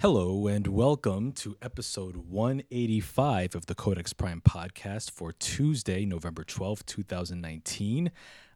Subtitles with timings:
[0.00, 6.86] Hello and welcome to episode 185 of the Codex Prime podcast for Tuesday, November 12th,
[6.86, 8.12] 2019.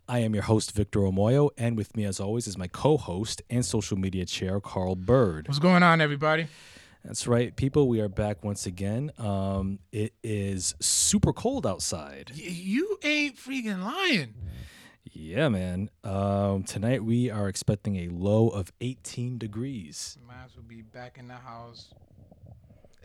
[0.09, 3.43] I am your host, Victor Omoyo, and with me, as always, is my co host
[3.51, 5.49] and social media chair, Carl Bird.
[5.49, 6.47] What's going on, everybody?
[7.05, 7.89] That's right, people.
[7.89, 9.11] We are back once again.
[9.19, 12.31] Um, it is super cold outside.
[12.37, 14.35] Y- you ain't freaking lying.
[15.11, 15.91] Yeah, man.
[16.05, 20.17] Um, tonight we are expecting a low of 18 degrees.
[20.27, 21.93] Might as well be back in the house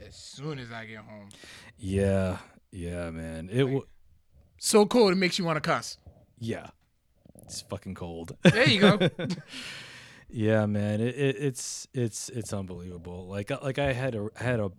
[0.05, 1.29] as soon as I get home.
[1.77, 2.37] Yeah,
[2.71, 3.49] yeah, man.
[3.51, 3.85] It w-
[4.59, 5.97] So cold, it makes you want to cuss.
[6.39, 6.67] yeah,
[7.43, 8.37] it's fucking cold.
[8.43, 9.09] There you go.
[10.29, 11.01] yeah, man.
[11.01, 13.27] It, it, it's it's it's unbelievable.
[13.27, 14.69] Like uh, like I had a had a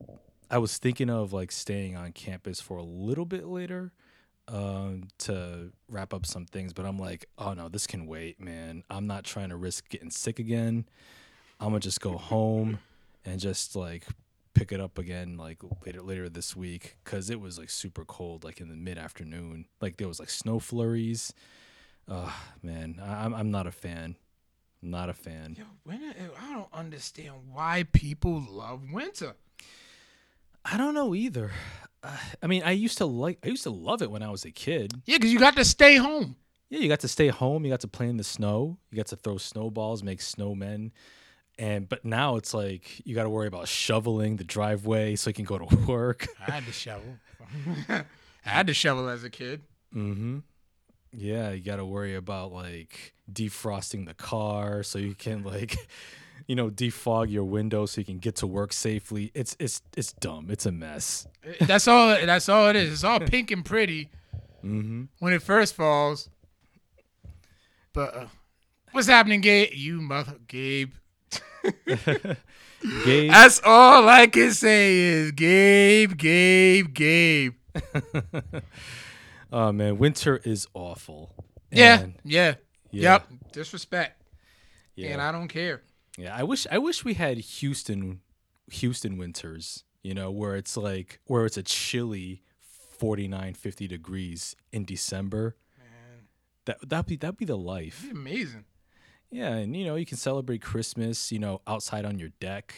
[0.51, 3.93] I was thinking of like staying on campus for a little bit later
[4.49, 8.83] um to wrap up some things but i'm like oh no this can wait man.
[8.91, 10.87] I'm not trying to risk getting sick again.
[11.61, 12.79] I'm gonna just go home
[13.25, 14.07] and just like
[14.55, 16.97] pick it up again like later later this week.
[17.05, 19.67] Because it was like super cold like in the mid-afternoon.
[19.81, 21.33] Like there was like snow flurries.
[22.09, 22.31] Uh
[22.63, 24.17] man i'm i'm not a fan.
[24.81, 25.57] Not a fan.
[25.59, 26.01] Yo, when
[26.41, 29.35] I don't understand why people love winter.
[30.73, 31.51] I don't know either
[32.03, 34.45] uh, i mean i used to like i used to love it when i was
[34.45, 36.37] a kid Yeah, because you got to stay home.
[36.71, 37.65] Yeah, you got to stay home.
[37.65, 38.77] You got to play in the snow.
[38.91, 40.91] You got to throw snowballs, make snowmen.
[41.59, 45.35] And but now it's like you got to worry about shoveling the driveway so you
[45.35, 46.29] can go to work.
[46.47, 47.17] I had to shovel.
[47.89, 48.05] I
[48.45, 49.63] had to shovel as a kid.
[49.95, 50.41] mm-hmm.
[51.15, 55.75] Yeah, you got to worry about like defrosting the car so you can like
[56.49, 59.31] you know defog your window so you can get to work safely.
[59.35, 60.49] It's it's it's dumb.
[60.51, 61.29] It's a mess.
[61.61, 62.09] That's all.
[62.09, 62.93] That's all it is.
[62.93, 64.11] It's all pink and pretty
[64.65, 65.05] Mm-hmm.
[65.21, 66.29] when it first falls.
[67.93, 68.27] But uh,
[68.91, 69.71] what's happening, Gabe?
[69.73, 70.95] You mother, Gabe.
[73.05, 77.55] Gabe, That's all I can say is Gabe, Gabe, Gabe.
[79.53, 81.33] oh man, winter is awful.
[81.71, 82.55] Yeah, yeah,
[82.91, 83.29] yeah, yep.
[83.53, 84.21] Disrespect,
[84.97, 85.11] yeah.
[85.11, 85.83] and I don't care.
[86.19, 88.21] Yeah, I wish I wish we had Houston
[88.73, 92.43] Houston winters, you know, where it's like where it's a chilly
[92.99, 95.57] 49 50 degrees in December.
[95.79, 96.27] Man,
[96.65, 98.01] That that'd be that'd be the life.
[98.03, 98.65] it's amazing.
[99.31, 102.75] Yeah, and you know, you can celebrate Christmas, you know, outside on your deck.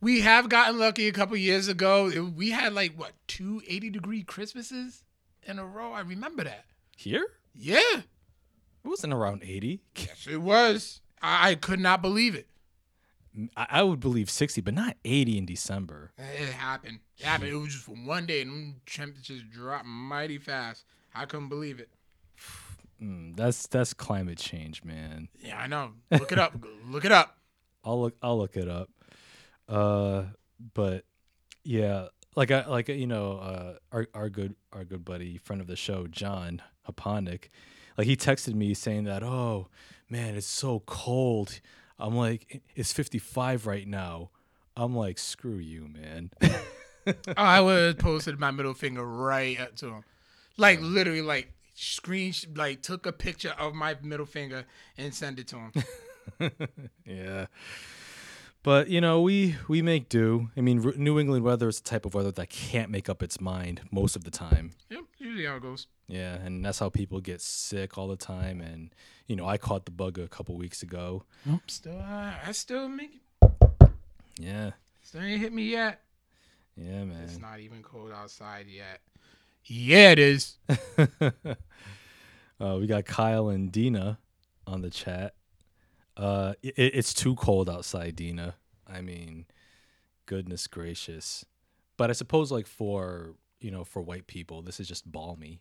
[0.00, 2.30] We have gotten lucky a couple years ago.
[2.36, 5.02] We had like what two 80 degree Christmases
[5.42, 5.92] in a row.
[5.92, 6.64] I remember that.
[6.96, 7.26] Here?
[7.54, 8.04] Yeah, It
[8.84, 9.82] wasn't around 80.
[9.96, 11.00] yes, it was.
[11.20, 12.46] I, I could not believe it.
[13.56, 16.12] I, would believe 60, but not 80 in December.
[16.18, 17.00] It happened.
[17.18, 17.50] It happened.
[17.50, 20.84] It was just one day, and them temperatures dropped mighty fast.
[21.14, 21.88] I couldn't believe it.
[23.02, 25.28] Mm, that's that's climate change, man.
[25.38, 25.92] Yeah, I know.
[26.10, 26.54] Look it up.
[26.86, 27.38] Look it up.
[27.84, 28.90] I'll look I'll look it up.
[29.68, 30.24] Uh
[30.74, 31.04] but
[31.62, 35.68] yeah, like I like you know, uh our our good our good buddy, friend of
[35.68, 37.50] the show, John Haponic,
[37.96, 39.68] like he texted me saying that, "Oh,
[40.08, 41.60] man, it's so cold."
[41.98, 44.30] I'm like, "It's 55 right now."
[44.76, 46.30] I'm like, "Screw you, man."
[47.36, 50.04] I would have posted my middle finger right up to him,
[50.56, 54.64] like literally, like screen, like took a picture of my middle finger
[54.96, 55.72] and sent it to him.
[57.06, 57.46] yeah.
[58.62, 60.50] But you know, we we make do.
[60.56, 63.40] I mean, New England weather is the type of weather that can't make up its
[63.40, 64.72] mind most of the time.
[64.90, 65.86] yep, usually how it goes.
[66.08, 68.60] Yeah, and that's how people get sick all the time.
[68.60, 68.90] And
[69.26, 71.24] you know, I caught the bug a couple weeks ago.
[71.66, 73.20] Still, uh, I still make,
[74.40, 76.00] Yeah, still ain't hit me yet.
[76.76, 77.22] yeah, man.
[77.24, 79.00] It's not even cold outside yet.
[79.64, 80.56] Yeah, it is.
[82.60, 84.18] uh, we got Kyle and Dina
[84.66, 85.34] on the chat.
[86.18, 88.56] Uh, it, it's too cold outside, Dina.
[88.86, 89.46] I mean,
[90.26, 91.44] goodness gracious.
[91.96, 95.60] But I suppose, like for you know, for white people, this is just balmy.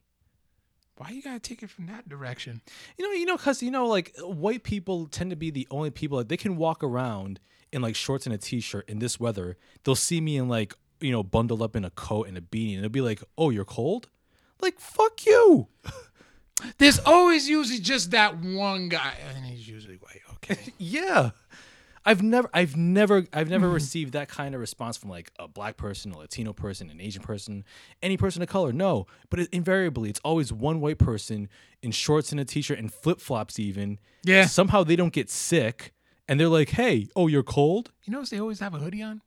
[0.97, 2.61] Why you gotta take it from that direction?
[2.97, 5.91] You know, you know, cause you know, like white people tend to be the only
[5.91, 7.39] people that they can walk around
[7.71, 9.57] in like shorts and a t-shirt in this weather.
[9.83, 12.73] They'll see me in like you know bundled up in a coat and a beanie,
[12.73, 14.09] and they'll be like, "Oh, you're cold."
[14.59, 15.67] Like fuck you.
[16.79, 20.21] There's always usually just that one guy, and he's usually white.
[20.77, 21.31] Yeah.
[22.05, 23.73] I've never I've never I've never mm-hmm.
[23.73, 27.21] received that kind of response from like a black person, a Latino person, an Asian
[27.21, 27.65] person,
[28.01, 28.71] any person of color.
[28.71, 31.49] No, but it, invariably it's always one white person
[31.81, 33.99] in shorts and a t-shirt and flip-flops even.
[34.23, 34.45] Yeah.
[34.45, 35.93] Somehow they don't get sick
[36.29, 39.21] and they're like, "Hey, oh, you're cold?" You notice they always have a hoodie on?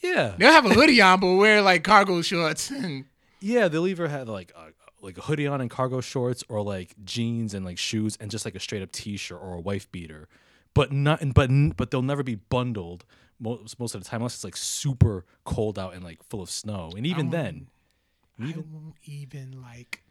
[0.00, 0.34] Yeah.
[0.38, 2.70] They'll have a hoodie on, but wear like cargo shorts.
[2.70, 3.06] And
[3.40, 4.68] Yeah, they'll either have like a,
[5.06, 8.44] like a hoodie on and cargo shorts or like jeans and like shoes and just
[8.44, 10.28] like a straight up t-shirt or a wife beater.
[10.74, 13.06] But not but but they'll never be bundled
[13.40, 16.50] most most of the time, unless it's like super cold out and like full of
[16.50, 16.90] snow.
[16.96, 17.66] And even Um, then,
[18.38, 20.02] I won't even like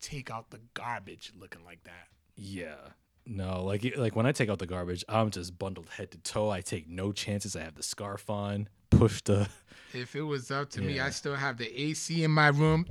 [0.00, 2.08] take out the garbage looking like that.
[2.36, 2.74] yeah,
[3.26, 6.50] no, like like when I take out the garbage, I'm just bundled head to toe.
[6.50, 7.54] I take no chances.
[7.56, 9.48] I have the scarf on, push the.
[9.94, 12.86] If it was up to me, I still have the AC in my room.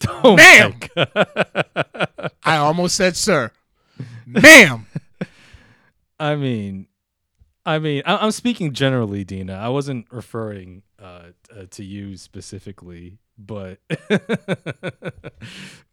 [0.08, 0.74] Oh Ma'am!
[2.44, 3.50] I almost said, sir.
[4.26, 4.86] Ma'am.
[6.18, 6.86] I mean,
[7.64, 9.54] I mean, I, I'm speaking generally, Dina.
[9.54, 13.80] I wasn't referring uh, uh, to you specifically, but,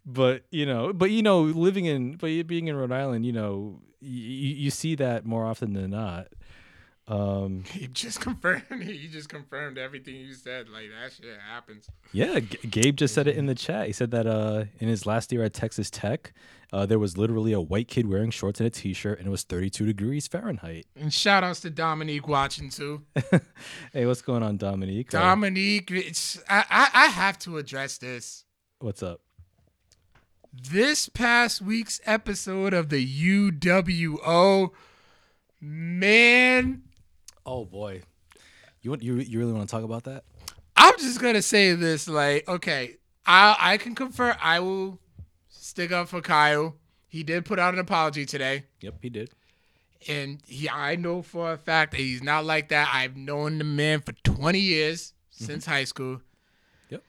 [0.06, 3.82] but you know, but you know, living in, but being in Rhode Island, you know,
[4.00, 6.28] you, you see that more often than not.
[7.08, 8.64] Um, He just confirmed.
[8.82, 10.70] He just confirmed everything you said.
[10.70, 11.88] Like that shit happens.
[12.14, 13.88] yeah, G- Gabe just said it in the chat.
[13.88, 16.34] He said that uh, in his last year at Texas Tech,
[16.72, 19.44] uh, there was literally a white kid wearing shorts and a t-shirt, and it was
[19.44, 20.88] 32 degrees Fahrenheit.
[20.96, 23.04] And shout outs to Dominique watching too.
[23.94, 25.14] Hey, what's going on, Dominique?
[25.14, 28.46] Uh, Dominique, it's, I, I I have to address this.
[28.80, 29.20] what's up?
[30.52, 34.70] This past week's episode of the UWO,
[35.60, 36.84] man,
[37.46, 38.02] Oh boy,
[38.82, 40.24] you want you you really want to talk about that?
[40.76, 42.08] I'm just gonna say this.
[42.08, 44.36] Like, okay, I I can confirm.
[44.42, 45.00] I will
[45.50, 46.76] stick up for Kyle.
[47.08, 48.64] He did put out an apology today.
[48.82, 49.30] Yep, he did.
[50.08, 52.90] and he I know for a fact that he's not like that.
[52.94, 55.46] I've known the man for 20 years mm-hmm.
[55.46, 56.22] since high school.
[56.90, 57.04] Yep.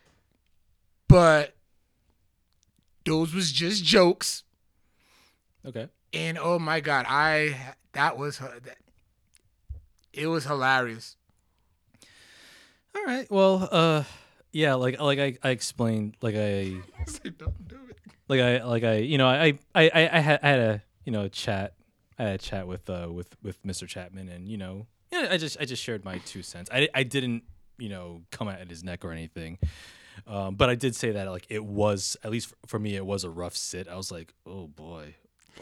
[1.09, 1.57] But
[3.05, 4.45] those was just jokes
[5.67, 5.89] Okay.
[6.13, 8.77] and oh my god, I that was that,
[10.17, 11.17] it was hilarious.
[12.95, 13.31] All right.
[13.31, 14.05] Well, uh,
[14.53, 16.77] yeah, like like I, I explained, like I
[17.25, 17.99] like, don't do it.
[18.29, 21.13] like I like I you know I I I, I had I had a you
[21.13, 21.75] know a chat
[22.19, 23.89] I had a chat with uh with with Mr.
[23.89, 26.71] Chapman and you know yeah I just I just shared my two cents.
[26.73, 27.43] I I didn't
[27.79, 29.59] you know come at his neck or anything.
[30.29, 33.25] Um, but I did say that like it was at least for, me it was
[33.25, 33.89] a rough sit.
[33.89, 35.17] I was like, oh boy,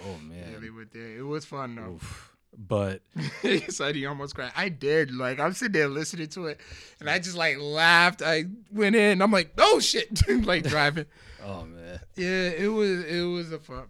[0.05, 0.53] oh man.
[0.53, 1.17] Yeah, they were there.
[1.17, 1.95] It was fun though.
[1.95, 2.32] Oof.
[2.57, 3.01] But
[3.43, 4.53] he said he almost cried.
[4.57, 5.15] I did.
[5.15, 6.61] Like I'm sitting there listening to it,
[7.01, 8.23] and I just like laughed.
[8.23, 9.23] I went in.
[9.23, 11.07] I'm like, oh shit, like driving.
[11.45, 12.01] oh man.
[12.17, 13.87] Yeah, it was it was a fun.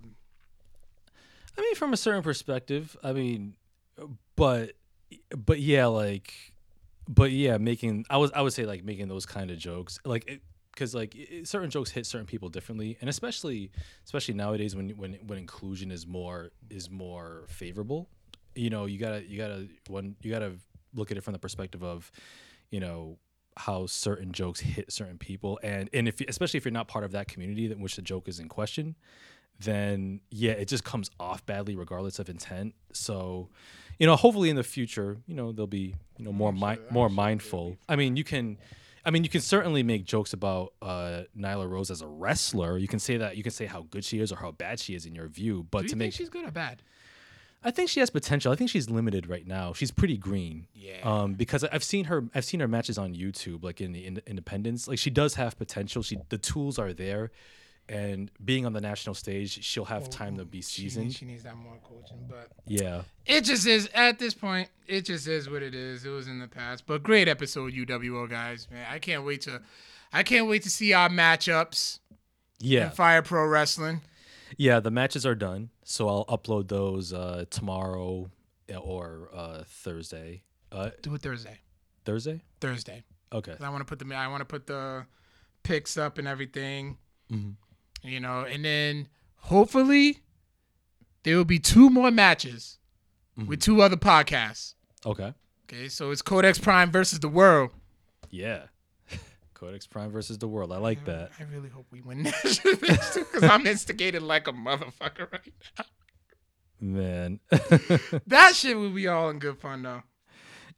[1.59, 3.57] I mean, from a certain perspective, I mean,
[4.37, 4.73] but
[5.37, 6.33] but yeah, like,
[7.09, 10.41] but yeah, making I was I would say like making those kind of jokes, like,
[10.73, 13.71] because like it, certain jokes hit certain people differently, and especially
[14.05, 18.09] especially nowadays when when when inclusion is more is more favorable,
[18.55, 20.53] you know, you gotta you gotta one you gotta
[20.95, 22.11] look at it from the perspective of,
[22.71, 23.19] you know
[23.57, 27.13] how certain jokes hit certain people and and if especially if you're not part of
[27.13, 28.97] that community in which the joke is in question
[29.61, 32.75] then yeah, it just comes off badly regardless of intent.
[32.93, 33.49] So,
[33.99, 37.09] you know, hopefully in the future, you know, they'll be, you know, more mi- more
[37.09, 37.77] mindful.
[37.89, 38.59] I mean, you can
[39.05, 42.79] I mean, you can certainly make jokes about uh Nyla Rose as a wrestler.
[42.79, 44.95] You can say that you can say how good she is or how bad she
[44.95, 46.83] is in your view, but Do you to think make she's good or bad?
[47.65, 48.53] I think she has potential.
[48.53, 49.73] I think she's limited right now.
[49.73, 50.67] She's pretty green.
[50.75, 50.99] Yeah.
[51.05, 54.23] Um, because I've seen her, I've seen her matches on YouTube, like in the in-
[54.27, 54.89] Independence.
[54.89, 56.03] Like she does have potential.
[56.03, 57.31] She the tools are there,
[57.89, 61.07] and being on the national stage, she'll have time to be seasoned.
[61.07, 63.03] needs, she needs that more coaching, but Yeah.
[63.27, 64.69] it just is at this point.
[64.87, 66.05] It just is what it is.
[66.05, 68.69] It was in the past, but great episode, UWO guys.
[68.71, 69.63] Man, I can't wait to,
[70.13, 71.99] I can't wait to see our matchups
[72.61, 72.87] Yeah.
[72.87, 74.01] in Fire Pro Wrestling.
[74.57, 74.81] Yeah.
[74.81, 78.31] The matches are done, so I'll upload those uh, tomorrow
[78.73, 80.43] uh, or uh, Thursday.
[80.71, 81.59] Uh, Do it Thursday.
[82.05, 82.43] Thursday.
[82.61, 83.05] Thursday.
[83.33, 83.55] Okay.
[83.61, 85.07] I want to put the I want to put the
[85.63, 86.99] picks up and everything.
[87.31, 87.55] Mhm.
[88.03, 90.19] You know, and then hopefully
[91.23, 92.79] there will be two more matches
[93.47, 94.75] with two other podcasts.
[95.07, 95.33] Okay.
[95.65, 97.71] Okay, so it's Codex Prime versus the World.
[98.31, 98.65] Yeah.
[99.63, 100.73] Codex Prime versus the World.
[100.73, 101.31] I like that.
[101.39, 102.61] I really hope we win that
[103.31, 105.85] because I'm instigated like a motherfucker right now.
[106.81, 107.39] Man.
[108.27, 110.03] That shit will be all in good fun though.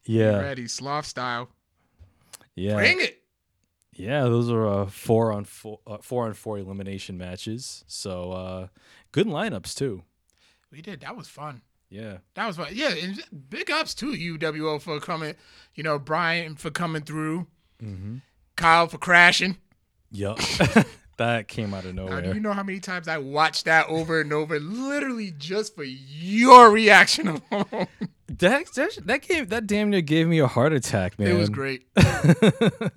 [0.05, 0.37] yeah.
[0.39, 1.49] Ready, sloth style.
[2.55, 2.75] Yeah.
[2.75, 3.23] Bring it.
[3.95, 7.85] Yeah, those are uh, four on four, uh, four on four elimination matches.
[7.87, 8.67] So uh,
[9.13, 10.03] good lineups too.
[10.71, 11.01] We did.
[11.01, 11.63] That was fun.
[11.89, 12.69] Yeah, That was fun.
[12.73, 15.37] Yeah, and big ups to UWO for coming.
[15.75, 17.47] You know, Brian for coming through.
[17.83, 18.17] Mm-hmm.
[18.57, 19.57] Kyle for crashing.
[20.11, 20.39] yep.
[21.17, 22.35] that came out of Now, do nowhere.
[22.35, 26.71] you know how many times I watched that over and over, literally just for your
[26.71, 27.87] reaction alone?
[28.39, 31.29] That, that that gave that damn near gave me a heart attack, man.
[31.29, 31.87] It was great.
[31.95, 32.91] I,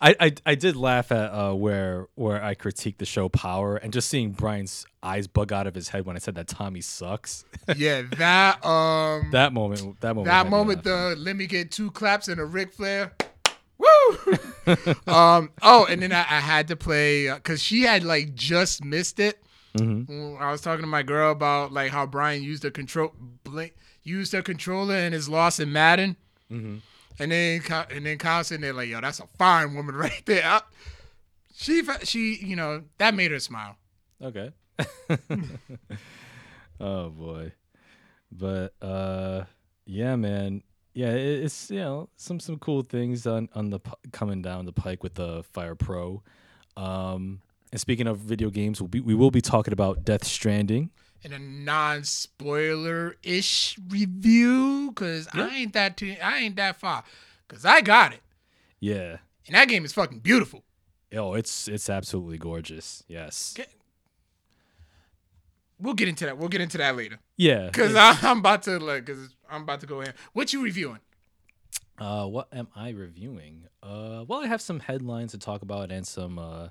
[0.00, 4.08] I I did laugh at uh, where where I critiqued the show Power and just
[4.08, 7.44] seeing Brian's eyes bug out of his head when I said that Tommy sucks.
[7.74, 12.28] Yeah, that um, that moment, that moment, that moment, the let me get two claps
[12.28, 13.12] and a Ric Flair.
[13.78, 14.36] Woo!
[15.12, 15.50] um.
[15.62, 19.38] Oh, and then I, I had to play because she had like just missed it.
[19.76, 20.40] Mhm.
[20.40, 23.12] I was talking to my girl about like how Brian used the control,
[23.42, 26.16] blink, used the controller in his loss in Madden,
[26.50, 26.76] Mm-hmm.
[27.18, 30.44] and then and then Kyle sitting there like, yo, that's a fine woman right there.
[30.44, 30.62] I-
[31.56, 33.76] she she you know that made her smile.
[34.22, 34.52] Okay.
[36.80, 37.52] oh boy.
[38.32, 39.44] But uh
[39.86, 40.62] yeah, man.
[40.94, 43.80] Yeah, it's you know some some cool things on on the
[44.12, 46.22] coming down the pike with the Fire Pro.
[46.76, 47.40] Um
[47.72, 50.90] and speaking of video games, we'll be, we will be talking about Death Stranding.
[51.24, 55.46] in a non-spoiler ish review because Yeah.
[55.46, 57.02] I ain't that too, I ain't that far
[57.48, 58.20] because I got it
[58.80, 59.18] Yeah.
[59.46, 60.62] and that game is fucking beautiful.
[61.12, 63.02] Oh, it's it's absolutely gorgeous.
[63.08, 63.54] Yes.
[65.84, 66.38] We'll get into that.
[66.38, 67.66] We'll get into that later Yeah.
[67.66, 70.12] because I'm about to like because I'm about to go in.
[70.32, 70.98] What you reviewing?
[71.98, 73.66] Uh, what am I reviewing?
[73.82, 76.68] Uh, well, I have some headlines to talk about and some uh,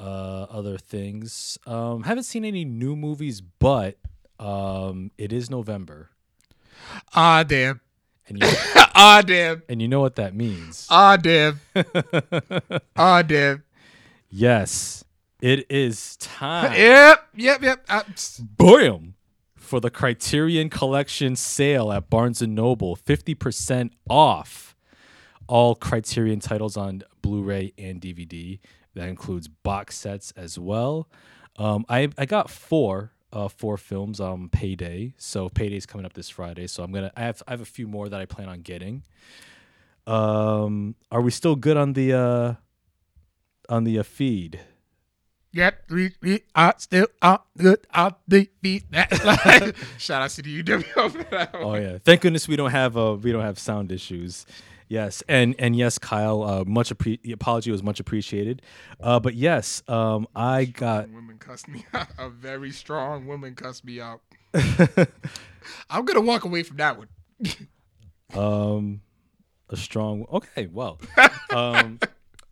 [0.00, 1.58] uh, other things.
[1.66, 3.98] Um, haven't seen any new movies, but
[4.40, 6.10] um, it is November,
[7.14, 7.80] Ah damn.
[8.26, 8.48] and you,
[8.96, 9.62] ah damn.
[9.68, 10.86] and you know what that means.
[10.90, 11.60] Ah damn.
[12.96, 13.62] Ah damn.
[14.30, 15.03] yes,
[15.44, 16.72] it is time.
[16.72, 17.28] Yep.
[17.34, 17.62] Yep.
[17.62, 17.84] Yep.
[17.86, 18.02] Uh.
[18.56, 19.14] Boom!
[19.54, 24.74] For the Criterion Collection sale at Barnes and Noble, fifty percent off
[25.46, 28.58] all Criterion titles on Blu-ray and DVD.
[28.94, 31.08] That includes box sets as well.
[31.58, 36.30] Um, I I got four uh four films on Payday, so Payday's coming up this
[36.30, 36.66] Friday.
[36.68, 39.02] So I'm gonna I have I have a few more that I plan on getting.
[40.06, 42.54] Um, are we still good on the uh
[43.68, 44.60] on the uh, feed?
[45.54, 48.90] Yep, we, we are still on good on the beat.
[48.90, 51.54] That shout out to the UW for that.
[51.54, 51.98] Oh yeah!
[52.04, 54.46] Thank goodness we don't have uh we don't have sound issues.
[54.88, 58.62] Yes, and and yes, Kyle, uh, much appre- the apology was much appreciated.
[59.00, 62.08] Uh, but yes, um, I got women cuss me out.
[62.18, 64.22] A very strong woman cussed me out.
[65.88, 67.08] I'm gonna walk away from that one.
[68.34, 69.02] um
[69.70, 70.26] a strong.
[70.32, 70.98] Okay, well,
[71.50, 71.98] um,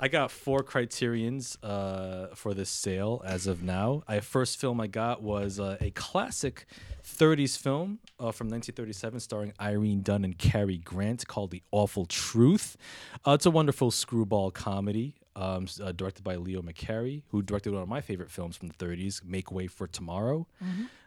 [0.02, 4.02] I got four criterions uh for this sale as of now.
[4.08, 6.66] I first film I got was uh, a classic
[7.04, 12.76] 30s film uh, from 1937 starring Irene Dunne and Cary Grant called The Awful Truth.
[13.24, 17.82] Uh, it's a wonderful screwball comedy um, uh, directed by Leo McCarey, who directed one
[17.82, 20.48] of my favorite films from the 30s, Make Way for Tomorrow.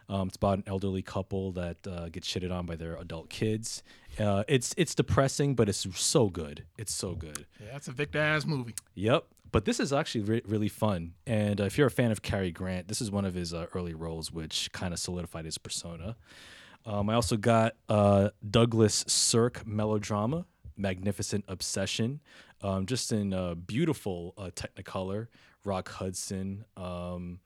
[0.08, 3.82] Um, it's about an elderly couple that uh, gets shitted on by their adult kids.
[4.18, 6.64] Uh, it's it's depressing, but it's so good.
[6.78, 7.46] It's so good.
[7.60, 8.74] Yeah, that's a Victor ass movie.
[8.94, 9.24] Yep.
[9.52, 11.14] But this is actually re- really fun.
[11.26, 13.66] And uh, if you're a fan of Cary Grant, this is one of his uh,
[13.74, 16.16] early roles, which kind of solidified his persona.
[16.84, 20.46] Um, I also got uh, Douglas Sirk melodrama,
[20.76, 22.20] Magnificent Obsession,
[22.62, 25.28] um, just in uh, beautiful uh, Technicolor.
[25.64, 27.40] Rock Hudson, um,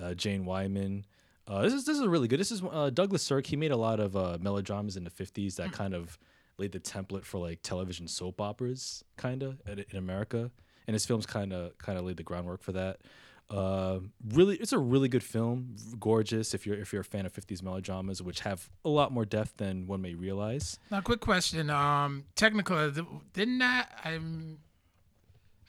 [0.00, 1.04] uh, Jane Wyman.
[1.50, 2.38] Uh, this is this is really good.
[2.38, 3.44] This is uh, Douglas Sirk.
[3.46, 6.16] He made a lot of uh, melodramas in the '50s that kind of
[6.58, 10.52] laid the template for like television soap operas, kind of in America.
[10.86, 13.00] And his films kind of kind of laid the groundwork for that.
[13.48, 13.98] Uh,
[14.32, 15.74] really, it's a really good film.
[15.98, 19.24] Gorgeous if you're if you're a fan of '50s melodramas, which have a lot more
[19.24, 20.78] depth than one may realize.
[20.88, 21.68] Now, quick question.
[21.68, 22.92] Um, technical,
[23.32, 23.90] didn't that?
[24.04, 24.58] I'm.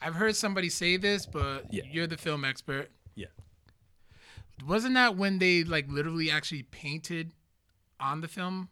[0.00, 1.82] I've heard somebody say this, but Yeah.
[1.90, 2.90] you're the film expert.
[3.16, 3.26] Yeah.
[4.66, 7.32] Wasn't that when they like literally actually painted
[7.98, 8.68] on the film?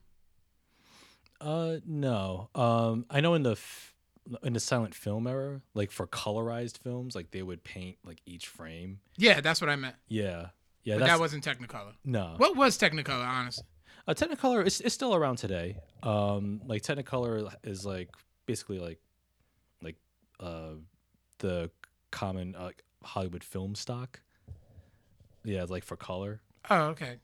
[1.41, 2.49] Uh, no.
[2.55, 3.95] Um, I know in the f-
[4.43, 8.47] in the silent film era, like for colorized films, like they would paint like each
[8.47, 9.01] frame.
[9.17, 9.97] Yeah, that's what I meant.
[10.09, 10.49] Yeah,
[10.85, 10.99] yeah.
[10.99, 11.95] But that wasn't Technicolor.
[12.05, 12.35] no.
[12.37, 13.65] What was Technicolor, honestly?
[14.07, 15.77] Uh, Technicolor is, is still around today.
[16.03, 18.11] Um, like Technicolor is like
[18.47, 18.99] basically like
[19.83, 19.97] like
[20.39, 20.75] uh
[21.39, 21.71] the
[22.11, 22.71] common uh,
[23.03, 24.21] Hollywood film stock.
[25.45, 26.41] Yeah, like for color.
[26.69, 27.17] Oh, okay.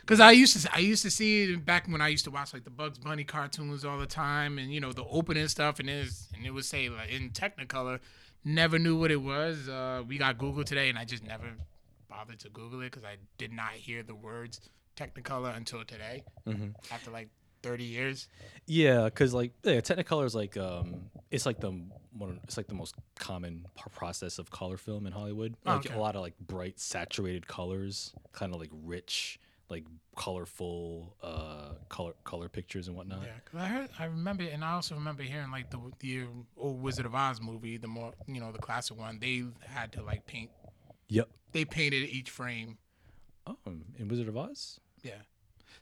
[0.00, 2.52] Because I used to, I used to see it back when I used to watch
[2.52, 5.88] like the Bugs Bunny cartoons all the time, and you know the opening stuff, and
[5.88, 8.00] it, was, and it would say like in Technicolor.
[8.44, 9.68] Never knew what it was.
[9.68, 11.44] Uh, we got Google today, and I just never
[12.10, 14.60] bothered to Google it because I did not hear the words
[14.96, 16.74] Technicolor until today, Mhm.
[16.90, 17.28] after like
[17.62, 18.26] thirty years.
[18.66, 21.80] Yeah, because like yeah, Technicolor is like um, it's like the
[22.16, 22.40] one.
[22.44, 25.56] It's like the most common p- process of color film in Hollywood.
[25.66, 25.94] Oh, Like okay.
[25.94, 29.38] a lot of like bright, saturated colors, kind of like rich,
[29.68, 29.84] like
[30.16, 33.22] colorful, uh, color color pictures and whatnot.
[33.22, 36.26] Yeah, 'cause I heard, I remember, and I also remember hearing like the the
[36.56, 39.18] old Wizard of Oz movie, the more you know, the classic one.
[39.18, 40.50] They had to like paint.
[41.08, 41.28] Yep.
[41.52, 42.78] They painted each frame.
[43.46, 43.56] Oh,
[43.98, 44.78] in Wizard of Oz.
[45.02, 45.20] Yeah,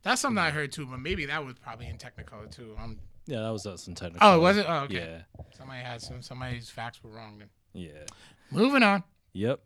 [0.03, 0.87] that's something I heard too.
[0.87, 2.75] But maybe that was probably in Technicolor too.
[2.79, 2.99] Um,
[3.31, 4.27] Yeah, that was uh, some technical.
[4.27, 4.67] oh, was it?
[4.69, 5.23] Oh, okay.
[5.39, 5.43] Yeah.
[5.57, 6.21] Somebody had some.
[6.23, 7.39] Somebody's facts were wrong.
[7.39, 8.05] Then Yeah.
[8.51, 9.05] moving on.
[9.33, 9.61] Yep.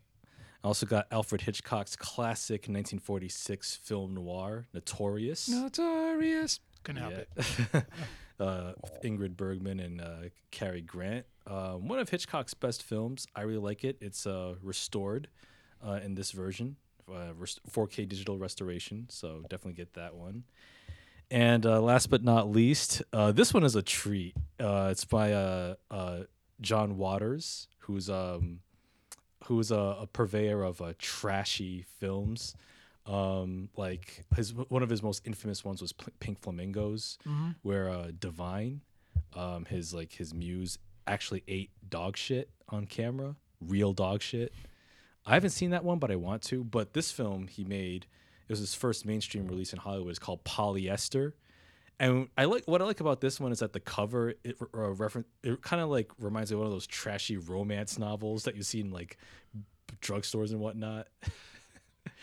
[0.62, 5.48] I also got Alfred Hitchcock's classic 1946 film noir, Notorious.
[5.48, 6.60] Notorious.
[6.82, 7.84] Couldn't help it.
[8.40, 8.72] Uh,
[9.04, 10.14] Ingrid Bergman and uh,
[10.50, 11.24] Cary Grant.
[11.46, 13.28] Um, one of Hitchcock's best films.
[13.36, 13.96] I really like it.
[14.00, 15.28] It's uh, restored
[15.86, 16.74] uh, in this version,
[17.08, 19.06] uh, rest- 4K digital restoration.
[19.08, 20.42] So definitely get that one.
[21.30, 24.34] And uh, last but not least, uh, this one is a treat.
[24.60, 26.20] Uh, it's by uh, uh,
[26.60, 28.60] John Waters, who's um,
[29.44, 32.54] who's a, a purveyor of uh, trashy films.
[33.06, 37.18] Um, like his one of his most infamous ones was P- Pink Flamingos,
[37.62, 38.80] where uh, Divine,
[39.34, 44.52] um, his like his muse, actually ate dog shit on camera, real dog shit.
[45.26, 46.64] I haven't seen that one, but I want to.
[46.64, 48.06] But this film he made,
[48.48, 50.10] it was his first mainstream release in Hollywood.
[50.10, 51.32] It's called Polyester,
[51.98, 54.90] and I like what I like about this one is that the cover it uh,
[54.92, 58.56] reference it kind of like reminds me of one of those trashy romance novels that
[58.56, 59.18] you see in like
[60.00, 61.08] drugstores and whatnot.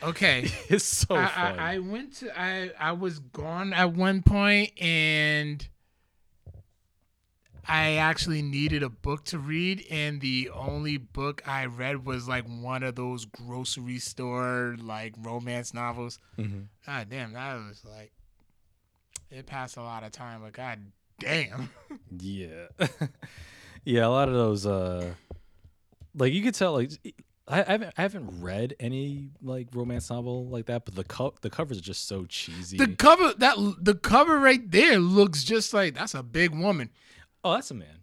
[0.03, 0.49] Okay.
[0.69, 1.25] It's so I.
[1.25, 5.67] I, I went to I I was gone at one point and
[7.67, 12.45] I actually needed a book to read and the only book I read was like
[12.45, 16.17] one of those grocery store like romance novels.
[16.37, 16.65] Mhm.
[16.85, 18.11] God damn, that was like
[19.29, 20.79] it passed a lot of time, but god
[21.19, 21.69] damn.
[22.19, 22.67] Yeah.
[23.85, 25.13] yeah, a lot of those uh
[26.15, 26.91] like you could tell like
[27.47, 31.35] I, I haven't I haven't read any like romance novel like that, but the co-
[31.41, 32.77] the covers are just so cheesy.
[32.77, 36.89] The cover that the cover right there looks just like that's a big woman.
[37.43, 37.99] Oh, that's a man.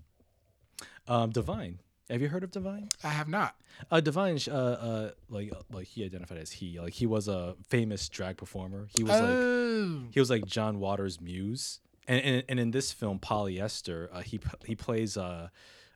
[1.07, 1.79] Um Divine.
[2.11, 2.89] Have you heard of Divine?
[3.05, 3.55] I have not.
[3.91, 6.79] Uh Divine uh uh like like he identified as he.
[6.81, 8.89] Like he was a famous drag performer.
[8.97, 10.03] He was like oh.
[10.11, 11.81] he was like John Waters' muse.
[12.07, 15.51] And and, and in this film Polyester, uh, he he plays a,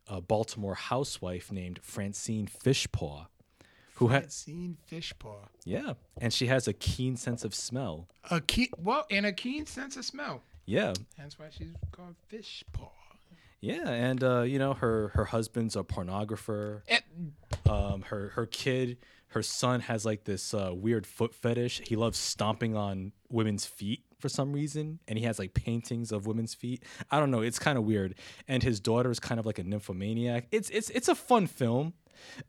[0.07, 3.27] a Baltimore housewife named Francine Fishpaw,
[3.95, 5.49] who had seen fish paw.
[5.65, 8.09] yeah, and she has a keen sense of smell.
[8.31, 10.43] A keen well, and a keen sense of smell.
[10.67, 12.91] Yeah, That's why she's called fish paw.
[13.63, 16.83] Yeah, and uh, you know her her husband's a pornographer.
[16.89, 17.01] Eh,
[17.71, 18.99] Um, her her kid,
[19.29, 21.81] her son has like this uh, weird foot fetish.
[21.87, 26.27] He loves stomping on women's feet for some reason, and he has like paintings of
[26.27, 26.83] women's feet.
[27.11, 28.15] I don't know, it's kind of weird.
[28.49, 30.49] And his daughter is kind of like a nymphomaniac.
[30.51, 31.95] It's it's it's a fun film.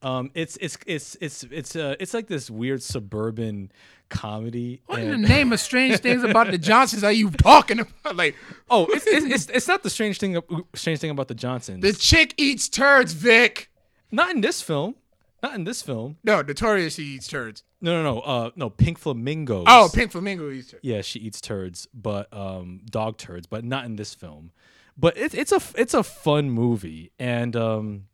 [0.02, 3.72] Um, it's it's it's it's it's uh, it's like this weird suburban
[4.14, 4.82] comedy.
[4.86, 8.16] What in the name of strange things about the Johnsons are you talking about?
[8.16, 8.36] Like
[8.70, 10.40] oh, it's, it's it's it's not the strange thing
[10.76, 11.82] strange thing about the Johnsons.
[11.82, 13.70] the chick eats turds, Vic.
[14.12, 14.96] not in this film.
[15.42, 16.16] Not in this film.
[16.24, 17.64] No, notorious she eats turds.
[17.82, 18.22] No, no, no.
[18.22, 18.70] Uh, no.
[18.70, 19.66] Pink flamingos.
[19.68, 20.80] Oh, Pink Flamingo eats turds.
[20.84, 24.52] yeah, she eats turds, but um, dog turds, but not in this film.
[24.98, 28.06] But it's it's a it's a fun movie, and um,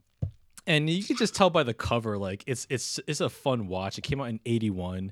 [0.70, 3.98] and you can just tell by the cover, like it's it's it's a fun watch.
[3.98, 5.12] It came out in '81.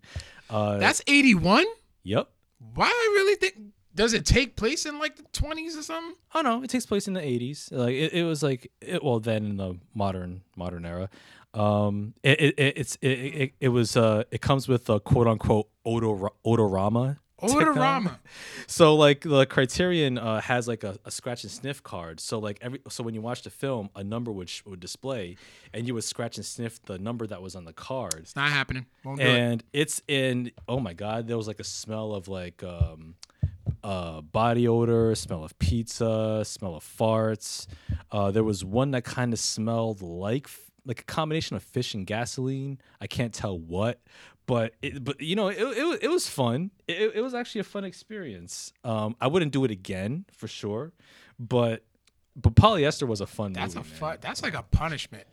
[0.49, 1.65] Uh, That's 81?
[2.03, 2.29] yep.
[2.75, 3.55] Why do I really think
[3.93, 6.15] does it take place in like the 20s or something?
[6.35, 7.71] Oh no, it takes place in the '80s.
[7.71, 11.09] Like it, it was like it, well then in the modern modern era.
[11.53, 15.27] Um, it, it, it it's it, it, it was uh it comes with a quote
[15.27, 17.17] unquote odor odorama.
[17.41, 18.17] Odorama.
[18.69, 22.19] So like the Criterion uh, has like a, a scratch and sniff card.
[22.19, 25.37] So like every so when you watch the film, a number would sh- would display,
[25.73, 28.15] and you would scratch and sniff the number that was on the card.
[28.19, 28.85] It's not happening.
[29.05, 29.29] Won't do it.
[29.29, 33.15] And it's in oh my god, there was like a smell of like um,
[33.83, 37.67] uh, body odor, smell of pizza, smell of farts.
[38.11, 40.49] Uh, there was one that kind of smelled like
[40.85, 42.79] like a combination of fish and gasoline.
[42.99, 44.01] I can't tell what,
[44.47, 46.71] but it, but you know it, it, it was fun.
[46.87, 48.73] It, it was actually a fun experience.
[48.83, 50.93] Um, I wouldn't do it again for sure,
[51.37, 51.83] but
[52.35, 54.01] but polyester was a fun That's a movie.
[54.01, 54.17] man.
[54.21, 55.25] that's like a punishment.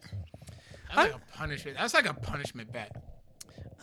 [0.95, 1.77] That's like a punishment.
[1.79, 3.03] That's like a punishment bet.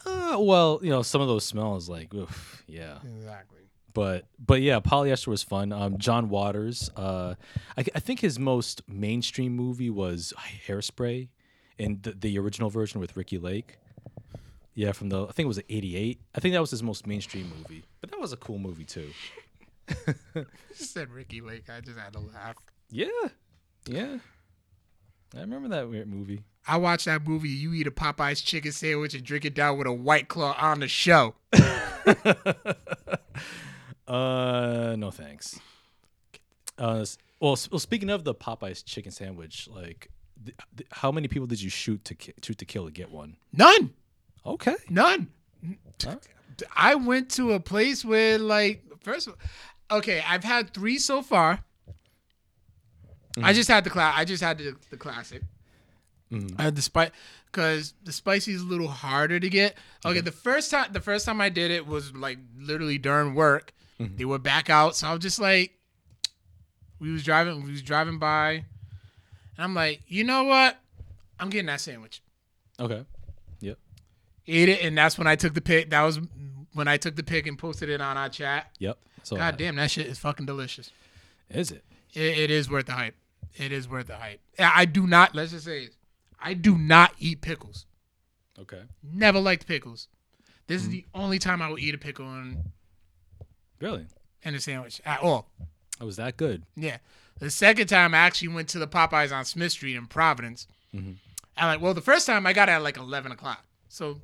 [0.05, 2.97] Uh, well, you know, some of those smells like, oof, yeah.
[3.17, 3.59] Exactly.
[3.93, 5.71] But but yeah, polyester was fun.
[5.71, 6.89] Um, John Waters.
[6.95, 7.35] Uh,
[7.77, 10.33] I, I think his most mainstream movie was
[10.67, 11.27] Hairspray,
[11.77, 13.77] in the, the original version with Ricki Lake.
[14.73, 16.21] Yeah, from the I think it was '88.
[16.35, 17.83] I think that was his most mainstream movie.
[17.99, 19.09] But that was a cool movie too.
[20.73, 21.69] Said Ricki Lake.
[21.69, 22.55] I just had to laugh.
[22.89, 23.07] Yeah,
[23.85, 24.17] yeah.
[25.35, 26.43] I remember that weird movie.
[26.67, 27.49] I watched that movie.
[27.49, 30.81] You eat a Popeyes chicken sandwich and drink it down with a white claw on
[30.81, 31.35] the show.
[34.07, 35.59] uh, no thanks.
[36.77, 37.05] Uh,
[37.39, 40.09] well, well, speaking of the Popeyes chicken sandwich, like,
[40.45, 43.09] th- th- how many people did you shoot to ki- shoot to kill to get
[43.11, 43.37] one?
[43.53, 43.93] None.
[44.45, 44.75] Okay.
[44.89, 45.29] None.
[46.03, 46.15] Huh?
[46.75, 49.35] I went to a place where, like, first of
[49.91, 51.59] all, okay, I've had three so far.
[53.37, 53.53] I mm-hmm.
[53.53, 54.13] just had the class.
[54.17, 55.43] I just had the, the classic.
[56.31, 56.59] Mm-hmm.
[56.59, 57.11] I had the spice
[57.45, 59.75] because the spicy is a little harder to get.
[60.05, 60.25] Okay, mm-hmm.
[60.25, 63.73] the first time the first time I did it was like literally during work.
[64.17, 65.77] They were back out, so I was just like,
[66.99, 68.63] we was driving, we was driving by, and
[69.59, 70.79] I'm like, you know what?
[71.39, 72.23] I'm getting that sandwich.
[72.79, 73.05] Okay.
[74.51, 75.89] Ate it, and that's when I took the pic.
[75.91, 76.19] That was
[76.73, 78.67] when I took the pic and posted it on our chat.
[78.79, 78.97] Yep.
[79.23, 80.91] So God damn, that shit is fucking delicious.
[81.49, 81.83] is it?
[82.13, 83.15] It, it is worth the hype.
[83.55, 84.39] It is worth the hype.
[84.59, 85.35] I I do not.
[85.35, 85.89] Let's just say,
[86.39, 87.85] I do not eat pickles.
[88.59, 88.81] Okay.
[89.03, 90.07] Never liked pickles.
[90.67, 92.71] This is the only time I will eat a pickle in,
[93.79, 94.05] Really?
[94.43, 95.49] in a sandwich at all.
[95.99, 96.63] It was that good?
[96.75, 96.97] Yeah.
[97.39, 100.67] The second time I actually went to the Popeyes on Smith Street in Providence.
[100.95, 101.15] Mhm.
[101.57, 103.65] And like, well, the first time I got it at like eleven o'clock.
[103.89, 104.21] So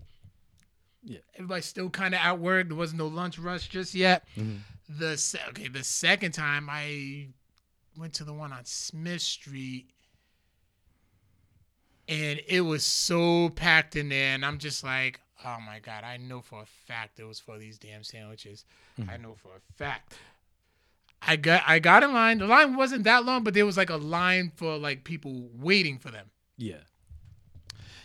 [1.10, 1.20] Yeah.
[1.36, 2.68] everybody's still kind of at work.
[2.68, 4.28] There wasn't no lunch rush just yet.
[4.36, 4.60] Mhm.
[4.90, 7.28] The se- okay, the second time I
[7.98, 9.90] went to the one on Smith Street,
[12.10, 16.18] and it was so packed in there, and I'm just like, oh my god, I
[16.18, 18.66] know for a fact it was for these damn sandwiches.
[19.10, 20.18] I know for a fact.
[21.22, 22.40] I got I got in line.
[22.40, 26.00] The line wasn't that long, but there was like a line for like people waiting
[26.00, 26.32] for them.
[26.58, 26.82] Yeah.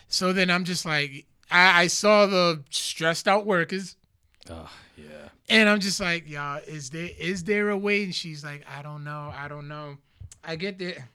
[0.09, 3.97] So then I'm just like, I, I saw the stressed out workers,
[4.51, 5.29] Oh, yeah.
[5.49, 8.05] and I'm just like, y'all, is there is there a way?
[8.05, 9.99] And she's like, I don't know, I don't know.
[10.45, 11.09] I get there.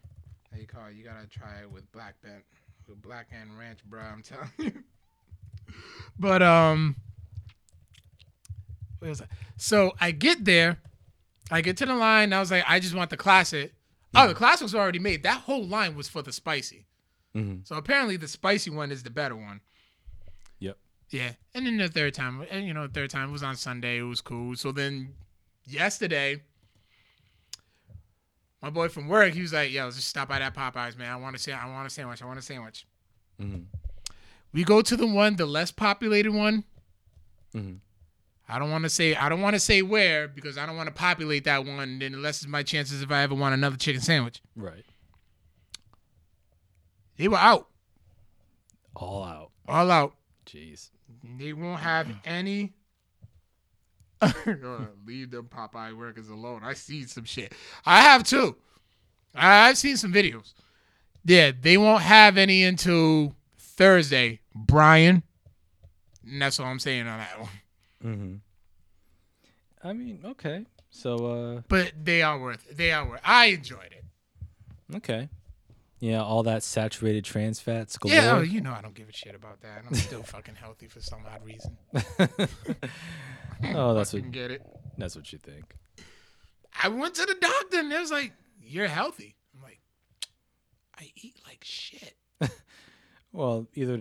[0.68, 0.96] Call it?
[0.96, 2.44] You gotta try it with black bent,
[2.88, 4.02] with black and ranch, bro.
[4.02, 4.72] I'm telling you.
[6.20, 6.96] but um,
[9.00, 9.30] what was that?
[9.58, 10.78] So I get there,
[11.52, 12.34] I get to the line.
[12.34, 13.74] I was like, I just want the classic.
[14.16, 15.24] Oh, the classic was already made.
[15.24, 16.86] That whole line was for the spicy.
[17.34, 19.62] hmm So apparently the spicy one is the better one.
[21.10, 21.32] Yeah.
[21.54, 24.00] And then the third time, and you know, the third time was on Sunday.
[24.00, 24.56] It was cool.
[24.56, 25.14] So then
[25.66, 26.42] yesterday,
[28.62, 31.12] my boy from work, he was like, "Yo, let's just stop by that Popeyes, man.
[31.12, 32.22] I want to say, I want a sandwich.
[32.22, 32.86] I want a sandwich."
[33.40, 33.60] hmm
[34.54, 36.64] We go to the one, the less populated one.
[37.54, 37.76] hmm
[38.50, 40.88] I don't want to say, I don't want to say where because I don't want
[40.88, 42.00] to populate that one.
[42.00, 44.42] Then less is my chances if I ever want another chicken sandwich.
[44.56, 44.86] Right.
[47.18, 47.68] They were out,
[48.96, 49.52] All out.
[49.68, 50.16] all out.
[50.46, 50.92] Jeez.
[51.38, 52.74] They won't have any.
[55.06, 56.62] Leave them Popeye workers alone.
[56.64, 57.54] I see some shit.
[57.86, 58.56] I have too.
[59.36, 60.54] I've seen some videos.
[61.24, 65.24] Yeah, they won't have any until Thursday, Brian.
[66.26, 67.50] And that's all I'm saying on that one.
[68.04, 69.88] Mm-hmm.
[69.88, 70.66] I mean, okay.
[70.90, 71.26] So,
[71.58, 72.66] uh, But they are worth.
[72.70, 72.78] It.
[72.78, 73.22] They are worth.
[73.24, 74.96] I enjoyed it.
[74.96, 75.30] okay.
[76.00, 78.16] Yeah, all that saturated trans fats galore.
[78.16, 79.84] Yeah, oh, you know I don't give a shit about that.
[79.88, 81.78] I'm still fucking healthy for some odd reason.
[83.76, 84.62] oh, that's what get it.
[84.98, 85.76] that's what you think.
[86.84, 89.80] I went to the doctor and it was like, "You're healthy." I'm like,
[91.00, 92.16] "I eat like shit."
[93.34, 93.98] Well, either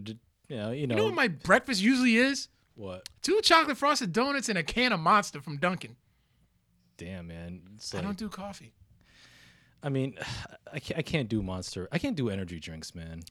[0.48, 2.48] you know, you know, You know what my breakfast usually is?
[2.74, 3.06] what?
[3.22, 5.96] Two chocolate frosted donuts and a can of Monster from Dunkin'.
[6.96, 7.60] Damn, man.
[7.74, 8.72] It's I don't do coffee.
[9.86, 10.18] I mean,
[10.72, 11.88] I can't, I can't do Monster.
[11.92, 13.22] I can't do energy drinks, man.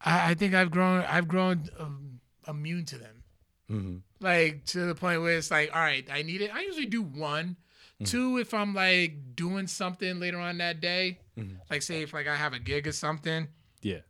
[0.00, 1.00] I, I think I've grown.
[1.02, 3.22] I've grown um, immune to them.
[3.68, 6.54] hmm Like to the point where it's like, all right, I need it.
[6.54, 7.56] I usually do one,
[8.04, 11.18] two if I'm like doing something later on that day.
[11.38, 11.56] Mhm.
[11.70, 13.48] Like say if like I have a gig or something,
[13.82, 14.00] Yeah.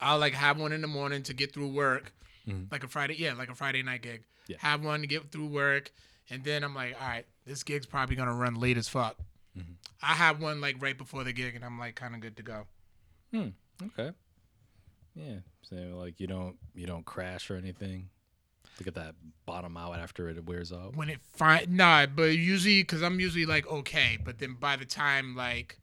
[0.00, 2.12] I'll like have one in the morning to get through work,
[2.48, 2.70] Mhm.
[2.72, 4.22] like a Friday, yeah, like a Friday night gig.
[4.46, 4.56] Yeah.
[4.60, 5.90] Have one to get through work,
[6.30, 9.16] and then I'm like, all right, this gig's probably gonna run late as fuck.
[9.56, 9.76] Mhm.
[10.02, 12.42] I have one like right before the gig, and I'm like kind of good to
[12.42, 12.66] go.
[13.34, 14.12] Okay.
[15.14, 15.36] Yeah.
[15.62, 18.10] So like you don't you don't crash or anything.
[18.78, 19.14] To get that
[19.46, 20.94] bottom out after it wears off.
[20.94, 24.84] When it fine, nah, but usually because I'm usually like okay, but then by the
[24.84, 25.80] time like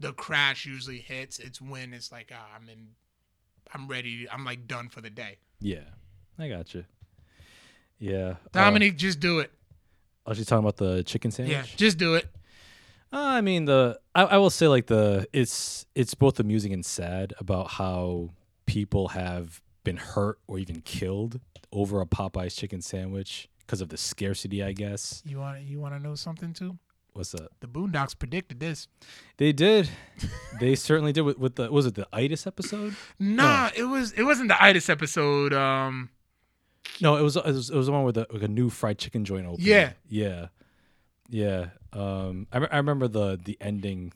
[0.00, 2.88] the crash usually hits, it's when it's like ah, I'm in,
[3.72, 5.38] I'm ready, I'm like done for the day.
[5.60, 5.84] Yeah.
[6.38, 6.84] I got you.
[7.98, 8.16] Yeah.
[8.16, 9.50] uh, Dominic, just do it.
[10.26, 11.54] Was just talking about the chicken sandwich.
[11.54, 12.26] Yeah, just do it.
[13.12, 16.84] Uh, I mean the I, I will say like the it's it's both amusing and
[16.84, 18.30] sad about how
[18.66, 21.40] people have been hurt or even killed
[21.72, 25.22] over a Popeyes chicken sandwich because of the scarcity, I guess.
[25.24, 26.78] You want you want to know something too?
[27.12, 27.50] What's up?
[27.60, 28.88] The Boondocks predicted this.
[29.38, 29.88] They did.
[30.60, 32.94] they certainly did with, with the was it the itis episode?
[33.18, 35.54] Nah, it was it wasn't the itis episode.
[35.54, 36.10] Um,
[37.00, 38.98] No, it was it was, it was the one with the, like a new fried
[38.98, 39.64] chicken joint open.
[39.64, 39.92] Yeah.
[40.08, 40.48] yeah,
[41.30, 41.66] yeah.
[41.92, 44.12] Um, I, I remember the the ending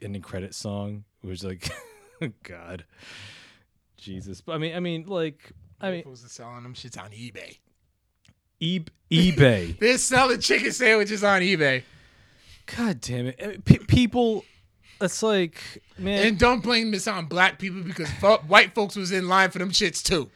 [0.00, 1.70] ending credit song was like,
[2.42, 2.84] God,
[3.96, 4.40] Jesus.
[4.40, 7.58] But I mean, I mean, like, I mean, are selling them shits on eBay.
[8.60, 9.78] e- eBay.
[9.80, 11.82] They're selling chicken sandwiches on eBay.
[12.76, 14.44] God damn it, Uh, P- people.
[15.00, 15.60] It's like,
[15.98, 16.26] man.
[16.28, 18.08] And don't blame this on black people because
[18.46, 20.30] white folks was in line for them shits too.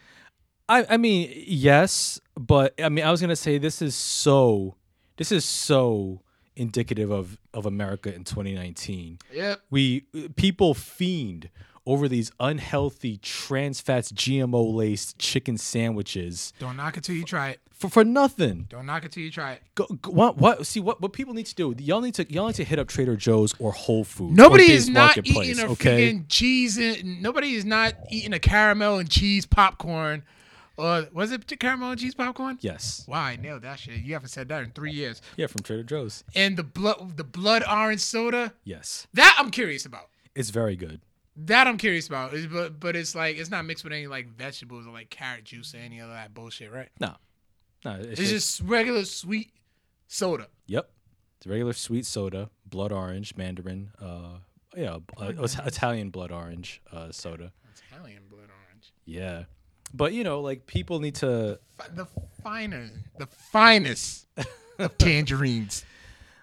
[0.67, 4.75] I, I mean, yes, but I mean, I was gonna say this is so,
[5.17, 6.21] this is so
[6.55, 9.19] indicative of of America in 2019.
[9.33, 9.61] Yep.
[9.69, 10.01] We
[10.35, 11.49] people fiend
[11.85, 17.51] over these unhealthy trans fats, GMO laced chicken sandwiches Don't knock it till you try
[17.51, 17.59] it.
[17.71, 18.65] for for nothing.
[18.69, 19.61] Don't knock it till you try it.
[19.75, 21.73] Go, go- what what see what what people need to do?
[21.79, 24.35] Y'all need to y'all need to hit up Trader Joe's or Whole Foods.
[24.35, 26.11] Nobody is not eating a okay.
[26.11, 30.23] freaking cheese and nobody is not eating a caramel and cheese popcorn.
[30.77, 32.59] Or was it caramel and cheese popcorn?
[32.61, 33.95] Yes, Wow, I nailed that shit.
[34.01, 35.21] You haven't said that in three years.
[35.35, 36.23] yeah, from Trader Joe's.
[36.35, 38.53] And the blood the blood orange soda.
[38.63, 40.09] Yes, That I'm curious about.
[40.35, 41.01] it's very good.
[41.35, 42.33] That I'm curious about.
[42.33, 45.43] It's- But but it's like it's not mixed with any like vegetables or like carrot
[45.45, 46.89] juice or any of that bullshit, right?
[46.99, 47.15] No,
[47.85, 49.51] no, it's, It's just, just regular sweet
[50.07, 50.47] soda.
[50.67, 50.89] Yep.
[51.37, 54.39] It's regular sweet soda, blood orange, mandarin, uh
[54.75, 55.31] yeah, uh,
[55.65, 57.51] Italian blood orange uh soda.
[57.89, 58.91] Italian blood orange.
[59.05, 59.45] Yeah.
[59.93, 61.59] But you know, like people need to
[61.95, 62.07] The
[62.43, 64.27] finer, the finest
[64.79, 65.85] of tangerines.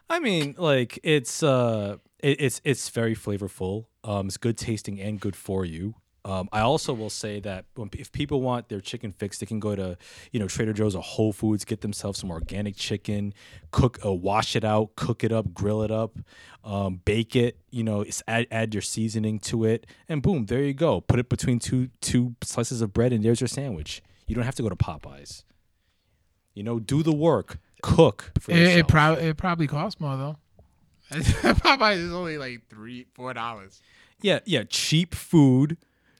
[0.08, 3.86] I mean, like it's uh it, it's it's very flavorful.
[4.02, 5.94] Um it's good tasting and good for you.
[6.26, 9.60] Um, I also will say that when, if people want their chicken fixed, they can
[9.60, 9.98] go to,
[10.32, 13.34] you know, Trader Joe's or Whole Foods, get themselves some organic chicken,
[13.70, 16.18] cook, uh, wash it out, cook it up, grill it up,
[16.64, 17.58] um, bake it.
[17.70, 21.02] You know, it's add add your seasoning to it, and boom, there you go.
[21.02, 24.02] Put it between two two slices of bread, and there's your sandwich.
[24.26, 25.44] You don't have to go to Popeyes.
[26.54, 28.32] You know, do the work, cook.
[28.48, 30.36] It, it probably it probably costs more though.
[31.10, 33.82] Popeyes is only like three four dollars.
[34.22, 35.76] Yeah, yeah, cheap food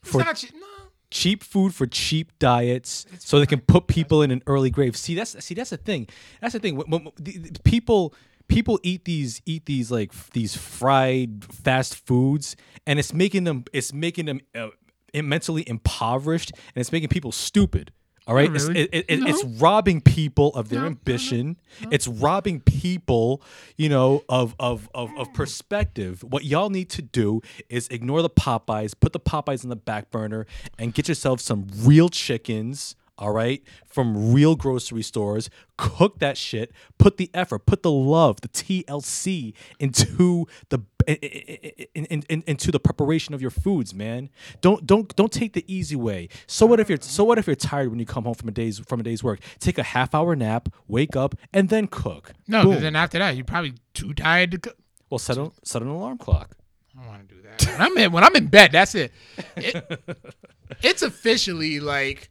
[0.07, 0.53] for cheap.
[0.55, 0.67] No,
[1.11, 4.97] cheap food for cheap diets, so they can put people in an early grave.
[4.97, 6.09] See, that's see, that's the thing.
[6.41, 6.77] That's the thing.
[6.77, 8.15] When, when- the- the people
[8.49, 13.65] people eat these eat these like f- these fried fast foods, and it's making them
[13.73, 14.69] it's making them uh,
[15.15, 17.91] mentally impoverished, and it's making people stupid.
[18.27, 18.81] All right, oh, It's- really.
[18.81, 19.27] it- it- it- No.
[19.27, 19.53] it's uh-huh.
[19.59, 21.57] robbing people of their No, no, no, ambition.
[21.81, 21.89] Uh-huh.
[21.93, 23.43] It's robbing people,
[23.77, 26.23] you know, of, of of of perspective.
[26.23, 30.11] What y'all need to do is ignore the Popeyes, put the Popeyes in the back
[30.11, 30.47] burner,
[30.79, 32.97] and get yourself some real chickens.
[33.17, 36.73] All right, from real grocery stores, cook that shit.
[36.99, 42.73] Put the effort, put the love, the TLC into the in, in, in, in- into
[42.73, 44.31] the preparation of your foods, man.
[44.61, 46.29] Don't don't don't take the easy way.
[46.49, 48.53] So what if you're so what if you're tired when you come home from a
[48.53, 49.39] day's from a day's work?
[49.61, 52.33] Take a half hour nap, wake up, and then cook.
[52.49, 52.65] no.
[52.65, 54.77] Because then after that, you're probably too tired to cook.
[55.09, 56.57] Well, set a, set an alarm clock.
[56.97, 57.65] I don't want to do that.
[57.79, 59.13] When I'm in when I'm in bed, that's it.
[59.57, 60.01] it
[60.83, 62.31] it's officially like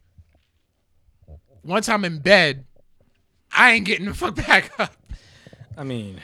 [1.64, 2.64] once I'm in bed,
[3.56, 4.94] I ain't getting the fuck back up.
[5.76, 6.20] I mean,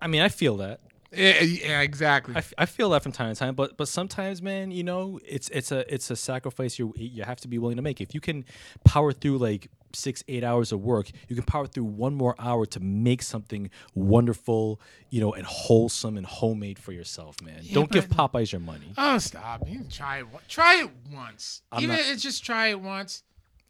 [0.00, 0.80] I mean, I feel that.
[1.10, 2.34] Yeah, yeah, exactly.
[2.34, 5.18] I, f- I feel that from time to time, but but sometimes, man, you know,
[5.26, 8.00] it's it's a it's a sacrifice you you have to be willing to make.
[8.02, 8.44] If you can
[8.84, 12.66] power through like six eight hours of work, you can power through one more hour
[12.66, 17.62] to make something wonderful, you know, and wholesome and homemade for yourself, man.
[17.72, 18.92] Don't give Popeyes your money.
[18.98, 19.66] oh, stop!
[19.66, 20.26] You can try it.
[20.46, 21.62] Try it once.
[21.72, 23.22] I'm Even not- it's just try it once.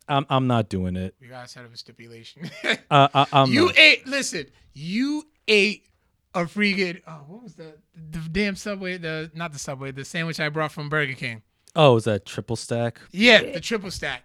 [0.09, 1.14] I'm I'm not doing it.
[1.21, 2.51] We gotta set a stipulation.
[2.90, 3.79] Uh, I, I'm you not.
[3.79, 4.07] ate.
[4.07, 5.87] Listen, you ate
[6.35, 7.03] a freaking.
[7.07, 7.79] Oh, what was that?
[7.94, 8.97] the damn subway?
[8.97, 9.90] The not the subway.
[9.92, 11.42] The sandwich I brought from Burger King.
[11.77, 12.99] Oh, is that triple stack?
[13.12, 14.23] Yeah, the triple stack.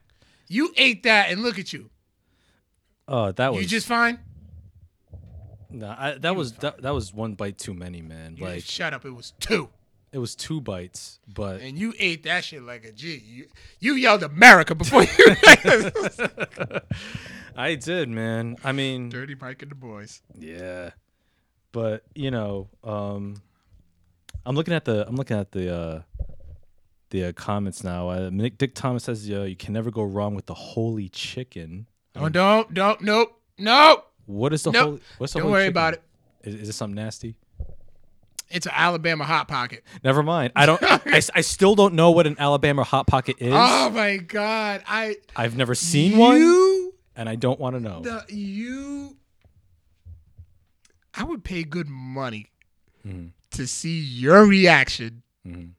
[0.48, 1.90] You ate that, and look at you.
[3.08, 4.20] Oh, that was You just fine.
[5.70, 8.38] no, I, that was that, that was one bite too many, man.
[8.38, 9.04] You Like shut up.
[9.06, 9.70] It was two,
[10.14, 13.16] it was two bites, but and you ate that shit like a G.
[13.26, 13.48] You
[13.80, 15.10] you yelled America before you.
[17.56, 18.58] I did, man.
[18.64, 20.22] I mean, Dirty Mike and the boys.
[20.38, 20.92] Yeah.
[21.72, 23.42] But, you know, um
[24.46, 26.02] I'm looking at the I'm looking at the uh
[27.10, 28.10] the uh, comments now.
[28.10, 31.88] Uh, Nick, Dick Thomas says uh, you can never go wrong with the holy chicken.
[32.16, 34.12] Oh, don't, don't, nope, nope.
[34.26, 34.84] What is the Nope.
[34.84, 35.72] holy what's the Don't holy worry chicken?
[35.74, 36.04] about it.
[36.44, 37.36] Is, is it something nasty?
[38.50, 39.84] It's an Alabama hot pocket.
[40.04, 40.52] Never mind.
[40.56, 43.54] I don't I still don't know what an Alabama hot pocket is.
[43.56, 44.84] Oh my god!
[44.88, 48.02] I I've never seen one you and I don't want to know.
[48.02, 49.16] the you
[51.16, 52.48] I would pay good money
[53.06, 53.32] Mhm.
[53.52, 55.72] to see your reaction Mhm.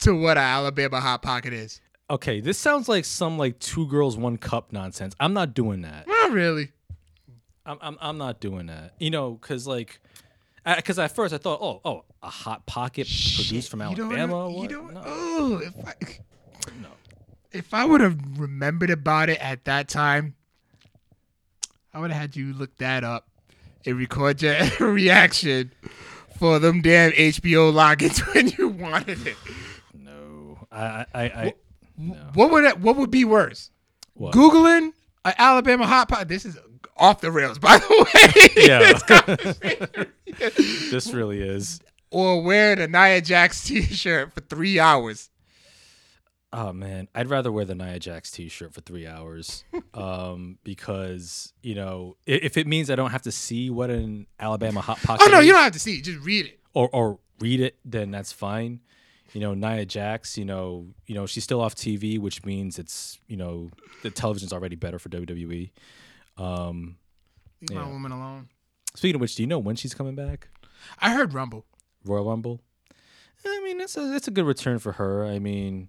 [0.00, 1.80] to what an Alabama hot pocket is.
[2.10, 5.14] Okay, this sounds like some like two girls one cup nonsense.
[5.20, 6.06] I'm not doing that.
[6.06, 6.70] Not really.
[7.66, 8.94] I'm I'm, I'm not doing that.
[8.98, 10.00] You know, because like,
[10.76, 14.60] because at first I thought, oh oh, a hot pocket produced from You don't- Alabama.
[14.60, 15.94] You don't, No, Oh, if I,
[16.80, 16.88] no.
[17.52, 20.34] if I would have remembered about it at that time,
[21.92, 23.28] I would have had you look that up
[23.86, 25.72] and record your reaction
[26.38, 29.36] for them damn HBO logins when you wanted it.
[29.92, 31.54] No, I I, I, I
[31.96, 32.14] no.
[32.34, 33.70] What would that, what would be worse?
[34.14, 34.34] What?
[34.34, 34.92] Googling
[35.24, 36.26] an Alabama hot pot.
[36.28, 36.58] This is
[36.96, 38.06] off the rails, by the
[38.56, 38.64] way.
[38.66, 40.06] Yeah.
[40.36, 40.50] This
[40.90, 41.80] this really is.
[42.10, 45.30] or wear a Nia Jax t-shirt for three hours.
[46.52, 51.74] Oh man, I'd rather wear the Nia Jax T-shirt for three hours, um, because you
[51.74, 55.26] know if it means I don't have to see what an Alabama hot pocket.
[55.26, 56.04] Oh no, is, you don't have to see it.
[56.04, 56.60] Just read it.
[56.72, 58.78] or or read it, then that's fine.
[59.32, 63.18] You know, Nia Jax, you know, you know, she's still off TV, which means it's
[63.26, 63.70] you know
[64.04, 65.72] the television's already better for WWE.
[66.36, 66.96] Um,
[67.68, 68.48] Leave my woman alone.
[68.94, 70.48] speaking of which, do you know when she's coming back?
[70.98, 71.64] I heard Rumble.
[72.04, 72.60] Royal Rumble.
[73.46, 75.24] I mean, it's a it's a good return for her.
[75.26, 75.88] I mean,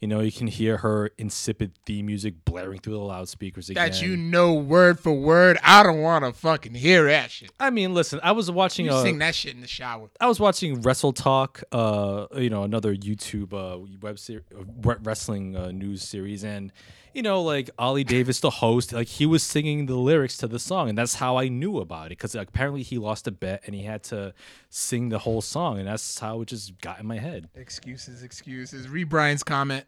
[0.00, 3.90] you know, you can hear her insipid theme music blaring through the loudspeakers again.
[3.90, 5.58] That you know word for word.
[5.62, 7.50] I don't want to fucking hear that shit.
[7.60, 10.10] I mean, listen, I was watching You a, sing that shit in the shower.
[10.20, 15.56] I was watching Wrestle Talk, uh, you know, another YouTube uh, web ser- uh, wrestling
[15.56, 16.72] uh, news series, and
[17.14, 20.58] you know, like Ollie Davis, the host, like he was singing the lyrics to the
[20.58, 23.62] song, and that's how I knew about it because like, apparently he lost a bet
[23.66, 24.34] and he had to
[24.68, 27.48] sing the whole song, and that's how it just got in my head.
[27.54, 28.88] Excuses, excuses.
[28.88, 29.84] Read Brian's comment.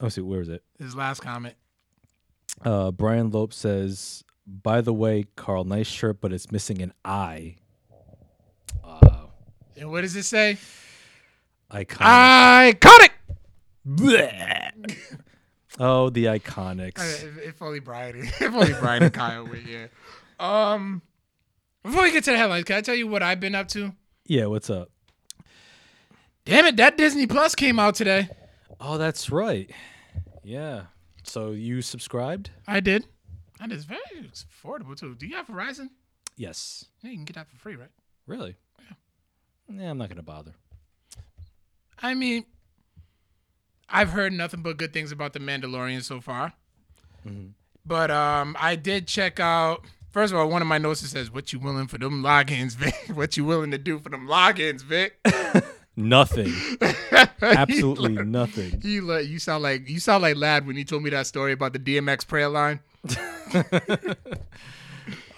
[0.00, 0.62] Oh, see, where is it?
[0.78, 1.56] His last comment.
[2.64, 7.56] Uh, Brian Lope says, "By the way, Carl, nice shirt, but it's missing an eye."
[8.84, 9.30] Wow,
[9.76, 10.56] And what does it say?
[11.70, 12.80] iconic.
[12.80, 13.10] Iconic.
[15.78, 17.24] Oh, the iconics.
[17.24, 19.90] If, if only Brian, if only Brian and Kyle were here.
[20.38, 21.02] Um,
[21.82, 23.92] before we get to the headlines, can I tell you what I've been up to?
[24.26, 24.90] Yeah, what's up?
[26.44, 28.28] Damn it, that Disney Plus came out today.
[28.80, 29.70] Oh, that's right.
[30.42, 30.84] Yeah.
[31.24, 32.50] So you subscribed?
[32.66, 33.06] I did.
[33.60, 35.14] And it's very it's affordable too.
[35.14, 35.90] Do you have Verizon?
[36.36, 36.86] Yes.
[37.02, 37.90] Yeah, you can get that for free, right?
[38.26, 38.56] Really?
[38.78, 39.74] Yeah.
[39.82, 39.90] Yeah.
[39.90, 40.52] I'm not gonna bother.
[42.00, 42.44] I mean,
[43.88, 46.52] I've heard nothing but good things about the Mandalorian so far.
[47.26, 47.52] Mhm.
[47.86, 49.84] But um, I did check out.
[50.10, 52.94] First of all, one of my notes says, "What you willing for them logins, Vic?
[53.14, 55.18] what you willing to do for them logins, Vic?"
[55.96, 56.52] Nothing.
[57.42, 58.80] Absolutely nothing.
[58.84, 61.50] You like you sound like you sound like lad when you told me that story
[61.52, 62.78] about the DMX prayer line.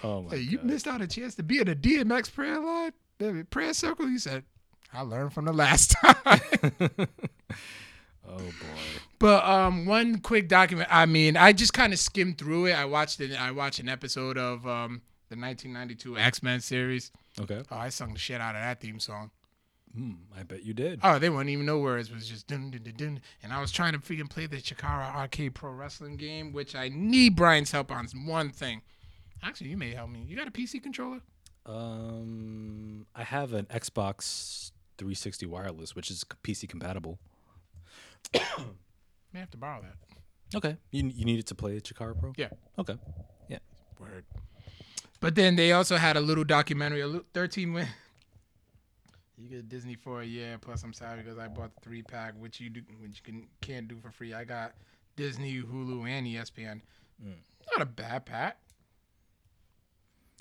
[0.03, 2.91] Oh my Hey, you missed out a chance to be in a DMX prayer line,
[3.17, 4.07] baby, prayer circle.
[4.07, 4.43] You said,
[4.93, 6.41] "I learned from the last time."
[8.31, 9.01] Oh boy.
[9.19, 10.89] But um, one quick document.
[10.91, 12.73] I mean, I just kind of skimmed through it.
[12.73, 13.39] I watched it.
[13.39, 17.11] I watched an episode of um, the 1992 X Men series.
[17.39, 17.61] Okay.
[17.69, 19.31] Oh, I sung the shit out of that theme song.
[19.95, 21.01] Hmm, I bet you did.
[21.03, 22.09] Oh, they wouldn't even know words.
[22.09, 23.21] It was just dun dun dun dun.
[23.43, 26.89] And I was trying to freaking play the Chikara Arcade Pro Wrestling game, which I
[26.89, 28.81] need Brian's help on one thing.
[29.43, 30.23] Actually, you may help me.
[30.27, 31.19] You got a PC controller?
[31.65, 37.19] Um, I have an Xbox 360 wireless, which is PC compatible.
[39.33, 40.57] May have to borrow that.
[40.57, 40.77] Okay.
[40.91, 42.33] You you need it to play Chikara Pro?
[42.37, 42.49] Yeah.
[42.77, 42.95] Okay.
[43.47, 43.59] Yeah.
[43.99, 44.25] Word.
[45.19, 47.87] But then they also had a little documentary, a little 13 win.
[49.37, 50.59] You get Disney for a year.
[50.61, 53.47] Plus, I'm sorry because I bought the three pack, which you do, which you can
[53.59, 54.35] can't do for free.
[54.35, 54.73] I got
[55.15, 56.81] Disney, Hulu, and ESPN.
[57.25, 57.33] Mm.
[57.71, 58.57] Not a bad pack.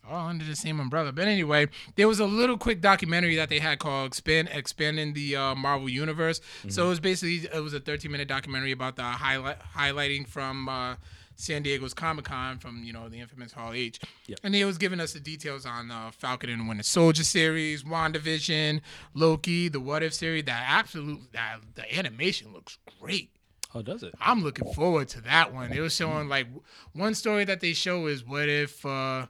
[0.09, 1.13] All under the same umbrella.
[1.13, 5.37] But anyway, there was a little quick documentary that they had called "Expand Expanding the
[5.37, 9.03] uh, Marvel Universe." So it was basically it was a 13 minute documentary about the
[9.03, 10.97] highlight highlighting from uh,
[11.37, 14.41] San Diego's Comic Con from you know the infamous Hall H, Yep.
[14.43, 18.81] and he was giving us the details on uh, Falcon and Winter Soldier series, WandaVision,
[19.15, 20.45] Loki, the What If series.
[20.45, 23.31] That absolute that the animation looks great.
[23.75, 24.13] Oh, does it?
[24.21, 25.73] I'm looking forward to that one.
[25.73, 26.49] It was showing like
[26.95, 29.27] one story that they show is what if uh,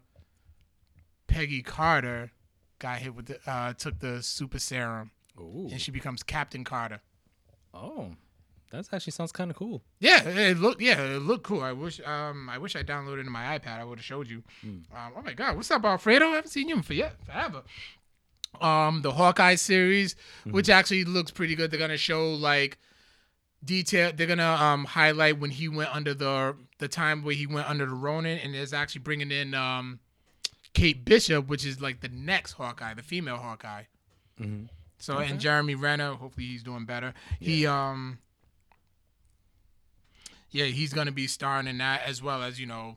[1.30, 2.30] Peggy Carter
[2.78, 5.68] got hit with the uh, took the super serum Oh.
[5.70, 7.00] and she becomes Captain Carter.
[7.72, 8.10] Oh.
[8.70, 9.82] That actually sounds kind of cool.
[9.98, 11.60] Yeah, it looked yeah, it looked cool.
[11.62, 13.80] I wish um I wish I downloaded it in my iPad.
[13.80, 14.42] I would have showed you.
[14.62, 14.84] Um,
[15.16, 16.26] oh my god, what's up, Alfredo?
[16.26, 17.62] I haven't seen you in for yet forever.
[18.60, 20.14] Um, the Hawkeye series,
[20.44, 21.70] which actually looks pretty good.
[21.70, 22.78] They're gonna show like
[23.64, 24.12] detail.
[24.14, 27.86] They're gonna um highlight when he went under the the time where he went under
[27.86, 29.98] the Ronin, and is actually bringing in um
[30.74, 33.84] Kate Bishop, which is like the next Hawkeye, the female Hawkeye.
[34.38, 34.64] hmm
[34.98, 35.30] So Okay.
[35.30, 37.14] and Jeremy Renner, hopefully he's doing better.
[37.38, 38.18] He um
[40.50, 42.96] yeah, he's gonna be starring in that as well as you know,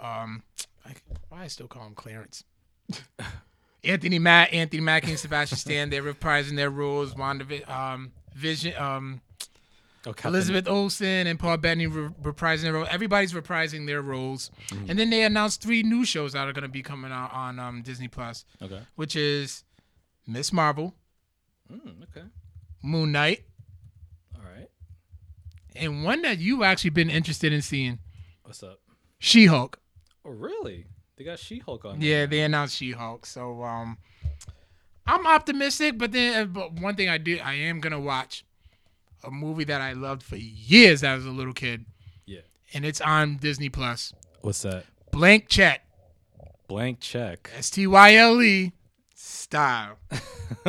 [0.00, 0.42] um,
[0.86, 0.94] I,
[1.28, 2.44] why I still call him Clarence.
[3.84, 7.14] Anthony Matt, Anthony Mackie, and Sebastian Stan, they're reprising their roles.
[7.16, 9.20] Wanda, um, Vision, um,
[10.06, 12.86] Oh, Elizabeth Olsen and Paul Bettany re- reprising their role.
[12.90, 14.50] Everybody's reprising their roles,
[14.88, 17.82] and then they announced three new shows that are gonna be coming out on um,
[17.82, 18.80] Disney Plus, Okay.
[18.94, 19.64] which is
[20.26, 20.94] Miss Marvel,
[21.70, 22.26] Mm, okay.
[22.82, 23.44] Moon Knight,
[24.36, 24.68] All right.
[25.76, 27.98] and one that you've actually been interested in seeing,
[28.44, 28.80] What's up?
[29.18, 29.78] She Hulk.
[30.24, 30.86] Oh, really?
[31.16, 32.00] They got She-Hulk on.
[32.00, 33.26] Yeah, they announced She Hulk.
[33.26, 33.98] So um,
[35.06, 38.44] I'm optimistic, but then uh, but one thing I do, I am gonna watch
[39.24, 41.84] a movie that I loved for years as a little kid,
[42.26, 42.40] Yeah.
[42.74, 44.12] and it's on Disney Plus.
[44.42, 44.84] What's that?
[45.10, 45.82] Blank Check,
[46.68, 47.50] Blank check.
[47.56, 48.72] S T Y L E,
[49.14, 49.98] style.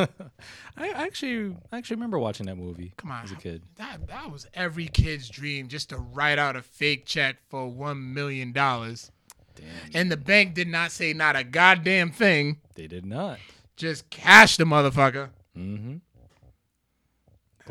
[0.76, 2.92] I actually, I actually remember watching that movie.
[2.96, 3.62] Come on, as a kid.
[3.76, 8.14] That that was every kid's dream, just to write out a fake check for one
[8.14, 9.10] million dollars,
[9.54, 12.58] Damn, and the bank did not say not a goddamn thing.
[12.74, 13.38] they did not.
[13.76, 15.30] Just cash the motherfucker.
[15.56, 15.96] Mm-hmm.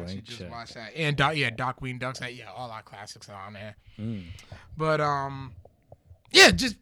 [0.08, 0.52] Should just check.
[0.52, 0.94] watch that.
[0.96, 2.20] And Doc, yeah, Doc Queen Ducks.
[2.20, 3.76] That, yeah, all our classics are on there.
[3.98, 4.24] Mm.
[4.78, 5.54] But um,
[6.32, 6.76] yeah, just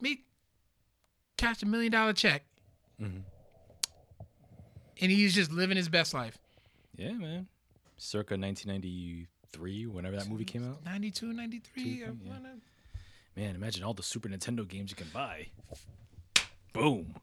[0.00, 0.22] me
[1.38, 2.44] cash a million dollar check,
[3.00, 3.22] Mhm.
[5.00, 6.38] and he's just living his best life.
[6.96, 7.46] Yeah, man.
[7.98, 10.84] Circa 1993, whenever that movie came out.
[10.84, 11.82] 92, 93.
[11.82, 12.06] Two, yeah.
[12.24, 12.56] wanna-
[13.36, 15.48] Man, imagine all the Super Nintendo games you can buy.
[16.72, 17.14] Boom.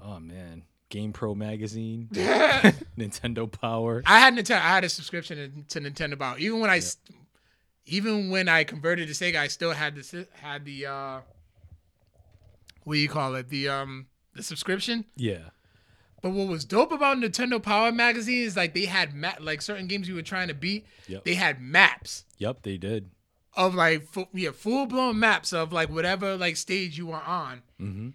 [0.00, 4.02] Oh man, Game Pro magazine, Nintendo Power.
[4.06, 4.56] I had Nintendo.
[4.56, 6.38] I had a subscription to Nintendo Power.
[6.38, 6.80] Even when I,
[7.86, 11.20] even when I converted to Sega, I still had the had the uh,
[12.84, 13.48] what do you call it?
[13.48, 15.04] The um the subscription.
[15.16, 15.50] Yeah.
[16.20, 19.86] But what was dope about Nintendo Power magazine is like they had ma- like certain
[19.86, 20.84] games you were trying to beat.
[21.06, 21.24] Yep.
[21.24, 23.10] They had maps Yep, they did.
[23.56, 27.62] of like fu- yeah full blown maps of like whatever like stage you were on.
[27.80, 28.08] Mm-hmm.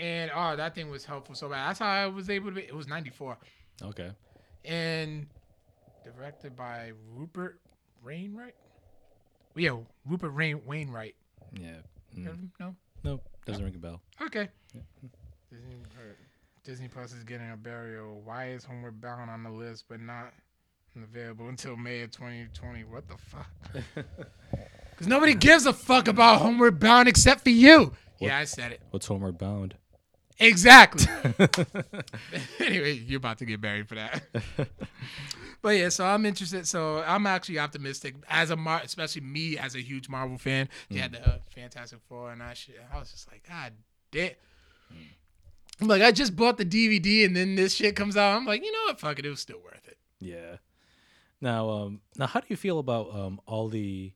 [0.00, 1.68] And oh, that thing was helpful so bad.
[1.68, 2.54] That's how I was able to.
[2.56, 3.36] Be, it was ninety four
[3.82, 4.10] Okay.
[4.64, 5.26] and
[6.04, 7.60] directed by Rupert
[8.04, 8.54] Wainwright.
[9.54, 9.76] Yeah,
[10.06, 11.14] Rupert Rain Wainwright.
[11.52, 11.68] Yeah.
[12.16, 12.48] Mm.
[12.58, 12.74] No,
[13.04, 13.22] Nope.
[13.46, 14.00] Doesn't ring a bell.
[14.22, 14.48] okay.
[15.50, 16.14] Disney, uh,
[16.64, 18.20] Disney Plus is getting a burial.
[18.24, 20.32] Why is Homeward Bound on the list but not
[20.96, 22.84] available until May of 2020?
[22.84, 24.04] What the fuck?
[24.92, 27.94] Because nobody gives a fuck about Homeward Bound except for you.
[28.18, 28.82] Yeah, I said it.
[28.90, 29.74] What's Homeward Bound?
[30.40, 31.06] Exactly.
[32.60, 34.22] anyway, you're about to get buried for that.
[35.62, 36.66] but yeah, so I'm interested.
[36.66, 40.68] So I'm actually optimistic as a Mar, especially me as a huge Marvel fan.
[40.90, 42.80] They had the uh, Fantastic Four and shit.
[42.92, 43.72] I was just like, God
[44.10, 44.32] damn.
[45.80, 48.36] I'm like, I just bought the DVD and then this shit comes out.
[48.36, 49.00] I'm like, you know what?
[49.00, 49.26] Fuck it.
[49.26, 49.96] It was still worth it.
[50.20, 50.56] Yeah.
[51.40, 54.12] Now, um, now, how do you feel about um all the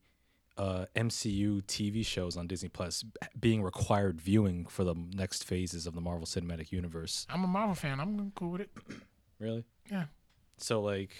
[0.57, 3.03] uh MCU TV shows on Disney Plus
[3.39, 7.25] being required viewing for the next phases of the Marvel Cinematic Universe?
[7.29, 7.99] I'm a Marvel fan.
[7.99, 8.69] I'm cool with it.
[9.39, 9.65] Really?
[9.91, 10.05] Yeah.
[10.57, 11.11] So, like,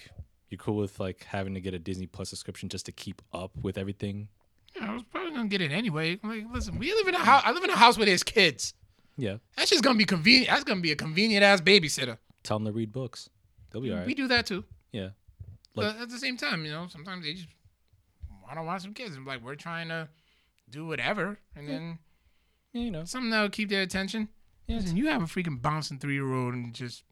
[0.48, 3.50] you're cool with like having to get a Disney Plus subscription just to keep up
[3.60, 4.28] with everything?
[4.74, 6.18] Yeah, I was probably gonna get it anyway.
[6.22, 7.42] Like, listen, we live in a house.
[7.44, 8.72] I live in a house where there's kids.
[9.18, 9.36] Yeah.
[9.56, 10.48] That's just gonna be convenient.
[10.48, 12.18] That's gonna be a convenient ass babysitter.
[12.42, 13.28] Tell them to read books.
[13.70, 14.06] They'll be all right.
[14.06, 14.64] We do that too.
[14.92, 15.10] yeah.
[15.74, 17.48] Like- but at the same time, you know, sometimes they just
[18.46, 19.16] want to watch some kids.
[19.16, 20.08] And like we're trying to
[20.70, 21.98] do whatever, and then
[22.72, 23.04] Yeah, you know.
[23.04, 24.28] something that'll keep their attention.
[24.66, 27.02] Yeah, Listen, you have a freaking bouncing three year old and just.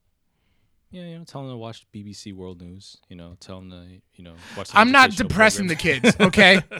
[0.91, 2.99] Yeah, you know, tell them to watch BBC World News.
[3.09, 4.71] You know, tell them to, you know, watch.
[4.75, 6.61] I'm not depressing the kids, okay?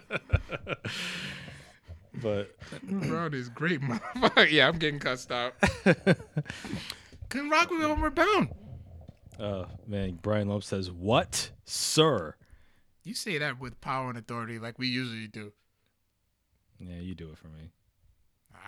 [2.23, 4.49] But Bro, is great motherfucker.
[4.51, 5.55] Yeah, I'm getting cussed out.
[7.29, 8.49] Couldn't rock with Homeward Bound.
[9.41, 12.37] uh, man, Brian Loeb says, "What, sir?"
[13.05, 15.53] You say that with power and authority like we usually do.
[16.81, 17.71] Yeah, you do it for me.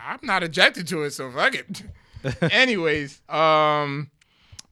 [0.07, 1.82] I'm not objected to it, so fuck it.
[2.53, 4.11] Anyways, um,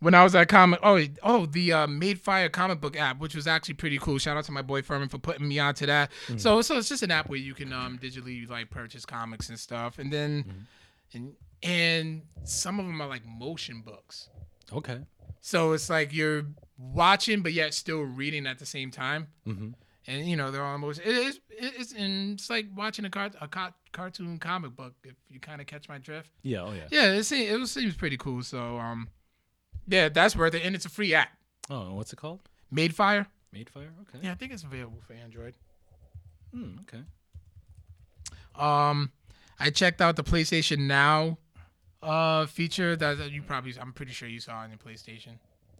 [0.01, 3.47] when I was at comic, oh, oh, the uh, Madefire comic book app, which was
[3.47, 4.19] actually pretty cool.
[4.19, 6.11] Shout out to my boy Furman for putting me onto that.
[6.37, 9.59] So, so it's just an app where you can um digitally like purchase comics and
[9.59, 10.67] stuff, and then,
[11.15, 14.29] and and some of them are like motion books.
[14.73, 14.99] Okay.
[15.41, 16.45] So it's like you're
[16.79, 19.29] watching, but yet still reading at the same time.
[19.47, 19.71] Mm-hmm.
[20.07, 23.49] And you know they're almost it is it's and it's like watching a cart a
[23.49, 26.31] car, cartoon comic book if you kind of catch my drift.
[26.43, 26.61] Yeah.
[26.63, 26.89] Oh yeah.
[26.91, 28.43] Yeah, it seems, it seems pretty cool.
[28.43, 29.09] So um,
[29.89, 31.31] yeah, that's worth it, and it's a free app.
[31.71, 32.41] Oh, what's it called?
[32.73, 33.27] Madefire.
[33.55, 33.93] Made Fire.
[34.03, 34.19] Okay.
[34.25, 35.55] Yeah, I think it's available for Android.
[36.53, 37.05] Hmm, okay.
[38.57, 39.13] Um,
[39.61, 41.39] I checked out the PlayStation Now
[42.03, 45.39] uh feature that, that you probably I'm pretty sure you saw on your PlayStation.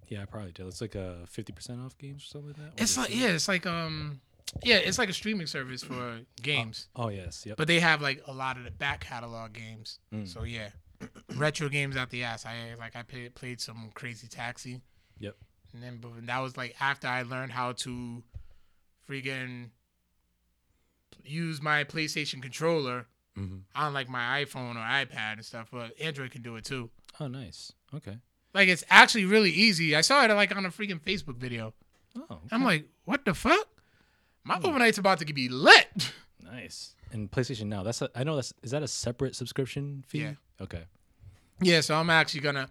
[0.09, 0.67] Yeah, I probably do.
[0.67, 2.83] It's like a fifty percent off games or something like that.
[2.83, 3.17] It's like it?
[3.17, 4.21] yeah, it's like um
[4.63, 6.89] yeah, it's like a streaming service for games.
[6.95, 7.57] Oh yes, yep.
[7.57, 9.99] But they have like a lot of the back catalog games.
[10.13, 10.29] Mm.
[10.29, 10.71] So yeah.
[11.37, 12.47] Retro games out the ass.
[12.47, 14.81] I like I played, played some Crazy Taxi.
[15.19, 15.37] Yep.
[15.73, 18.23] And then but that was like after I learned how to
[19.09, 19.71] freaking
[21.25, 26.31] use my PlayStation controller hmm on like my iPhone or iPad and stuff, but Android
[26.31, 26.91] can do it too.
[27.19, 27.73] Oh, nice.
[27.93, 28.19] Okay.
[28.55, 29.95] Like it's actually really easy.
[29.97, 31.75] I saw it like on a freaking Facebook video.
[32.31, 33.67] Oh, I'm like, what the fuck?
[34.45, 34.67] My Hmm.
[34.67, 36.13] overnight's about to be lit.
[36.43, 36.95] nice.
[37.13, 40.19] And PlayStation Now, that's a, I know that's is that a separate subscription fee?
[40.21, 40.35] Yeah.
[40.61, 40.85] Okay.
[41.61, 42.69] yeah, so I'm actually gonna.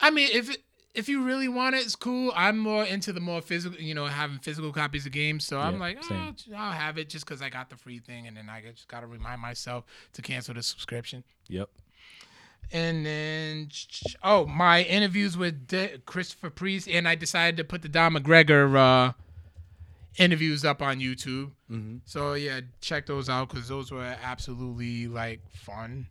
[0.00, 0.62] I mean, if it,
[0.94, 2.32] if you really want it, it's cool.
[2.34, 5.44] I'm more into the more physical, you know, having physical copies of games.
[5.44, 8.36] So I'm like, oh, I'll have it just because I got the free thing, and
[8.36, 9.84] then I just gotta remind myself
[10.14, 11.22] to cancel the subscription.
[11.48, 11.68] Yep.
[12.72, 13.68] And then,
[14.22, 18.76] oh, my interviews with D- Christopher Priest, and I decided to put the Don McGregor
[18.76, 19.12] uh,
[20.18, 21.50] interviews up on YouTube.
[21.70, 21.96] Mm-hmm.
[22.04, 26.06] So yeah, check those out because those were absolutely like fun.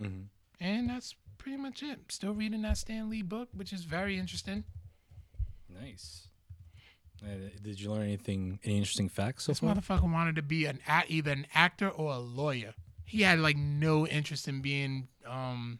[0.00, 0.22] Mm-hmm.
[0.60, 2.00] And that's pretty much it.
[2.08, 4.64] Still reading that Stan Lee book, which is very interesting.
[5.68, 6.28] Nice.
[7.22, 9.74] Uh, did you learn anything, any interesting facts so This far?
[9.74, 12.74] motherfucker wanted to be an either an actor or a lawyer.
[13.04, 15.78] He had like no interest in being um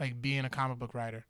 [0.00, 1.24] like being a comic book writer.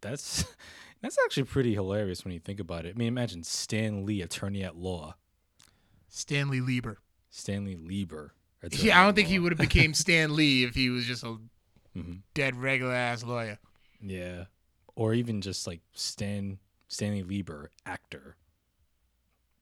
[0.00, 0.44] That's
[1.02, 2.94] that's actually pretty hilarious when you think about it.
[2.94, 5.16] I mean, imagine Stan Lee, attorney at law,
[6.08, 6.98] Stanley Lieber.
[7.30, 8.32] Stanley Lieber.
[8.72, 11.36] He, I don't think he would have became Stan Lee if he was just a
[11.96, 12.22] Mhm.
[12.34, 13.58] dead regular ass lawyer.
[14.02, 14.44] Yeah,
[14.94, 18.36] or even just like Stan Stanley Lieber, actor.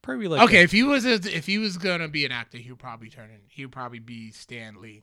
[0.05, 2.79] Probably like okay, if he was a, if he was gonna be an actor, he'd
[2.79, 3.41] probably turn in.
[3.49, 5.03] He'd probably be Stan Lee.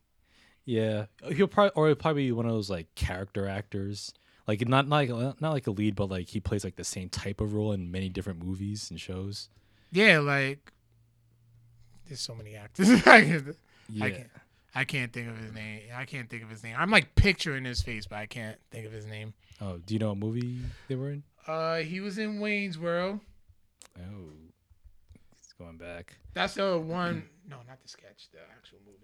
[0.63, 4.13] Yeah, he'll probably or he'll probably be one of those like character actors,
[4.47, 5.09] like not not like
[5.41, 7.91] not like a lead, but like he plays like the same type of role in
[7.91, 9.49] many different movies and shows.
[9.91, 10.71] Yeah, like
[12.07, 12.89] there's so many actors.
[13.07, 13.55] I can't-
[13.89, 14.29] Yeah, I can't.
[14.73, 15.81] I can't think of his name.
[15.93, 16.75] I can't think of his name.
[16.77, 19.33] I'm like picturing his face, but I can't think of his name.
[19.59, 21.23] Oh, do you know what movie they were in?
[21.45, 23.19] Uh, he was in Wayne's World.
[23.99, 24.29] Oh,
[25.63, 26.15] going back.
[26.33, 27.23] That's the one.
[27.49, 28.29] No, not the sketch.
[28.31, 28.97] The actual movie.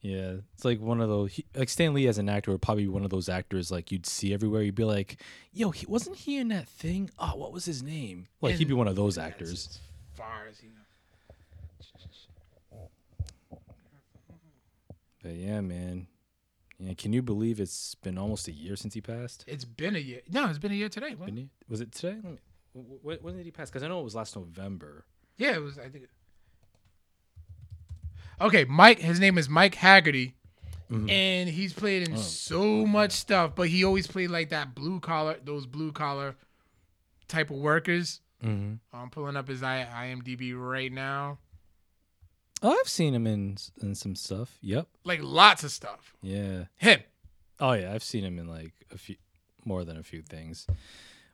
[0.00, 1.34] Yeah, it's like one of those.
[1.34, 3.92] He, like Stan Lee as an actor would probably be one of those actors like
[3.92, 4.62] you'd see everywhere.
[4.62, 5.22] You'd be like,
[5.52, 7.10] "Yo, he wasn't he in that thing?
[7.16, 9.52] Oh, what was his name?" Like he'd be one of those That's actors.
[9.52, 9.78] As
[10.16, 12.88] far as you know.
[15.22, 16.08] But yeah, man.
[16.78, 19.44] Yeah, can you believe it's been almost a year since he passed?
[19.46, 20.22] It's been a year.
[20.32, 21.14] No, it's been a year today.
[21.14, 21.26] What?
[21.26, 22.16] Been ye- Was it today?
[22.74, 23.68] Let me, wh- wh- when did he pass?
[23.70, 25.04] Because I know it was last November.
[25.36, 25.78] Yeah, it was.
[25.78, 26.04] I think.
[28.40, 28.98] Okay, Mike.
[28.98, 30.32] His name is Mike Hagerty,
[30.90, 31.10] Mhm.
[31.10, 33.54] and he's played in Oh, so much stuff.
[33.54, 36.36] But he always played like that blue collar, those blue collar
[37.28, 38.20] type of workers.
[38.42, 38.76] Mm-hmm.
[38.96, 41.38] I'm pulling up his IMDb right now.
[42.62, 44.58] Oh, I've seen him in in some stuff.
[44.62, 44.88] Yep.
[45.04, 46.14] Like lots of stuff.
[46.22, 46.64] Yeah.
[46.76, 47.00] Him.
[47.58, 49.16] Oh yeah, I've seen him in like a few
[49.66, 50.66] more than a few things.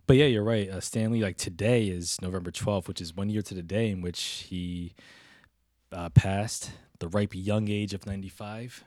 [0.06, 0.68] But yeah, you're right.
[0.70, 4.02] Uh, Stanley, like today is November 12th, which is one year to the day in
[4.02, 4.94] which he
[5.90, 8.84] uh, passed the ripe young age of 95.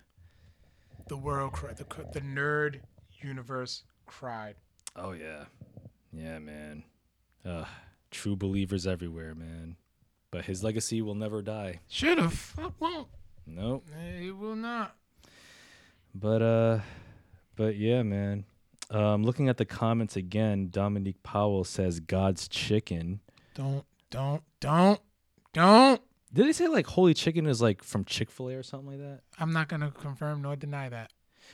[1.09, 1.77] The world, cried.
[1.77, 2.81] the the nerd
[3.21, 4.55] universe cried.
[4.95, 5.45] Oh yeah,
[6.13, 6.83] yeah, man.
[7.43, 7.65] Uh,
[8.11, 9.75] true believers everywhere, man.
[10.31, 11.79] But his legacy will never die.
[11.89, 12.33] Should have.
[12.33, 13.07] Fuck won't.
[13.47, 13.87] Nope.
[14.21, 14.95] It will not.
[16.13, 16.79] But uh,
[17.55, 18.45] but yeah, man.
[18.91, 23.19] Um, looking at the comments again, Dominique Powell says God's chicken.
[23.53, 24.99] Don't, don't, don't,
[25.53, 26.01] don't.
[26.33, 28.99] Did they say like holy chicken is like from Chick Fil A or something like
[28.99, 29.21] that?
[29.39, 31.11] I'm not gonna confirm nor deny that.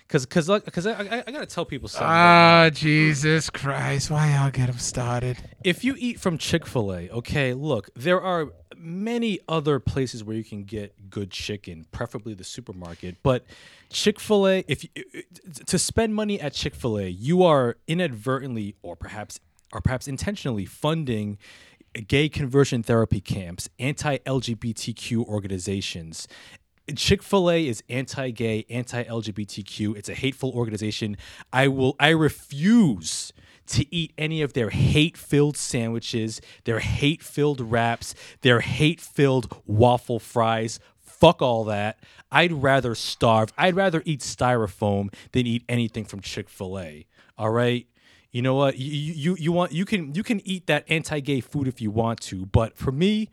[0.07, 2.07] Cause, cause, cause I, I, I gotta tell people something.
[2.07, 4.11] Ah, Jesus Christ!
[4.11, 5.37] Why y'all get them started?
[5.63, 10.35] if you eat from Chick Fil A, okay, look, there are many other places where
[10.35, 13.17] you can get good chicken, preferably the supermarket.
[13.23, 13.45] But
[13.89, 14.89] Chick Fil A, if you,
[15.65, 19.39] to spend money at Chick Fil A, you are inadvertently, or perhaps,
[19.73, 21.39] or perhaps intentionally, funding
[22.07, 26.27] gay conversion therapy camps, anti-LGBTQ organizations.
[26.93, 29.97] Chick Fil A is anti-gay, anti-LGBTQ.
[29.97, 31.17] It's a hateful organization.
[31.51, 31.95] I will.
[31.99, 33.33] I refuse
[33.67, 40.79] to eat any of their hate-filled sandwiches, their hate-filled wraps, their hate-filled waffle fries.
[40.99, 41.97] Fuck all that.
[42.31, 43.51] I'd rather starve.
[43.57, 47.07] I'd rather eat styrofoam than eat anything from Chick Fil A.
[47.37, 47.87] All right.
[48.35, 48.77] You know what?
[48.77, 52.19] You, you you want you can you can eat that anti-gay food if you want
[52.23, 53.29] to, but for me,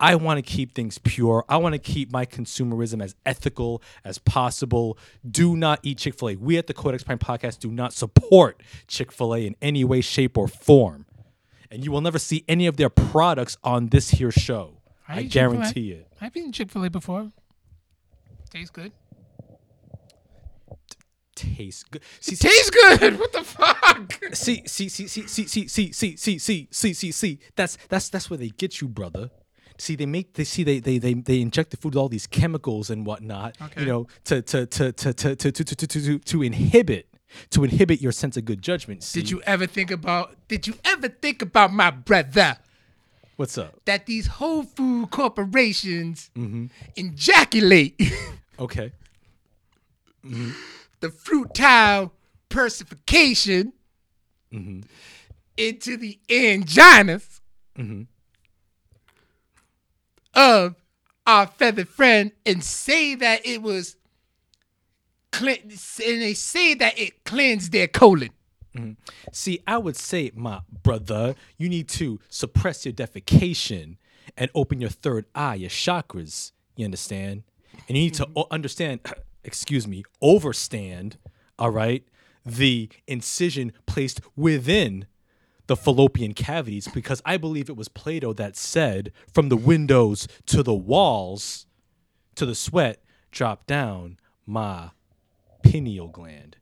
[0.00, 1.44] I want to keep things pure.
[1.46, 4.96] I want to keep my consumerism as ethical as possible.
[5.30, 6.36] Do not eat Chick-fil-A.
[6.36, 10.48] We at the Codex Prime podcast do not support Chick-fil-A in any way, shape, or
[10.48, 11.04] form.
[11.70, 14.80] And you will never see any of their products on this here show.
[15.06, 15.28] I, Chick-fil-A.
[15.28, 16.08] guarantee it.
[16.18, 17.30] I've eaten Chick Fil A before.
[18.48, 18.92] Tastes good.
[21.36, 22.02] Tastes good.
[22.20, 23.18] See, It tastes good.
[23.20, 24.20] What the fuck?
[24.32, 27.38] see, see, see, see, see, see, see, see, see, see, see, see, see.
[27.54, 29.30] That's that's that's where they get you, brother.
[29.78, 32.26] See, they make they see they they they, they inject the food with all these
[32.26, 33.56] chemicals and whatnot.
[33.60, 33.82] Okay.
[33.82, 37.08] You know, to to to to to to to to to, to, inhibit
[37.50, 39.02] to inhibit your sense of good judgment.
[39.02, 39.20] See?
[39.20, 40.34] Did you ever think about?
[40.48, 42.56] Did you ever think about my brother?
[43.36, 43.78] What's up?
[43.84, 46.30] That these whole food corporations
[46.96, 48.00] ejaculate
[48.58, 48.92] Okay.
[51.00, 52.10] The fruitile
[52.48, 53.72] persification
[54.52, 54.80] mm-hmm.
[55.56, 57.40] into the anginas
[57.76, 58.02] mm-hmm.
[60.34, 60.76] of
[61.26, 63.96] our feathered friend and say that it was
[65.32, 68.30] clean, and they say that it cleansed their colon.
[68.74, 68.92] Mm-hmm.
[69.32, 73.96] See, I would say, my brother, you need to suppress your defecation
[74.36, 76.52] and open your third eye, your chakras.
[76.76, 77.42] You understand?
[77.88, 79.00] And you need to understand,
[79.46, 81.16] excuse me, overstand,
[81.58, 82.04] all right,
[82.44, 85.06] the incision placed within
[85.66, 90.62] the fallopian cavities because I believe it was Plato that said, from the windows to
[90.62, 91.66] the walls
[92.36, 94.90] to the sweat, drop down my
[95.64, 96.56] pineal gland.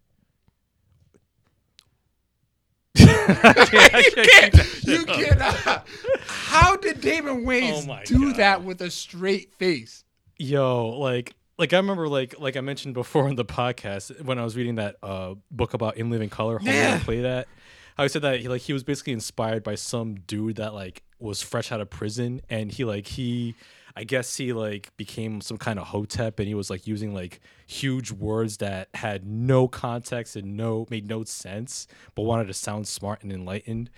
[2.97, 5.87] You cannot.
[6.26, 8.37] How did Damon Wayans Oh do God.
[8.37, 10.05] that with a straight face?
[10.39, 14.44] Yo, like like I remember like like I mentioned before in the podcast when I
[14.44, 17.00] was reading that uh book about In Living Color, how Yeah.
[17.02, 17.48] Play That.
[17.96, 21.02] How he said that he like he was basically inspired by some dude that like
[21.20, 23.55] was fresh out of prison and he like he
[23.96, 27.40] I guess he like became some kind of hotep and he was like using like
[27.68, 31.86] huge words that had no context and no made no sense
[32.16, 33.90] but wanted to sound smart and enlightened.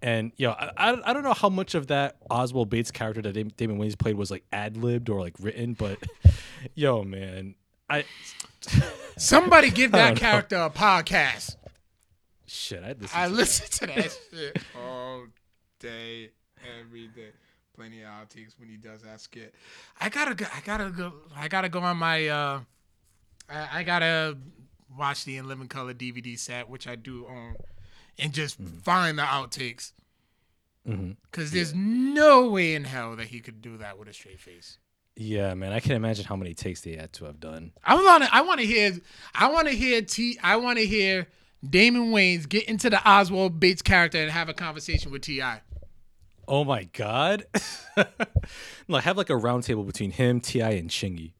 [0.00, 3.56] And yo, I, I, I don't know how much of that Oswald Bates character that
[3.56, 5.98] Damon Wayans played was like ad libbed or like written, but
[6.74, 7.54] yo, man,
[7.90, 8.04] I
[9.16, 10.20] Somebody give that don't know.
[10.20, 11.56] character a podcast.
[12.46, 13.18] shit, I listen.
[13.20, 15.24] I to listen to that shit all
[15.80, 16.30] day,
[16.80, 17.30] every day.
[17.74, 19.54] Plenty of outtakes when he does that skit.
[20.00, 20.46] I gotta go.
[20.54, 21.12] I gotta go.
[21.36, 22.26] I gotta go on my.
[22.28, 22.60] uh
[23.48, 24.36] I, I gotta
[24.96, 27.54] watch the In Living Color DVD set, which I do own,
[28.18, 28.78] and just mm-hmm.
[28.78, 29.92] find the outtakes.
[30.86, 31.12] Mm-hmm.
[31.30, 34.78] Because there's no way in hell that he could do that with a straight face.
[35.16, 37.72] Yeah, man, I can imagine how many takes they had to have done.
[37.84, 38.34] I want to.
[38.34, 38.92] I want to hear.
[39.34, 40.38] I want to hear T.
[40.42, 41.26] I want to hear
[41.68, 45.42] Damon Wayans get into the Oswald Bates character and have a conversation with Ti.
[46.46, 47.46] Oh my god,
[48.88, 51.32] like have like a round table between him, Ti, and Chingy.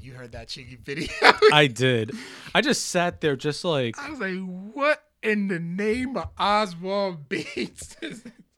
[0.00, 1.08] You heard that Chingy video?
[1.52, 2.12] I did.
[2.54, 7.28] I just sat there, just like I was like, "What in the name of Oswald
[7.28, 7.96] Bates?"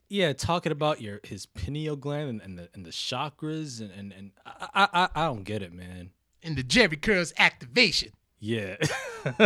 [0.09, 4.13] yeah, talking about your his pineal gland and, and the and the chakras and and,
[4.13, 6.11] and I, I I don't get it, man.
[6.41, 8.09] in the Jheri Curls activation.
[8.39, 8.75] Yeah.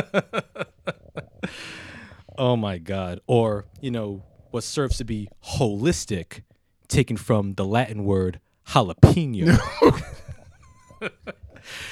[2.38, 3.20] oh my God.
[3.28, 6.42] Or, you know, what serves to be holistic,
[6.88, 8.40] taken from the Latin word
[8.70, 9.60] jalapeno.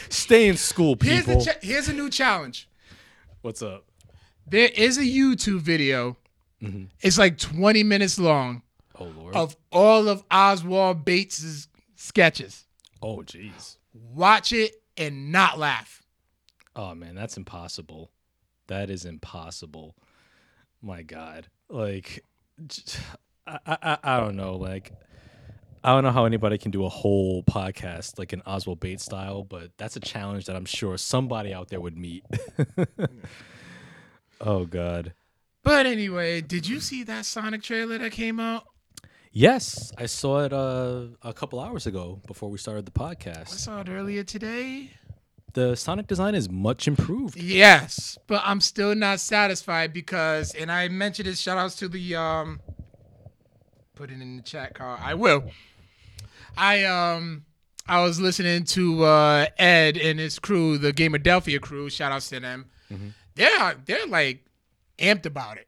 [0.10, 1.40] Stay in school, Here's people.
[1.40, 2.70] the cha- here's a new challenge.
[3.42, 3.86] What's up?
[4.48, 6.18] There is a YouTube video.
[6.62, 6.86] Mm-hmm.
[7.02, 8.62] It's like 20 minutes long
[8.98, 9.36] Oh, Lord.
[9.36, 12.66] of all of Oswald Bates's sketches.
[13.02, 13.78] oh, jeez.
[14.14, 16.02] Watch it and not laugh.
[16.76, 18.12] Oh, man, that's impossible.
[18.68, 19.96] That is impossible.
[20.82, 21.48] My God.
[21.70, 22.24] Like,
[23.48, 24.56] I, I, I don't know.
[24.56, 24.92] Like,
[25.84, 29.44] I don't know how anybody can do a whole podcast like an Oswald Bates style,
[29.44, 32.26] but that's a challenge that I'm sure somebody out there would meet.
[34.42, 35.14] oh God.
[35.64, 38.66] But anyway, did you see that Sonic trailer that came out?
[39.32, 43.52] Yes, I saw it uh, a couple hours ago before we started the podcast.
[43.52, 44.92] I saw it earlier today.
[45.54, 47.36] The Sonic design is much improved.
[47.36, 51.40] Yes, but I'm still not satisfied because, and I mentioned this.
[51.40, 52.62] Shout outs to the um,
[53.96, 55.00] put it in the chat, Carl.
[55.02, 55.52] I will.
[56.56, 57.46] I um,
[57.88, 61.90] I was listening to uh Ed and his crew, the Game Gamerdelphia crew.
[61.90, 62.66] Shout outs to them.
[63.36, 64.46] They're they're like
[64.98, 65.68] amped about it.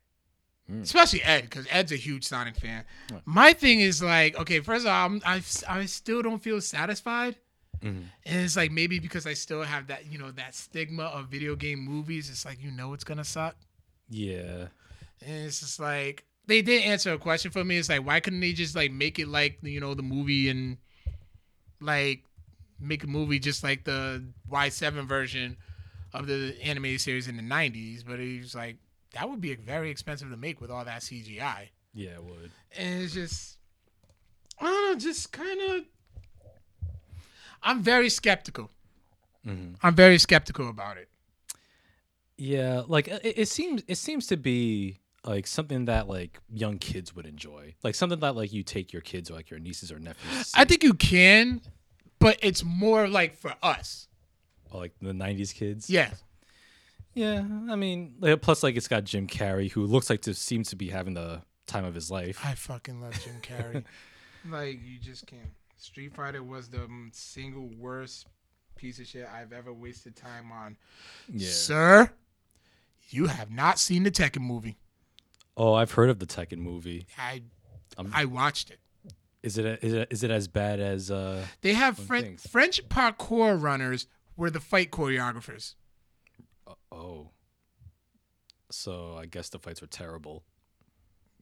[0.71, 0.81] Mm.
[0.81, 2.83] Especially Ed, because Ed's a huge Sonic fan.
[3.25, 7.35] My thing is like, okay, first of all, I'm, I I still don't feel satisfied.
[7.79, 8.03] Mm-hmm.
[8.25, 11.55] And it's like maybe because I still have that, you know, that stigma of video
[11.55, 12.29] game movies.
[12.29, 13.55] It's like you know it's gonna suck.
[14.09, 14.67] Yeah.
[15.25, 17.77] And it's just like they did answer a question for me.
[17.77, 20.77] It's like why couldn't they just like make it like you know the movie and
[21.79, 22.23] like
[22.79, 25.57] make a movie just like the Y seven version
[26.13, 28.03] of the animated series in the nineties?
[28.03, 28.77] But he was like
[29.13, 31.69] that would be very expensive to make with all that CGI.
[31.93, 32.51] Yeah, it would.
[32.77, 33.57] And it's just
[34.59, 35.83] I don't know, just kind of.
[37.63, 38.69] I'm very skeptical.
[39.45, 39.75] Mhm.
[39.81, 41.09] I'm very skeptical about it.
[42.37, 47.15] Yeah, like it, it seems it seems to be like something that like young kids
[47.15, 49.99] would enjoy, like something that like you take your kids or like your nieces or
[49.99, 50.51] nephews.
[50.55, 51.61] I think you can,
[52.19, 54.07] but it's more like for us.
[54.71, 55.89] Or, like the '90s kids.
[55.89, 56.11] Yeah.
[57.13, 60.69] Yeah, I mean, like, plus like it's got Jim Carrey, who looks like to seems
[60.69, 62.39] to be having the time of his life.
[62.45, 63.83] I fucking love Jim Carrey.
[64.49, 65.49] like you just can't.
[65.77, 68.27] Street Fighter was the single worst
[68.75, 70.77] piece of shit I've ever wasted time on.
[71.31, 71.49] Yeah.
[71.49, 72.11] Sir,
[73.09, 74.77] you have not seen the Tekken movie.
[75.55, 77.07] Oh, I've heard of the Tekken movie.
[77.17, 77.41] I
[77.97, 78.79] Um, I watched it.
[79.43, 81.43] Is it is it is it as bad as uh?
[81.61, 84.07] They have One French parkour runners
[84.37, 85.75] were the fight choreographers.
[86.91, 87.31] Oh.
[88.71, 90.43] So I guess the fights were terrible.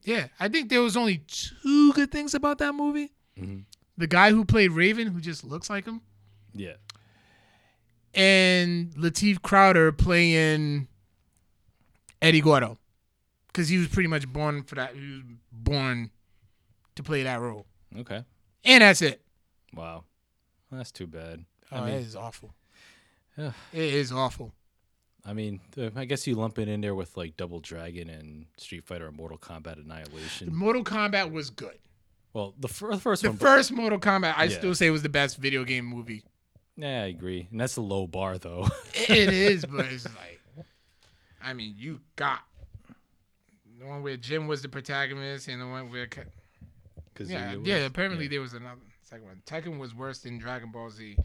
[0.03, 3.11] Yeah, I think there was only two good things about that movie.
[3.37, 3.65] Mhm.
[3.97, 6.01] The guy who played Raven, who just looks like him,
[6.53, 6.75] Yeah.
[8.13, 10.87] and Latif Crowder playing
[12.21, 12.77] Eddie Gordo,
[13.47, 14.95] because he was pretty much born for that.
[14.95, 16.11] He was born
[16.95, 17.65] to play that role,
[17.95, 18.23] Okay.
[18.63, 19.25] and that's it.
[19.73, 20.05] Wow.
[20.71, 21.45] That's too bad.
[21.71, 22.53] Oh, I mean, it is awful.
[23.37, 23.51] Yeah.
[23.73, 24.53] It is awful.
[25.25, 25.59] I mean,
[25.95, 29.17] I guess you lump it in there with like Double Dragon and Street Fighter and
[29.17, 30.53] Mortal Kombat Annihilation.
[30.55, 31.77] Mortal Kombat was good.
[32.33, 33.37] Well, the fir- first The one.
[33.37, 34.57] first Mortal Kombat, I Yeah.
[34.57, 36.23] still say was the best video game movie.
[36.77, 38.67] yeah, I agree, and that's a low bar though.
[38.93, 40.41] it is, but it's like,
[41.41, 42.41] I mean, you got
[43.79, 46.07] the one where Jim was the protagonist, and the one where,
[47.19, 47.77] yeah, was- yeah.
[47.77, 49.41] Apparently, there was another second one.
[49.45, 51.17] Tekken was worse than Dragon Ball Z.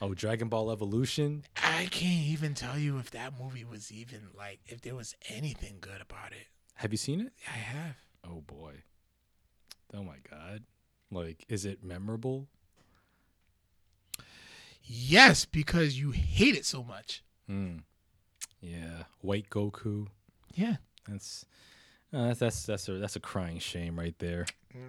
[0.00, 1.44] Oh, Dragon Ball Evolution.
[1.62, 5.78] I can't even tell you if that movie was even like if there was anything
[5.80, 6.48] good about it.
[6.74, 7.32] Have you seen it?
[7.48, 7.96] I have.
[8.22, 8.82] Oh boy.
[9.94, 10.64] Oh my god.
[11.10, 12.48] Like, is it memorable?
[14.82, 17.22] Yes, because you hate it so much.
[17.46, 17.78] Hmm.
[18.60, 19.04] Yeah.
[19.20, 20.08] White Goku.
[20.54, 20.76] Yeah.
[21.08, 21.46] That's
[22.12, 24.46] uh, that's that's a that's a crying shame right there.
[24.74, 24.80] Yeah.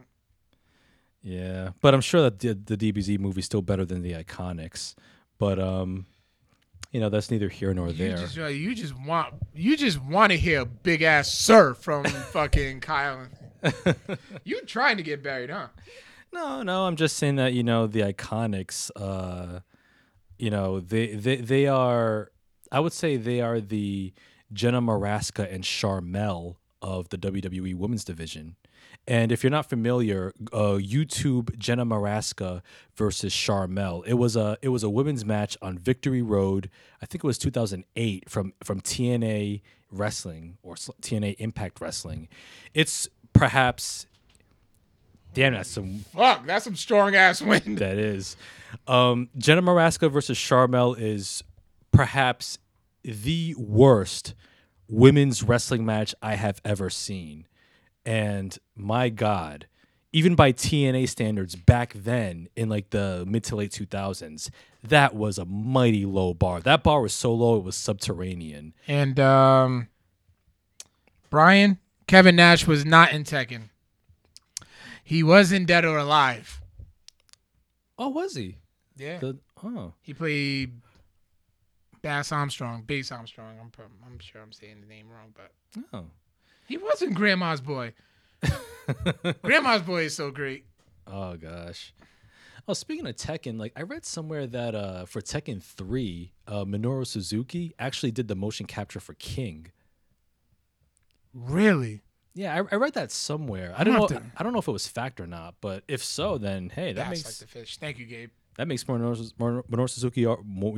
[1.24, 4.96] Yeah, but I'm sure that the, the DBZ movie's still better than the Iconics.
[5.38, 6.06] But um,
[6.92, 8.18] you know that's neither here nor You there.
[8.18, 12.80] just, uh, you just want you just want to hear big ass sir from fucking
[12.80, 13.28] Kyle.
[14.44, 15.68] You trying to get buried, huh?
[16.32, 18.90] No, no, I'm just saying that you know the Iconics.
[18.96, 19.60] Uh,
[20.38, 22.32] you know they they they are.
[22.72, 24.14] I would say they are the
[24.54, 28.56] Jenna Morasca and Sharmell of the WWE Women's Division.
[29.08, 32.62] And if you're not familiar, uh, YouTube Jenna Morasca
[32.96, 34.06] versus Sharmell.
[34.06, 36.70] It was a it was a women's match on Victory Road.
[37.02, 42.28] I think it was 2008 from from TNA Wrestling or TNA Impact Wrestling.
[42.74, 44.08] It's perhaps
[45.34, 47.78] damn that's some Fuck, that's some strong ass wind.
[47.78, 48.36] that is.
[48.88, 51.44] Um, Jenna Morasca versus Sharmell is
[51.92, 52.58] perhaps
[53.04, 54.34] the worst
[54.90, 57.48] women's wrestling match I have ever seen.
[58.08, 59.68] And my God,
[60.14, 64.50] even by TNA standards back then in like the mid to late 2000s,
[64.82, 66.62] that was a mighty low bar.
[66.62, 68.74] That bar was so low it was subterranean.
[68.88, 69.90] And um,
[71.30, 73.64] Brian Kevin Nash was not in Tekken.
[75.04, 76.62] He was in Dead or Alive.
[78.00, 78.56] Oh, was he?
[78.96, 80.72] Yeah, The, oh, he played
[82.02, 83.58] Bass Armstrong, Bass Armstrong.
[83.60, 83.72] I'm
[84.06, 85.52] I'm sure I'm saying the name wrong, but
[85.94, 86.06] oh.
[86.68, 87.94] He wasn't Grandma's boy.
[89.44, 90.66] Grandma's boy is so great.
[91.06, 91.94] Oh gosh.
[92.68, 97.06] Oh, speaking of Tekken, like I read somewhere that uh for Tekken 3, uh Minoru
[97.08, 99.68] Suzuki actually did the motion capture for King.
[101.34, 102.02] Really?
[102.34, 103.74] Yeah, I, I read that somewhere.
[103.76, 104.08] I don't know.
[104.08, 106.94] gonna I don't know if it was fact or not, but if so, then hey,
[106.94, 107.78] that That's makes like the fish.
[107.78, 108.30] Thank you, Gabe.
[108.58, 110.22] that makes Minoru, Minoru Suzuki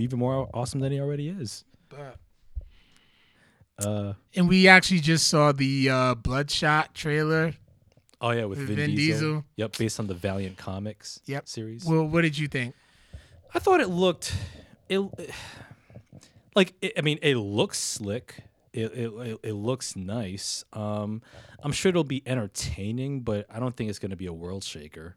[0.04, 1.66] even more awesome than he already is.
[1.90, 2.18] But
[3.80, 7.54] Uh and we actually just saw the uh, Bloodshot trailer.
[8.22, 9.20] oh yeah, with Vin, Vin Diesel.
[9.28, 9.46] Diesel.
[9.56, 11.48] Yep, based on the Valiant Comics Yep.
[11.48, 11.86] series.
[11.86, 12.76] Well, what did you think?
[13.54, 14.34] I thought it looked
[14.90, 15.00] it
[16.56, 18.36] like it, I mean it looks slick.
[18.74, 20.64] It, it it- it looks nice.
[20.74, 21.22] Um,
[21.64, 24.64] I'm sure it'll be entertaining, but I don't think it's going to be a world
[24.64, 25.16] shaker.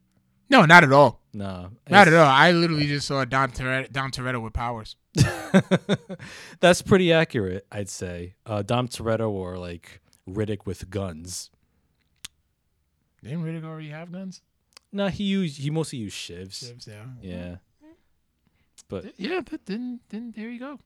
[0.50, 1.20] No, not at all.
[1.32, 2.26] No, Not at all.
[2.26, 4.96] I literally just saw Dom Toretto, Dom Toretto with powers.
[6.60, 8.34] That's pretty accurate, I'd say.
[8.46, 11.50] Uh, Dom Toretto or like Riddick with guns.
[13.22, 14.40] Didn't Riddick already have guns?
[14.92, 16.64] No, he used he mostly used shivs.
[16.64, 17.04] Shivs, yeah.
[17.20, 17.56] Yeah.
[18.88, 20.78] But Yeah, but then then there you go.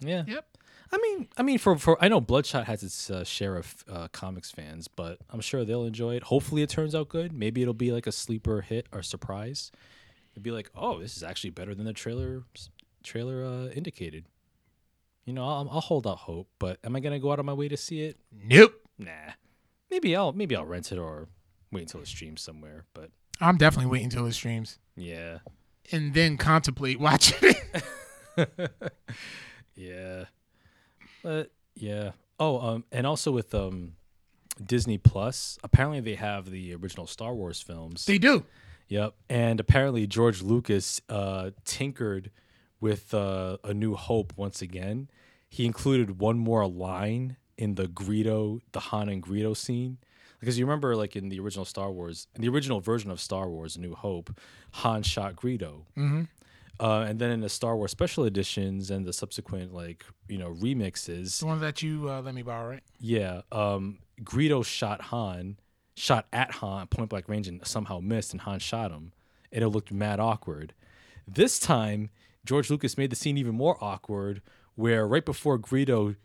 [0.00, 0.24] yeah.
[0.26, 0.46] Yep.
[0.92, 4.08] I mean, I mean, for for I know Bloodshot has its uh, share of uh,
[4.08, 6.24] comics fans, but I'm sure they'll enjoy it.
[6.24, 7.32] Hopefully, it turns out good.
[7.32, 9.70] Maybe it'll be like a sleeper hit or surprise.
[10.32, 12.42] It'd be like, oh, this is actually better than the trailer
[13.02, 14.26] trailer uh, indicated.
[15.24, 17.52] You know, I'll, I'll hold out hope, but am I gonna go out of my
[17.52, 18.18] way to see it?
[18.32, 18.74] Nope.
[18.98, 19.10] Nah.
[19.90, 21.28] Maybe I'll maybe I'll rent it or
[21.72, 22.84] wait until it streams somewhere.
[22.94, 25.38] But I'm definitely waiting until it streams yeah,
[25.92, 27.54] and then contemplate watching
[28.36, 28.62] it.
[29.74, 30.24] yeah,
[31.22, 32.12] but yeah.
[32.38, 33.94] Oh, um, and also with um,
[34.64, 38.06] Disney Plus, apparently they have the original Star Wars films.
[38.06, 38.44] they do.
[38.88, 39.14] Yep.
[39.28, 42.30] And apparently George Lucas uh, tinkered
[42.80, 45.08] with uh, A New Hope once again.
[45.48, 49.98] He included one more line in the Greedo, the Han and Greedo scene.
[50.38, 53.48] Because you remember, like in the original Star Wars, in the original version of Star
[53.50, 54.34] Wars, A New Hope,
[54.72, 55.82] Han shot Greedo.
[55.98, 56.22] Mm-hmm.
[56.78, 60.50] Uh, and then in the Star Wars special editions and the subsequent, like, you know,
[60.54, 62.82] remixes, The one that you uh, let me borrow, right?
[62.98, 65.58] yeah, um, Greedo shot Han,
[65.94, 69.12] shot at Han point blank range and somehow missed, and Han shot him,
[69.52, 70.72] and it looked mad awkward.
[71.28, 72.08] This time,
[72.44, 74.42] George Lucas made the scene even more awkward,
[74.74, 76.16] where right before Greedo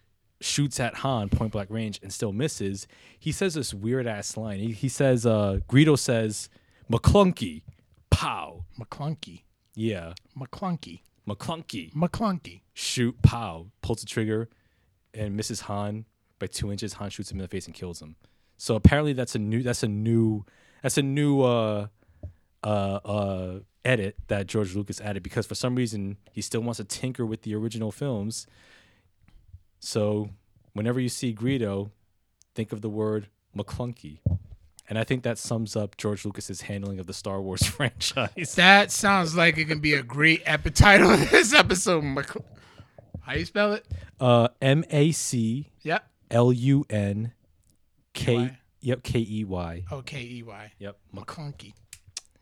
[0.41, 2.87] shoots at Han point blank range and still misses,
[3.17, 4.59] he says this weird ass line.
[4.59, 6.49] He, he says, uh, Greedo says,
[6.91, 7.63] Maclunkey,
[8.09, 8.65] pow.
[8.79, 9.43] Maclunkey.
[9.75, 11.01] Yeah, Maclunkey.
[11.27, 12.61] Maclunkey Maclunkey.
[12.73, 14.49] shoot, pow, pulls the trigger,
[15.13, 16.05] and misses Han
[16.39, 16.93] by two inches.
[16.93, 18.15] Han shoots him in the face and kills him.
[18.57, 20.45] So apparently that's a new that's a new
[20.81, 21.87] that's a new uh
[22.65, 26.83] uh uh edit that George Lucas added because for some reason he still wants to
[26.83, 28.47] tinker with the original films.
[29.79, 30.29] So
[30.73, 31.91] whenever you see Greedo,
[32.55, 34.19] think of the word Maclunkey.
[34.87, 38.55] And I think that sums up George Lucas's handling of the Star Wars franchise.
[38.55, 40.69] That sounds like it can be a great epi
[41.01, 42.03] of this episode.
[42.03, 42.37] Mc-
[43.21, 43.85] How you spell it?
[44.19, 46.07] Uh M A C Yep.
[46.31, 47.33] L U N
[48.13, 48.57] K.
[48.81, 49.83] Yep, K E Y.
[49.91, 50.71] O K E Y.
[50.79, 50.97] Yep.
[51.13, 51.25] Mc-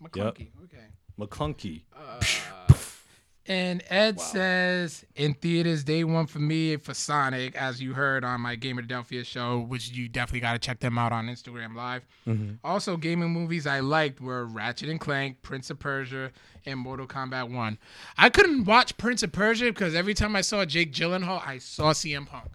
[0.03, 0.49] Maclunkey.
[0.49, 0.51] Maclunkey.
[0.65, 0.85] Okay.
[1.19, 1.83] Maclunkey.
[1.95, 2.19] Uh,
[3.45, 8.39] and Ed says in theaters day one for me for Sonic, as you heard on
[8.39, 11.75] my Game of Delphia show, which you definitely got to check them out on Instagram
[11.75, 12.05] Live.
[12.25, 12.53] Mm-hmm.
[12.63, 16.31] Also, gaming movies I liked were Ratchet and Clank, Prince of Persia,
[16.65, 17.79] and Mortal Kombat One.
[18.17, 21.91] I couldn't watch Prince of Persia because every time I saw Jake Gyllenhaal, I saw
[21.91, 22.51] CM Punk.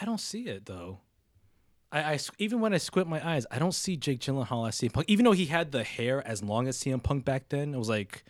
[0.00, 1.00] I don't see it though.
[1.92, 4.92] I, I even when I squint my eyes, I don't see Jake Gyllenhaal as CM
[4.92, 5.08] Punk.
[5.08, 7.88] Even though he had the hair as long as CM Punk back then, it was
[7.88, 8.24] like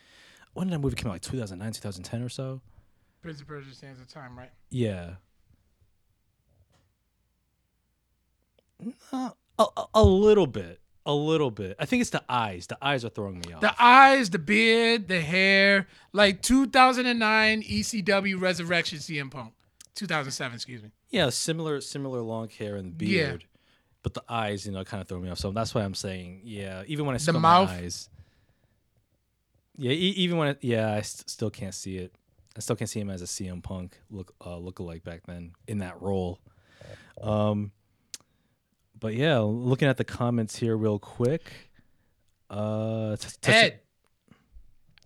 [0.52, 1.14] when did that movie come out?
[1.14, 2.60] Like 2009, 2010 or so.
[3.22, 4.50] Prince of Persia stands the time, right?
[4.70, 5.12] Yeah.
[9.12, 11.76] Uh, a, a, little bit, a little bit.
[11.78, 12.66] I think it's the eyes.
[12.66, 13.60] The eyes are throwing me off.
[13.60, 19.54] The eyes, the beard, the hair, like 2009 ECW Resurrection CM Punk.
[19.94, 20.90] 2007, excuse me.
[21.10, 23.36] Yeah, similar similar long hair and Yeah.
[24.02, 25.38] But the eyes, you know, kind of throw me off.
[25.38, 28.08] So that's why I'm saying, yeah, even when I see squint my eyes.
[29.76, 32.14] Yeah, e- even when, it, yeah, I st- still can't see it.
[32.56, 35.78] I still can't see him as a CM Punk look uh, lookalike back then in
[35.78, 36.38] that role.
[37.22, 37.70] Um,
[38.98, 41.50] but yeah, looking at the comments here real quick.
[42.50, 43.80] Uh, t- t- Ed,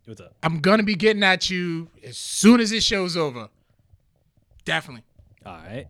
[0.07, 0.34] what's up?
[0.42, 3.49] I'm gonna be getting at you as soon as this show's over.
[4.64, 5.05] Definitely.
[5.44, 5.86] All right.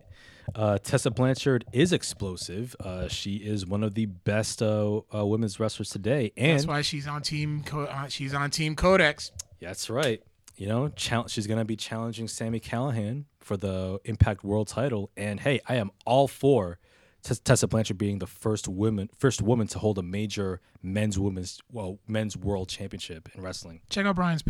[0.57, 2.75] Uh, Tessa Blanchard is explosive.
[2.81, 6.81] Uh, she is one of the best uh, uh, women's wrestlers today, and That's why
[6.81, 7.63] she's on team.
[7.63, 9.33] Co- uh, she's on Team Codex.
[9.61, 10.23] that's right.
[10.57, 15.11] You know, she's gonna be challenging Sami Callihan for the Impact World Title.
[15.15, 16.79] And hey, I am all for
[17.23, 21.61] Tess- Tessa Blanchard being the first woman, first woman to hold a major men's women's
[21.71, 23.83] well men's world championship in wrestling.
[23.91, 24.43] Check out Brian's.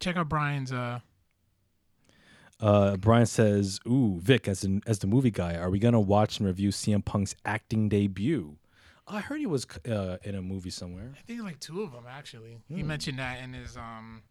[0.00, 0.72] Check out Brian's.
[2.62, 6.46] Uh, Brian says, "Ooh, Vic, as as the movie guy, are we gonna watch and
[6.46, 8.56] review CM Punk's acting debut?"
[9.08, 11.12] I heard he was uh, in a movie somewhere.
[11.18, 12.58] I think like two of them actually.
[12.68, 14.22] He mentioned that in his um,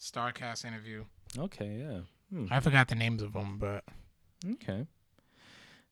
[0.00, 1.04] Starcast interview.
[1.36, 1.98] Okay, yeah.
[2.30, 3.84] Hmm, I forgot the names of them, but
[4.52, 4.86] okay.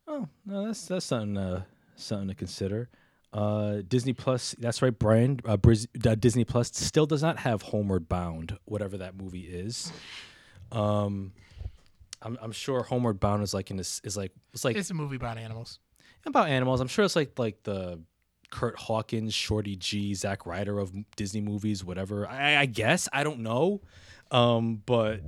[0.06, 1.64] Oh, no, that's that's something uh,
[1.96, 2.88] something to consider.
[3.32, 5.40] Uh, Disney Plus, that's right, Brian.
[5.44, 9.90] Uh, Briz, uh, Disney Plus still does not have Homeward Bound, whatever that movie is.
[10.70, 11.32] Um,
[12.22, 14.94] I'm I'm sure Homeward Bound is like in this is like it's like it's a
[14.94, 15.78] movie about animals.
[16.26, 16.80] about animals.
[16.80, 18.00] I'm sure it's like like the
[18.50, 22.28] Kurt Hawkins, Shorty G, Zack Ryder of Disney movies, whatever.
[22.28, 23.80] I, I guess I don't know,
[24.30, 25.20] um, but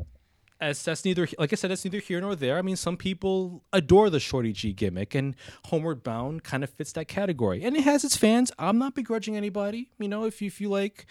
[0.60, 2.58] as that's neither like I said, that's neither here nor there.
[2.58, 5.34] I mean, some people adore the Shorty G gimmick, and
[5.66, 8.52] Homeward Bound kind of fits that category, and it has its fans.
[8.58, 9.90] I'm not begrudging anybody.
[9.98, 11.06] You know, if you if you like,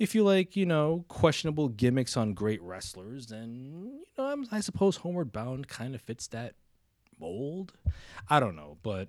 [0.00, 4.60] if you like, you know, questionable gimmicks on great wrestlers, then you know, I'm, I
[4.60, 6.54] suppose Homeward Bound kind of fits that
[7.20, 7.74] mold.
[8.28, 9.08] I don't know, but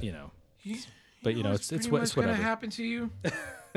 [0.00, 0.30] you know,
[1.24, 3.10] but you know, it's it's pretty what much gonna happen to you.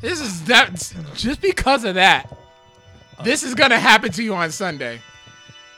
[0.00, 2.34] this is that just because of that.
[3.22, 5.00] This is gonna happen to you on Sunday.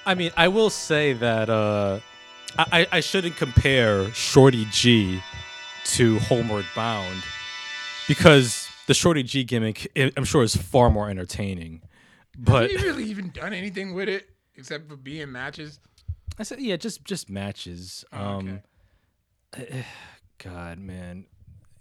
[0.07, 1.99] I mean, I will say that uh,
[2.57, 5.21] I, I shouldn't compare Shorty G
[5.89, 7.23] to Homeward Bound
[8.07, 11.83] because the Shorty G gimmick, I'm sure, is far more entertaining.
[12.37, 15.81] But Have you really even done anything with it except for being matches?
[16.39, 18.05] I said, yeah, just just matches.
[18.13, 18.61] Oh, Um,
[19.59, 19.85] okay.
[20.39, 21.27] God, man.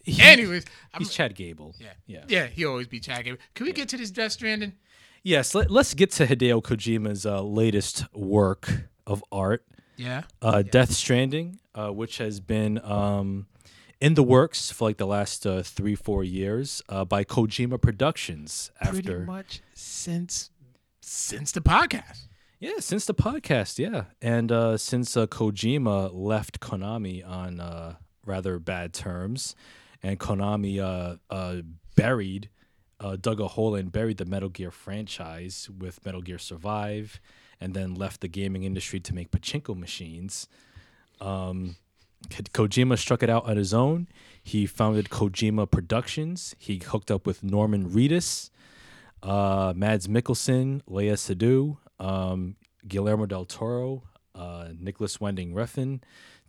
[0.04, 1.76] He- Anyways, I'm, he's Chad Gable.
[1.80, 2.24] yeah, yeah.
[2.28, 3.38] yeah, he always be Chad Gable.
[3.54, 4.74] Can we get to this Death Stranding?
[5.22, 5.54] Yes.
[5.54, 9.66] Let, us get to Hideo Kojima's uh, latest work of art.
[9.98, 10.24] Yeah.
[10.42, 13.48] uh, Death Stranding, uh, which has been um,
[14.00, 18.72] in the works for like the last uh, three, four years uh, by Kojima Productions.
[18.82, 20.52] Pretty After much since
[21.02, 22.28] since the podcast.
[22.60, 27.96] yeah, since the podcast, yeah, and uh, since uh, Kojima left Konami on uh,
[28.26, 29.56] rather bad terms,
[30.04, 31.62] and Konami uh, uh,
[31.96, 32.50] buried,
[33.00, 37.20] uh, dug a hole and buried the Metal Gear franchise with Metal Gear Survive,
[37.60, 40.48] and then left the gaming industry to make pachinko machines.
[41.22, 41.78] Um,
[42.30, 44.08] Kojima struck it out on his own.
[44.42, 46.56] He founded Kojima Productions.
[46.58, 48.50] He hooked up with Norman Reedus,
[49.24, 52.56] uh, Mads Mikkelsen, Léa Seydoux, um,
[52.88, 54.04] Guillermo del Toro,
[54.36, 56.02] uh, Nicolas Winding Refn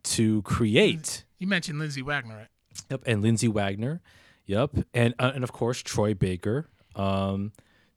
[0.04, 1.24] to create.
[1.38, 2.48] You mentioned Lindsay Wagner, right?
[2.90, 4.00] Yep, and Lindsay Wagner.
[4.46, 6.68] Yep, and uh, and of course Troy Baker.
[6.94, 7.52] Um,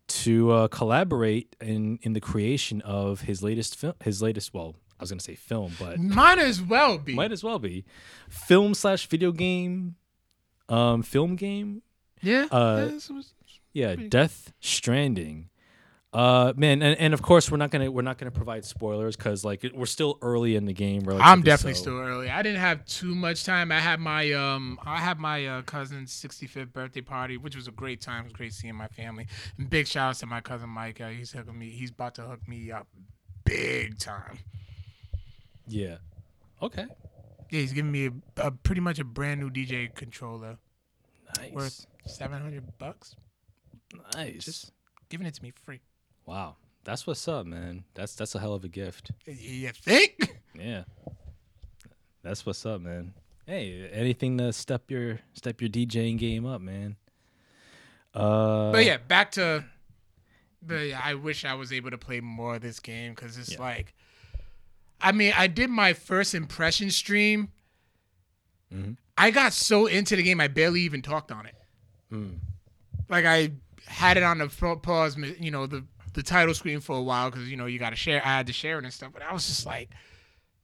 [0.08, 5.04] to uh, collaborate in in the creation of his latest film, his latest well, I
[5.04, 7.16] was gonna say film, but Might as well be.
[7.16, 7.86] might as well be
[8.30, 9.96] film slash video game,
[10.70, 11.82] um, film game.
[12.22, 12.46] yeah.
[12.52, 13.34] uh, was-
[13.74, 15.50] Yeah, Death Stranding.
[16.14, 19.44] Uh, man, and, and of course we're not gonna we're not gonna provide spoilers because
[19.44, 21.02] like we're still early in the game.
[21.10, 22.30] I'm definitely so- still early.
[22.30, 23.72] I didn't have too much time.
[23.72, 27.72] I had my um, I had my uh, cousin's 65th birthday party, which was a
[27.72, 28.22] great time.
[28.22, 29.26] It was great seeing my family.
[29.58, 31.02] And big shout outs to my cousin Mike.
[31.02, 31.70] Uh, he's hooking me.
[31.72, 32.88] He's about to hook me up,
[33.46, 34.40] big time.
[35.72, 35.98] Yeah.
[36.62, 36.86] Okay.
[37.50, 40.58] Yeah, he's giving me a, a pretty much a brand new DJ controller
[41.38, 41.52] Nice.
[41.52, 43.16] worth 700 bucks.
[44.16, 44.46] nice.
[44.46, 44.72] Just
[45.10, 45.82] giving it to me free.
[46.26, 46.56] wow.
[46.84, 47.84] That's what's up, man.
[47.94, 49.12] That's that's a hell of a gift.
[49.26, 50.38] You think?
[50.60, 50.84] Yeah.
[52.24, 53.14] That's what's up, man.
[53.46, 56.96] Hey, anything to step your step your DJing game up, man.
[58.14, 59.64] Uh, But yeah, back to.
[60.62, 63.54] But yeah, I wish I was able to play more of this game because it's
[63.54, 63.62] Yeah.
[63.62, 63.94] like,
[65.02, 67.50] I mean, I did my first impression stream.
[68.74, 68.98] Mhm.
[69.18, 71.56] I got so into the game, I barely even talked on it.
[72.12, 72.40] Mm.
[73.10, 73.52] Like I
[73.86, 77.30] had it on the pa- pause, you know, the the title screen for a while
[77.32, 78.22] because you know you got to share.
[78.26, 79.90] I had to share it and stuff, but I was just like,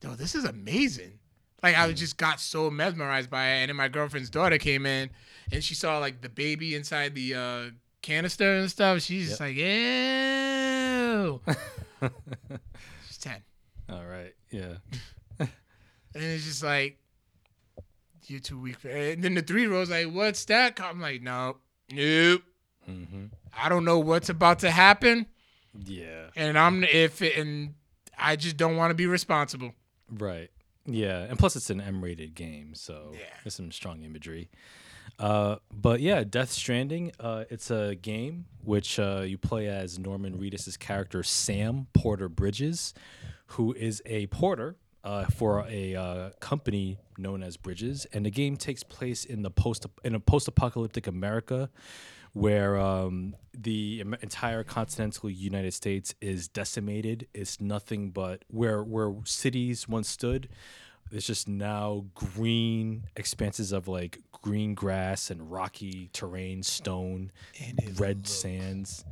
[0.01, 1.19] yo, this is amazing.
[1.63, 5.09] Like I just got so mesmerized by it, and then my girlfriend's daughter came in,
[5.51, 7.63] and she saw like the baby inside the uh,
[8.01, 9.01] canister and stuff.
[9.01, 11.41] She's just like, ew.
[13.07, 13.41] She's ten,
[13.89, 14.33] All right.
[14.51, 14.75] Yeah.
[15.39, 15.49] and
[16.13, 16.97] it's just like,
[18.27, 18.79] you're too weak.
[18.79, 18.89] For.
[18.89, 20.79] And then the three year old's like, what's that?
[20.81, 21.57] I'm like, no,
[21.91, 22.41] nope.
[22.89, 23.25] Mm-hmm.
[23.57, 25.25] I don't know what's about to happen,
[25.85, 26.27] Yeah.
[26.37, 27.73] and I'm if it, and
[28.17, 29.73] I just don't want to be responsible.
[30.09, 30.49] Right.
[30.85, 33.25] Yeah, and plus it's an M-rated game, so Yeah.
[33.43, 34.49] there's some strong imagery.
[35.19, 37.11] Uh, but yeah, Death Stranding.
[37.19, 42.93] Uh, it's a game which uh, you play as Norman Reedus' character Sam Porter Bridges,
[43.47, 48.57] who is a porter uh, for a uh, company known as Bridges, and the game
[48.57, 51.69] takes place in the post in a post-apocalyptic America,
[52.33, 57.27] where um, the entire continental United States is decimated.
[57.33, 60.49] It's nothing but where where cities once stood.
[61.11, 67.31] It's just now green expanses of like green grass and rocky terrain, stone,
[67.61, 69.05] And red looks- sands.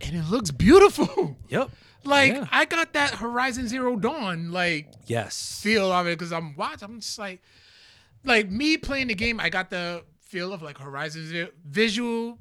[0.00, 1.36] and it looks beautiful.
[1.48, 1.70] Yep.
[2.04, 2.46] Like Yeah.
[2.50, 5.60] I got that Horizon Zero Dawn like Yes.
[5.62, 6.88] feel of it because I'm watching.
[6.88, 7.42] I'm just like,
[8.24, 9.38] like me playing the game.
[9.40, 12.38] I got the feel of like Horizon Zero visual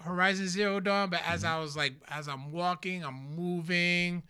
[0.00, 1.10] Horizon Zero Dawn.
[1.10, 1.52] But as mm-hmm.
[1.52, 4.22] I was like, as I'm walking, I'm moving.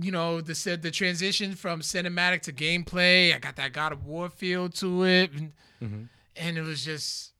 [0.00, 3.34] You know, the said the transition from cinematic to gameplay.
[3.34, 6.08] I got that God of War feel to it, and, Mhm.
[6.36, 7.32] and it was just,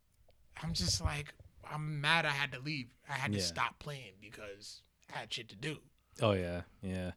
[0.62, 1.32] I'm just like,
[1.70, 2.88] I'm mad I had to leave.
[3.08, 4.82] I had to stop playing because
[5.14, 5.78] I had shit to do.
[6.20, 7.12] Oh yeah, yeah.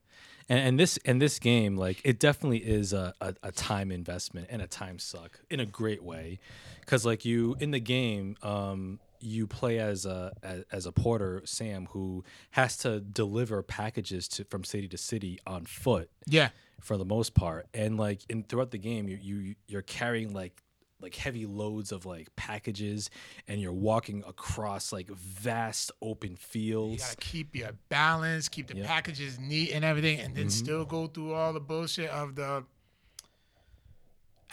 [0.49, 4.47] And and this and this game, like it definitely is a, a, a time investment
[4.49, 6.39] and a time suck in a great way,
[6.81, 11.41] because like you in the game, um, you play as a as, as a porter
[11.45, 16.49] Sam who has to deliver packages to from city to city on foot Yeah.
[16.82, 20.61] for the most part, and like in throughout the game, you you you're carrying like
[21.01, 23.09] like heavy loads of like packages
[23.49, 26.93] and you're walking across like vast open fields.
[26.93, 28.86] You gotta keep your balance, keep the Yep.
[28.88, 30.51] packages neat and everything, and then Mhm.
[30.51, 32.63] still go through all the bullshit of the.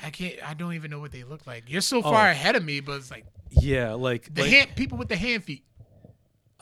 [0.03, 0.35] I can't.
[0.49, 1.65] I don't even know what they look like.
[1.69, 2.31] You're so far Oh.
[2.31, 5.45] ahead of me, but it's like yeah like the like, hand people with the hand
[5.45, 5.65] feet.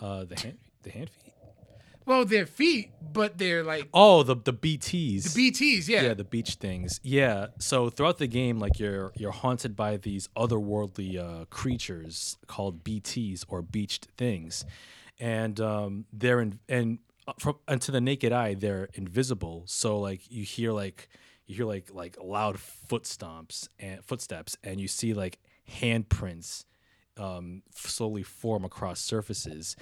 [0.00, 1.32] Uh, the hand, the hand feet.
[2.06, 5.34] Well, they're feet, but they're like Oh, the the BTS.
[5.34, 5.88] the BTS.
[5.88, 6.02] Yeah.
[6.02, 7.00] yeah, the beach things.
[7.02, 7.48] Yeah.
[7.58, 13.44] So throughout the game, like you're you're haunted by these otherworldly uh, creatures called BTS
[13.48, 14.64] or beached things,
[15.20, 19.64] and um, they're in and uh, from and to the naked eye they're invisible.
[19.66, 21.08] So like you hear like
[21.48, 26.64] you hear like like loud foot stomps and footsteps, and you see like handprints
[27.16, 29.74] um, slowly form across surfaces.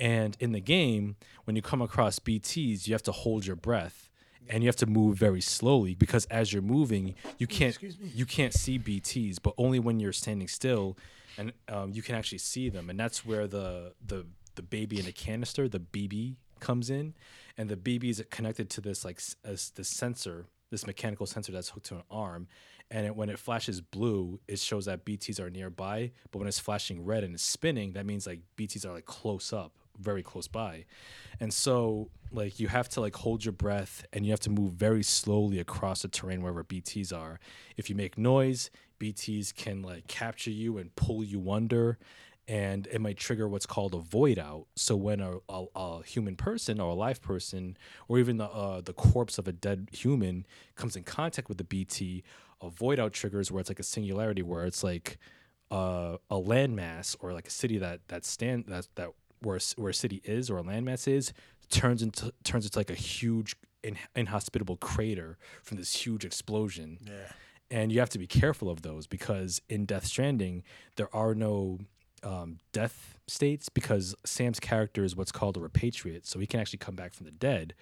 [0.00, 4.08] And in the game, when you come across BTs, you have to hold your breath
[4.48, 7.76] and you have to move very slowly because as you're moving, you can't
[8.14, 10.96] you can't see BTs, but only when you're standing still,
[11.36, 12.88] and um, you can actually see them.
[12.88, 17.14] And that's where the the the baby in a canister, the BB, comes in,
[17.56, 21.70] and the BB is connected to this like as this sensor, this mechanical sensor that's
[21.70, 22.48] hooked to an arm,
[22.90, 26.12] and it, when it flashes blue, it shows that BTs are nearby.
[26.30, 29.52] But when it's flashing red and it's spinning, that means like BTs are like close
[29.52, 30.86] up, very close by.
[31.38, 34.72] And so like you have to like hold your breath and you have to move
[34.72, 37.38] very slowly across the terrain wherever BTs are.
[37.76, 41.98] If you make noise, BTs can like capture you and pull you under
[42.48, 44.66] and it might trigger what's called a void out.
[44.74, 47.76] So when a, a, a human person or a live person
[48.08, 51.64] or even the uh, the corpse of a dead human comes in contact with the
[51.64, 52.24] BT,
[52.62, 55.18] a void out triggers where it's like a singularity where it's like
[55.70, 59.10] uh, a landmass or like a city that that stand that that
[59.42, 61.34] where where a city is or a landmass is
[61.70, 67.12] turns into turns into like a huge in, inhospitable crater from this huge explosion yeah.
[67.70, 70.64] and you have to be careful of those because in Death Stranding
[70.96, 71.78] there are no
[72.22, 76.78] um, death states because Sam's character is what's called a repatriate, so he can actually
[76.78, 77.74] come back from the dead.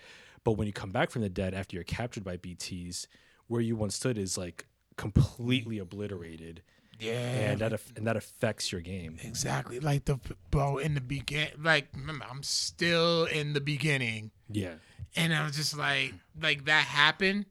[0.45, 3.07] But when you come back from the dead after you're captured by BTS,
[3.49, 4.67] where you once stood is like
[4.97, 6.63] completely obliterated,
[6.99, 7.13] Yeah.
[7.53, 9.19] and that and that affects your game.
[9.23, 10.19] exactly like the
[10.51, 11.49] bro in the begin.
[11.59, 14.75] Like remember, I'm still in the beginning, Yeah,
[15.15, 17.47] and I was just like, like that happened,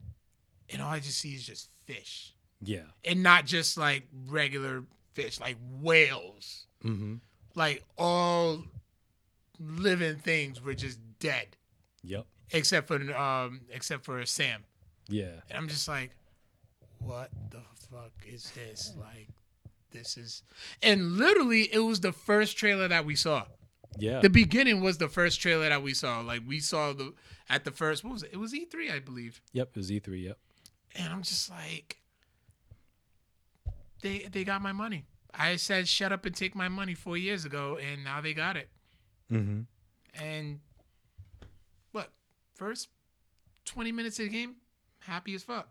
[0.70, 4.84] and all I just see is just fish, yeah, and not just like regular
[5.14, 6.65] fish, like whales.
[6.86, 7.16] Mm-hmm.
[7.56, 8.64] like all
[9.60, 11.48] living things were just dead
[12.04, 14.64] yep, except for um except for Sam.
[15.08, 16.12] yeah, And I'm just like
[17.00, 17.62] what the
[17.92, 18.94] fuck is this?
[19.00, 19.30] Like
[19.92, 20.44] this is
[20.82, 23.46] and literally it was the first trailer that we saw.
[23.98, 26.20] yeah, The beginning was the first trailer that we saw.
[26.22, 27.14] Like we saw the
[27.50, 28.32] at the first what was it?
[28.34, 29.42] It was E3, I believe.
[29.54, 29.70] yep.
[29.70, 30.26] It was E three.
[30.26, 30.38] Yep.
[30.98, 31.98] And I'm just like
[34.02, 35.06] they they got my money.
[35.38, 38.58] I said shut up and take my money 4 years ago and now they got
[38.58, 38.70] it.
[39.32, 39.62] Mm-hmm.
[40.24, 40.60] And
[41.92, 42.12] what?
[42.56, 42.90] First
[43.66, 44.56] 20 minutes of the game,
[45.00, 45.68] happy as fuck.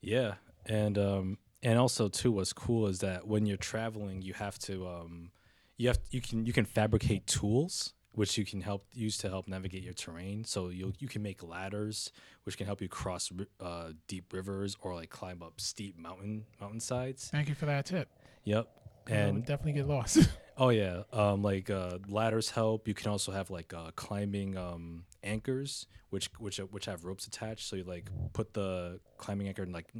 [0.00, 0.34] Yeah,
[0.66, 4.86] and um, and also too, what's cool is that when you're traveling, you have to
[4.88, 5.30] um,
[5.76, 9.48] you have you can you can fabricate tools which you can help use to help
[9.48, 10.44] navigate your terrain.
[10.44, 12.12] So you you can make ladders
[12.44, 13.30] which can help you cross
[13.60, 17.30] uh, deep rivers or like climb up steep mountain mountainsides.
[17.30, 18.08] Thank you for that tip.
[18.44, 18.68] Yep.
[19.08, 20.28] And And definitely get lost.
[20.58, 22.86] Oh yeah, um, like uh, ladders help.
[22.86, 27.66] You can also have like uh, climbing um, anchors, which which which have ropes attached.
[27.66, 29.90] So you like put the climbing anchor in, like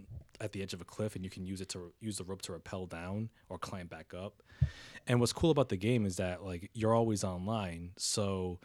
[0.41, 2.43] at the edge of a cliff, and you can use it to use the rope
[2.43, 4.43] to rappel down or climb back up.
[5.07, 7.93] And what's cool about the game is that like you're always online.
[7.97, 8.61] So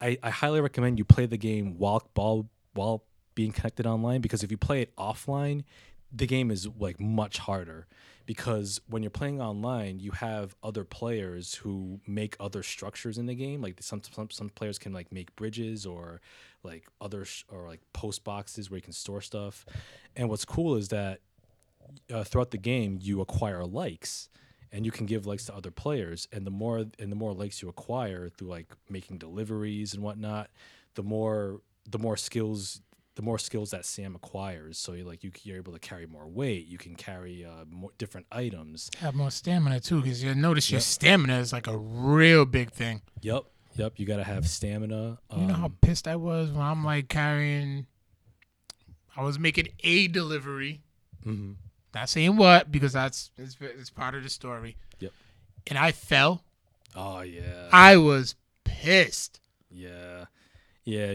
[0.00, 3.04] I, I highly recommend you play the game while while while
[3.34, 5.64] being connected online because if you play it offline,
[6.12, 7.86] the game is like much harder
[8.26, 13.34] because when you're playing online, you have other players who make other structures in the
[13.34, 13.62] game.
[13.62, 16.20] Like some some, some players can like make bridges or
[16.62, 19.64] like other sh- or like post boxes where you can store stuff.
[20.14, 21.20] And what's cool is that
[22.12, 24.28] uh, throughout the game you acquire likes
[24.70, 27.60] and you can give likes to other players and the more and the more likes
[27.62, 30.50] you acquire through like making deliveries and whatnot
[30.94, 32.80] the more the more skills
[33.14, 34.78] the more skills that Sam acquires.
[34.78, 36.66] So you're like you you're able to carry more weight.
[36.66, 38.90] You can carry uh, more different items.
[38.98, 43.02] Have more stamina too, because you notice your stamina is like a real big thing.
[43.20, 43.44] Yep,
[43.76, 43.92] yep.
[43.96, 45.18] You gotta have stamina.
[45.36, 47.86] You know how um, pissed I was when I'm like carrying.
[49.16, 50.80] I was making a delivery.
[51.24, 51.56] mhm.
[51.94, 54.76] Not saying what because that's it's, it's part of the story.
[55.00, 55.12] Yep.
[55.66, 56.42] And I fell.
[56.96, 57.68] Oh yeah.
[57.72, 58.34] I was
[58.64, 59.40] pissed.
[59.70, 60.24] Yeah,
[60.84, 61.14] yeah,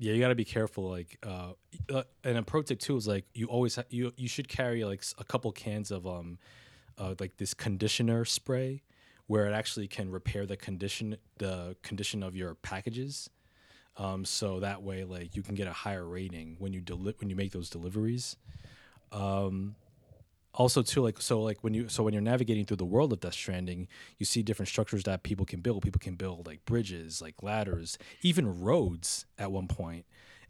[0.00, 0.14] yeah.
[0.14, 0.90] You got to be careful.
[0.90, 1.52] Like, uh,
[1.92, 4.84] uh, and a pro tip too is like you always ha- you you should carry
[4.84, 6.38] like a couple cans of um,
[6.98, 8.82] uh, like this conditioner spray,
[9.26, 13.30] where it actually can repair the condition the condition of your packages.
[13.96, 17.28] Um, so that way, like you can get a higher rating when you deli- when
[17.28, 18.36] you make those deliveries.
[19.12, 19.76] Um,
[20.54, 23.20] also too like so like when you so when you're navigating through the world of
[23.20, 23.86] death stranding
[24.18, 25.82] you see different structures that people can build.
[25.82, 30.06] People can build like bridges like ladders even roads at one point.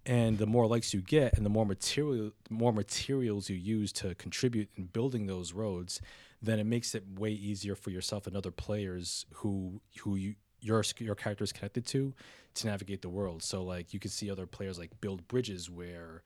[0.06, 4.14] And the more likes you get and the more material more materials you use to
[4.14, 6.00] contribute in building those roads
[6.42, 10.82] then it makes it way easier for yourself and other players who who you your
[10.98, 12.14] your character is connected to
[12.54, 13.42] to navigate the world.
[13.42, 16.22] So like you can see other players like build bridges where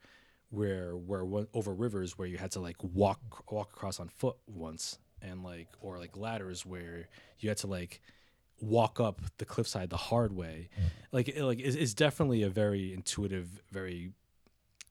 [0.55, 3.19] where where one, over rivers where you had to like walk
[3.51, 7.07] walk across on foot once and like or like ladders where
[7.39, 8.01] you had to like
[8.61, 10.83] walk up the cliffside the hard way mm.
[11.11, 14.11] like it, like it's, it's definitely a very intuitive very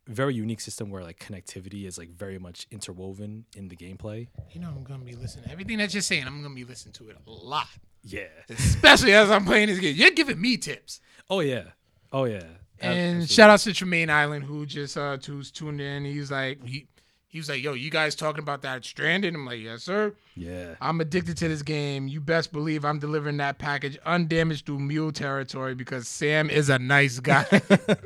[0.07, 4.61] very unique system where like connectivity is like very much interwoven in the gameplay You
[4.61, 5.51] know I'm gonna be listening.
[5.51, 7.69] Everything that you're saying, I'm gonna be listening to it a lot.
[8.03, 9.97] yeah Especially as I'm playing this game.
[9.97, 11.01] You're giving me tips.
[11.31, 11.65] oh yeah
[12.13, 12.45] oh yeah
[12.81, 16.05] And shout out to Tremaine Island who just uh who's tuned in.
[16.05, 16.87] He's like he
[17.29, 19.35] he was like, yo, you guys talking about that stranded?
[19.35, 20.15] I'm like, yes, sir.
[20.37, 22.07] yeah I'm addicted to this game.
[22.09, 26.79] You best believe I'm delivering that package undamaged through mule territory because Sam is a
[26.79, 27.47] nice guy.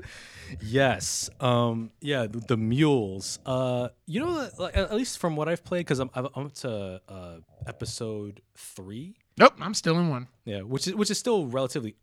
[0.63, 1.29] Yes.
[1.41, 1.91] Um.
[2.01, 2.27] Yeah.
[2.27, 3.39] The, the mules.
[3.45, 3.89] Uh.
[4.07, 7.37] You know, like, at least from what I've played, because I'm I'm up to uh
[7.67, 9.17] episode three.
[9.37, 10.29] nope, I'm still in one.
[10.45, 10.63] Yeah.
[10.63, 11.97] Which is which is still relatively,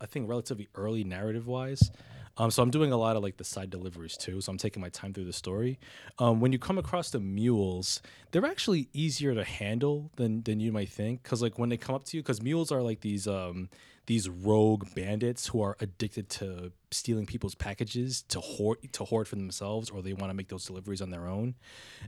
[0.00, 1.90] I think, relatively early narrative wise.
[2.36, 2.50] Um.
[2.50, 4.40] So I'm doing a lot of like the side deliveries too.
[4.40, 5.78] So I'm taking my time through the story.
[6.18, 6.40] Um.
[6.40, 10.88] When you come across the mules, they're actually easier to handle than than you might
[10.88, 11.22] think.
[11.22, 13.68] Because like when they come up to you, because mules are like these um
[14.10, 19.36] these rogue bandits who are addicted to stealing people's packages to hoard to hoard for
[19.36, 21.54] themselves or they want to make those deliveries on their own.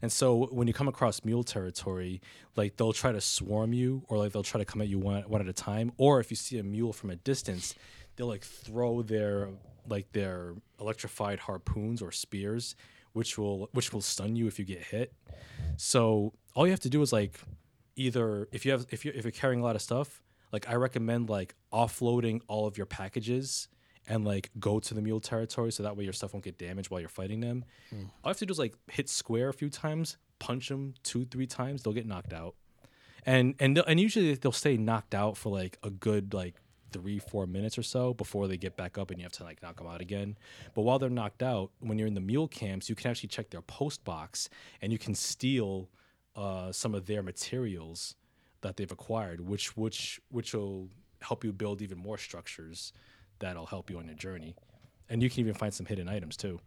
[0.02, 2.20] And so when you come across mule territory,
[2.56, 5.22] like they'll try to swarm you or like they'll try to come at you one,
[5.28, 7.76] one at a time or if you see a mule from a distance,
[8.16, 9.50] they'll like throw their
[9.88, 12.74] like their electrified harpoons or spears
[13.12, 15.12] which will which will stun you if you get hit.
[15.76, 17.38] So all you have to do is like
[17.94, 20.20] either if you have if you if you're carrying a lot of stuff,
[20.52, 23.68] like I recommend like offloading all of your packages
[24.08, 26.90] and like go to the mule territory so that way your stuff won't get damaged
[26.90, 27.64] while you're fighting them.
[27.92, 31.24] All you have to do is like hit square a few times, punch them two
[31.24, 32.54] three times, they'll get knocked out.
[33.24, 36.56] And and and usually they'll stay knocked out for like a good like
[36.92, 39.62] three four minutes or so before they get back up and you have to like
[39.62, 40.36] knock them out again
[40.74, 43.48] but while they're knocked out when you're in the mule camps you can actually check
[43.48, 44.50] their post box
[44.82, 45.88] and you can steal
[46.36, 48.14] uh, some of their materials
[48.62, 50.88] that they've acquired which which which will
[51.20, 52.92] help you build even more structures
[53.38, 54.54] that'll help you on your journey
[55.08, 56.58] and you can even find some hidden items too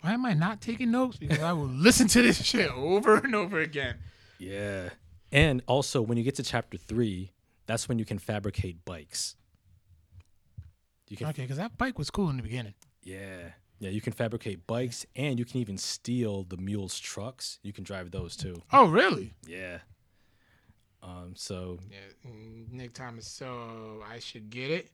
[0.00, 1.16] Why am I not taking notes?
[1.16, 3.96] Because I will listen to this shit over and over again.
[4.38, 4.90] yeah
[5.30, 7.30] and also when you get to chapter three
[7.66, 9.36] that's when you can fabricate bikes
[11.08, 12.72] you can Okay, because that bike was cool in the beginning.
[13.02, 13.50] Yeah.
[13.80, 17.58] Yeah, you can fabricate bikes and you can even steal the mules' trucks.
[17.62, 18.62] You can drive those too.
[18.72, 19.34] Oh, really?
[19.46, 19.78] Yeah.
[21.02, 23.26] Um so Yeah, mm, Nick Thomas.
[23.26, 24.90] So I should get it.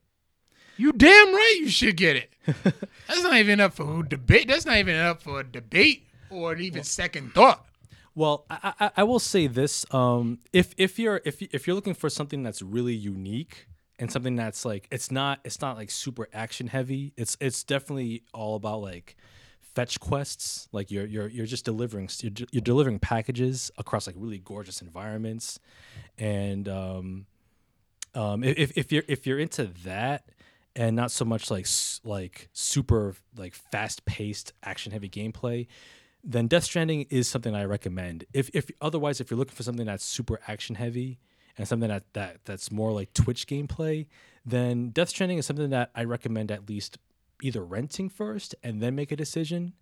[0.77, 2.31] You damn right you should get it.
[3.09, 4.49] That's not even up for debate.
[4.49, 7.65] That's not even up for debate or even second thought.
[8.15, 11.95] well, I, I I will say this um if if you're if if you're looking
[11.95, 13.67] for something that's really unique
[13.99, 17.13] and something that's like it's not it's not like super action heavy.
[17.17, 19.17] It's it's definitely all about like
[19.79, 20.69] fetch quests.
[20.73, 24.83] Like you're you're you're just delivering you're, de- you're delivering packages across like really gorgeous
[24.83, 25.61] environments,
[26.19, 27.27] and um,
[28.17, 30.25] um, if if you're if you're into that
[30.75, 31.69] and not so much like
[32.03, 35.69] like super like fast paced action heavy gameplay,
[36.25, 38.25] then Death Stranding is something I recommend.
[38.35, 41.21] If if otherwise if you're looking for something that's super action heavy
[41.57, 44.07] and something that that that's more like Twitch gameplay,
[44.45, 46.99] then Death Stranding is something that I recommend at least
[47.43, 49.75] either renting first and then make a decision.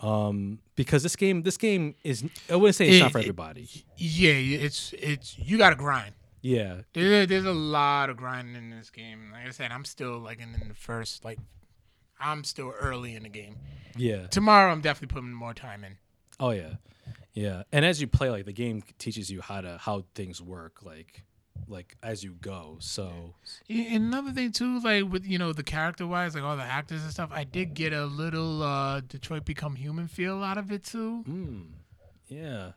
[0.00, 3.68] Um, because this game, this game is I wouldn't say it's not for It- everybody.
[3.96, 6.14] Yeah, it's it's you got to grind.
[6.42, 9.30] Yeah, There, there's a lot of grinding in this game.
[9.32, 11.38] Like I said, I'm still like in, in the first like
[12.20, 13.56] I'm still early in the game.
[13.96, 14.26] Yeah.
[14.26, 15.96] Tomorrow, I'm definitely putting more time in.
[16.38, 16.74] Oh yeah,
[17.32, 17.62] yeah.
[17.72, 21.22] And as you play, like the game teaches you how to how things work, like
[21.68, 22.76] like as you go.
[22.80, 23.34] So
[23.68, 27.02] And another thing too, like with you know the character wise, like all the actors
[27.02, 30.84] and stuff, I did get a little uh Detroit Become Human feel out of it
[30.84, 31.24] too.
[31.28, 31.66] Mm,
[32.28, 32.72] yeah.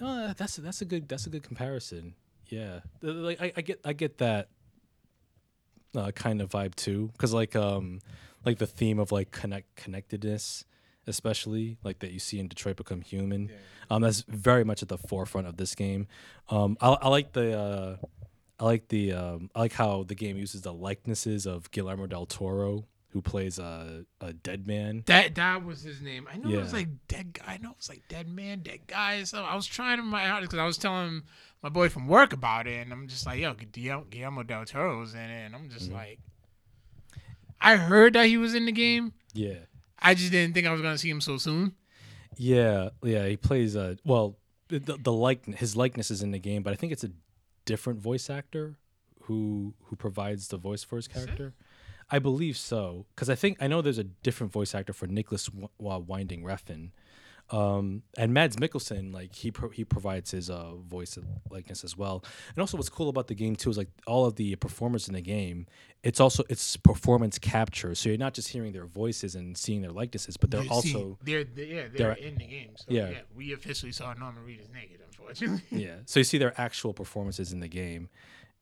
[0.00, 2.14] Uh, that's that's a good that's a good comparison.
[2.46, 4.48] Yeah, like I, I get I get that
[5.94, 8.00] uh, kind of vibe too, because like um
[8.44, 10.64] like the theme of like connect connectedness,
[11.08, 13.50] especially like that you see in Detroit Become Human.
[13.90, 16.06] Um, that's very much at the forefront of this game.
[16.50, 17.96] Um, I, I like the uh,
[18.60, 22.26] I like the um, I like how the game uses the likenesses of Guillermo del
[22.26, 25.04] Toro, who plays a a dead man.
[25.06, 26.28] That that was his name.
[26.32, 27.54] I know it was like dead guy.
[27.54, 29.22] I know it was like dead man, dead guy.
[29.24, 29.42] So.
[29.44, 31.22] I was trying to my hardest because I was telling
[31.62, 35.20] my boy from work about it, and I'm just like, yo, Guillermo del Toro's in
[35.20, 35.94] it, and I'm just Mhm.
[35.94, 36.18] like,
[37.60, 39.12] I heard that he was in the game.
[39.34, 39.54] Yeah.
[40.00, 41.72] I just didn't think I was gonna see him so soon.
[42.36, 44.36] Yeah, yeah, he plays uh well
[44.68, 47.10] the, the like his likeness is in the game, but I think it's a
[47.64, 48.76] different voice actor
[49.22, 51.54] who who provides the voice for his character.
[52.10, 55.46] I believe so because I think I know there's a different voice actor for Nicolas
[55.46, 56.90] w- Winding Refn,
[57.50, 61.18] um, and Mads Mikkelsen like he pro- he provides his uh, voice
[61.50, 62.22] likeness as well.
[62.54, 65.14] And also, what's cool about the game too is like all of the performers in
[65.14, 65.66] the game.
[66.02, 69.90] It's also it's performance capture, so you're not just hearing their voices and seeing their
[69.90, 72.70] likenesses, but they're You also see, they're, they yeah they're- they're, in the game.
[72.76, 73.08] So yeah.
[73.10, 73.18] yeah.
[73.34, 75.62] we officially saw Norman Reedus naked, unfortunately.
[75.70, 78.08] yeah so you see their actual performances in the game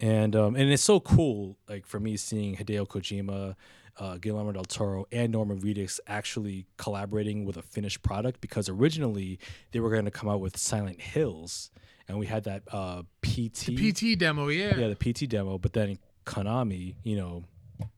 [0.00, 3.54] and um and it's so cool like for me seeing hideo kojima
[3.98, 9.38] uh, Guillermo del Toro and Norman Reedus actually collaborating with a finished product because originally
[9.72, 11.70] they were going to come out with Silent Hills
[12.08, 14.76] and we had that uh, PT PT demo, yeah.
[14.76, 17.44] yeah the PT demo but then Konami you know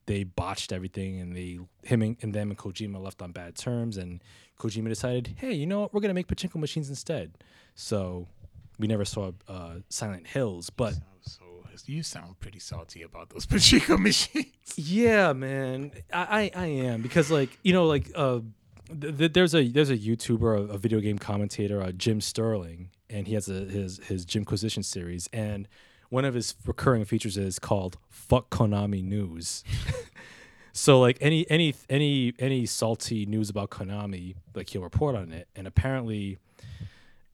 [0.06, 3.96] they botched everything and they him and, and them and Kojima left on bad terms
[3.96, 4.22] and
[4.58, 7.32] Kojima decided hey you know what we're going to make pachinko machines instead
[7.74, 8.26] so
[8.78, 11.42] we never saw uh, Silent Hills but So
[11.86, 14.74] you sound pretty salty about those Pacheco machines.
[14.76, 18.40] Yeah, man, I, I I am because like you know like uh,
[19.00, 23.26] th- there's a there's a YouTuber, a, a video game commentator, uh, Jim Sterling, and
[23.26, 25.68] he has a his his Jimquisition series, and
[26.10, 29.64] one of his recurring features is called "Fuck Konami News."
[30.72, 35.48] so like any any any any salty news about Konami, like he'll report on it,
[35.54, 36.38] and apparently.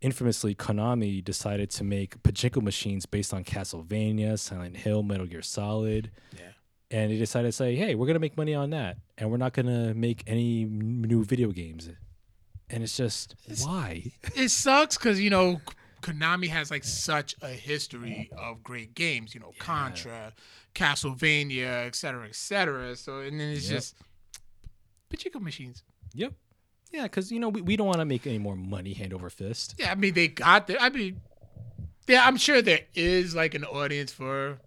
[0.00, 6.10] Infamously, Konami decided to make pachinko machines based on Castlevania, Silent Hill, Metal Gear Solid,
[6.38, 6.50] Yeah.
[6.90, 9.54] and he decided to say, "Hey, we're gonna make money on that, and we're not
[9.54, 11.88] gonna make any new video games."
[12.68, 14.12] And it's just why?
[14.36, 15.60] It sucks because you know
[16.02, 19.34] Konami has like such a history of great games.
[19.34, 20.34] You know, Contra,
[20.74, 22.94] Castlevania, et cetera, et cetera.
[22.96, 23.72] So and then it's Yep.
[23.78, 23.94] just
[25.08, 25.82] pachinko machines.
[26.12, 26.34] Yep.
[26.94, 29.28] Yeah, because you know we, we don't want to make any more money hand over
[29.28, 29.74] fist.
[29.78, 30.80] Yeah, I mean they got the.
[30.80, 31.20] I mean,
[32.06, 34.58] yeah, I'm sure there is like an audience for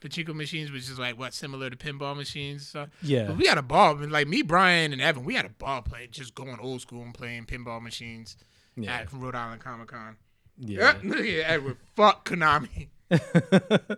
[0.00, 2.66] Pacheco machines, which is like what similar to pinball machines.
[2.66, 2.86] So.
[3.00, 3.28] Yeah.
[3.28, 3.94] But we had a ball.
[3.94, 7.14] Like me, Brian, and Evan, we had a ball play, just going old school and
[7.14, 8.36] playing pinball machines
[8.76, 8.96] Yeah.
[8.96, 10.16] at Rhode Island Comic Con.
[10.58, 10.94] Yeah.
[11.04, 11.76] Look at Edward.
[11.94, 12.88] Fuck Konami.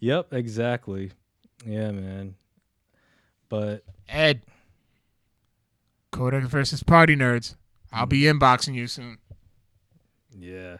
[0.00, 0.32] yep.
[0.32, 1.12] Exactly.
[1.64, 2.34] Yeah, man.
[3.48, 4.42] But Ed.
[6.10, 7.54] Kodak versus Party Nerds.
[7.92, 8.38] I'll be mm.
[8.38, 9.18] inboxing you soon.
[10.38, 10.78] yeah.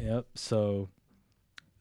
[0.00, 0.26] Yep.
[0.34, 0.88] So.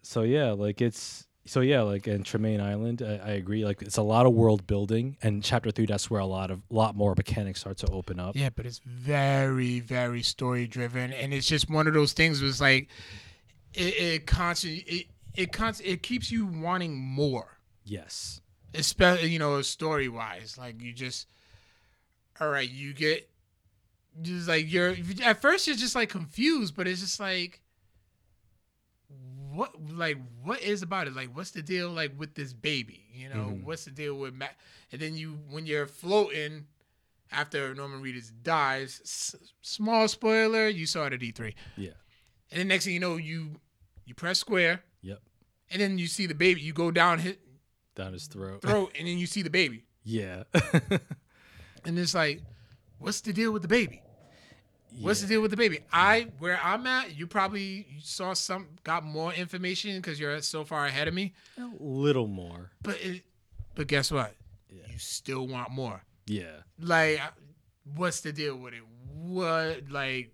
[0.01, 3.63] So yeah, like it's so yeah, like in Tremaine Island, I, I agree.
[3.63, 6.61] Like it's a lot of world building, and chapter three, that's where a lot of
[6.69, 8.35] lot more mechanics start to open up.
[8.35, 12.41] Yeah, but it's very, very story driven, and it's just one of those things.
[12.41, 12.87] Was like,
[13.73, 15.05] it, it constantly, it,
[15.35, 17.59] it const, it keeps you wanting more.
[17.83, 18.41] Yes.
[18.73, 21.27] especially you know story wise like you just
[22.39, 23.29] all right you get
[24.21, 27.61] just like you're at first you're just like confused but it's just like
[29.53, 33.27] what like what is about it like what's the deal like with this baby you
[33.29, 33.63] know Mhm.
[33.63, 34.55] what's the deal with Matt
[34.91, 36.67] and then you when you're floating
[37.31, 41.91] after Norman Reedus dies s- small spoiler you saw it at E3 Yeah.
[42.51, 43.59] and then next thing you know you
[44.05, 45.19] you press square Yep.
[45.71, 47.39] and then you see the baby you go down hit
[47.95, 48.61] Down his throat.
[48.61, 50.43] throat and then you see the baby Yeah.
[51.89, 52.41] and it's like,
[52.99, 54.01] what's the deal with the baby?
[55.01, 55.79] What's the deal with the baby?
[55.91, 60.85] I where I'm at, you probably saw some got more information because you're so far
[60.85, 61.33] ahead of me.
[61.57, 62.71] A little more.
[62.81, 63.23] But it,
[63.75, 64.35] but guess what?
[64.69, 64.83] Yeah.
[64.91, 66.03] You still want more.
[66.25, 66.63] Yeah.
[66.79, 67.21] Like,
[67.95, 68.83] what's the deal with it?
[69.13, 70.33] What like?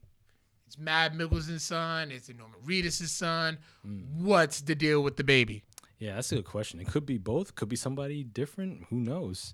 [0.68, 2.12] It's Mad Mikkelsen's son.
[2.12, 3.58] It's Norman Reedus' son.
[3.86, 4.04] Mm.
[4.16, 5.64] What's the deal with the baby?
[6.00, 6.80] Yeah, that's a good question.
[6.80, 7.56] It could be both.
[7.56, 8.86] Could be somebody different.
[8.90, 9.54] Who knows?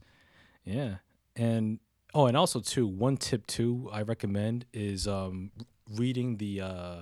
[0.63, 0.97] Yeah.
[1.35, 1.79] and
[2.13, 5.51] oh, and also too, one tip too I recommend is um,
[5.95, 6.95] reading the uh,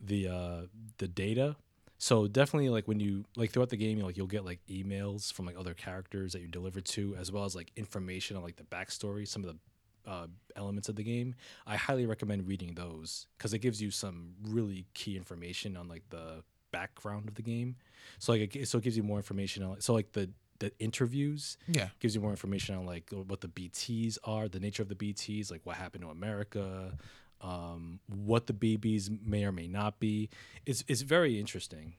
[0.00, 0.60] the uh,
[0.98, 1.56] the data.
[1.98, 5.32] So definitely, like when you like throughout the game, you like you'll get like emails
[5.32, 8.56] from like other characters that you deliver to, as well as like information on like
[8.56, 11.34] the backstory, some of the uh, elements of the game.
[11.66, 16.02] I highly recommend reading those because it gives you some really key information on like
[16.10, 17.76] the background of the game.
[18.18, 21.56] So like it, so it gives you more information on so like the the interviews
[21.68, 21.88] Yeah.
[22.00, 25.50] gives you more information on like what the BTs are, the nature of the BTs,
[25.50, 26.96] like what happened to America,
[27.40, 30.28] um, what the BBs may or may not be.
[30.64, 31.94] It's it's very interesting.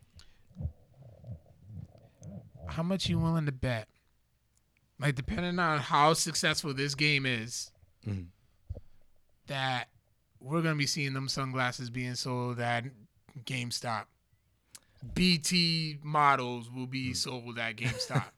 [2.67, 3.88] How much you willing to bet?
[4.99, 7.71] Like depending on how successful this game is,
[8.05, 8.27] Mhm.
[9.47, 9.89] that
[10.39, 12.85] we're gonna be seeing them sunglasses being sold at
[13.45, 14.05] GameStop.
[15.13, 18.31] BT models will be sold at GameStop.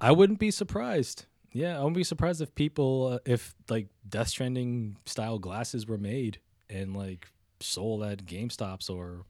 [0.00, 1.26] I wouldn't be surprised.
[1.52, 5.98] Yeah, I wouldn't be surprised if people, uh, if like Death Stranding style glasses were
[5.98, 6.38] made
[6.68, 7.28] and like
[7.60, 9.24] sold at GameStops or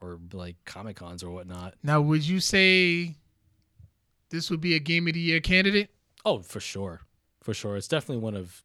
[0.00, 1.74] or like Comic Cons or whatnot.
[1.82, 3.16] now, would you say
[4.30, 5.90] this would be a Game of the Year candidate?
[6.24, 7.02] Oh, for sure,
[7.42, 7.76] for sure.
[7.76, 8.64] It's definitely one of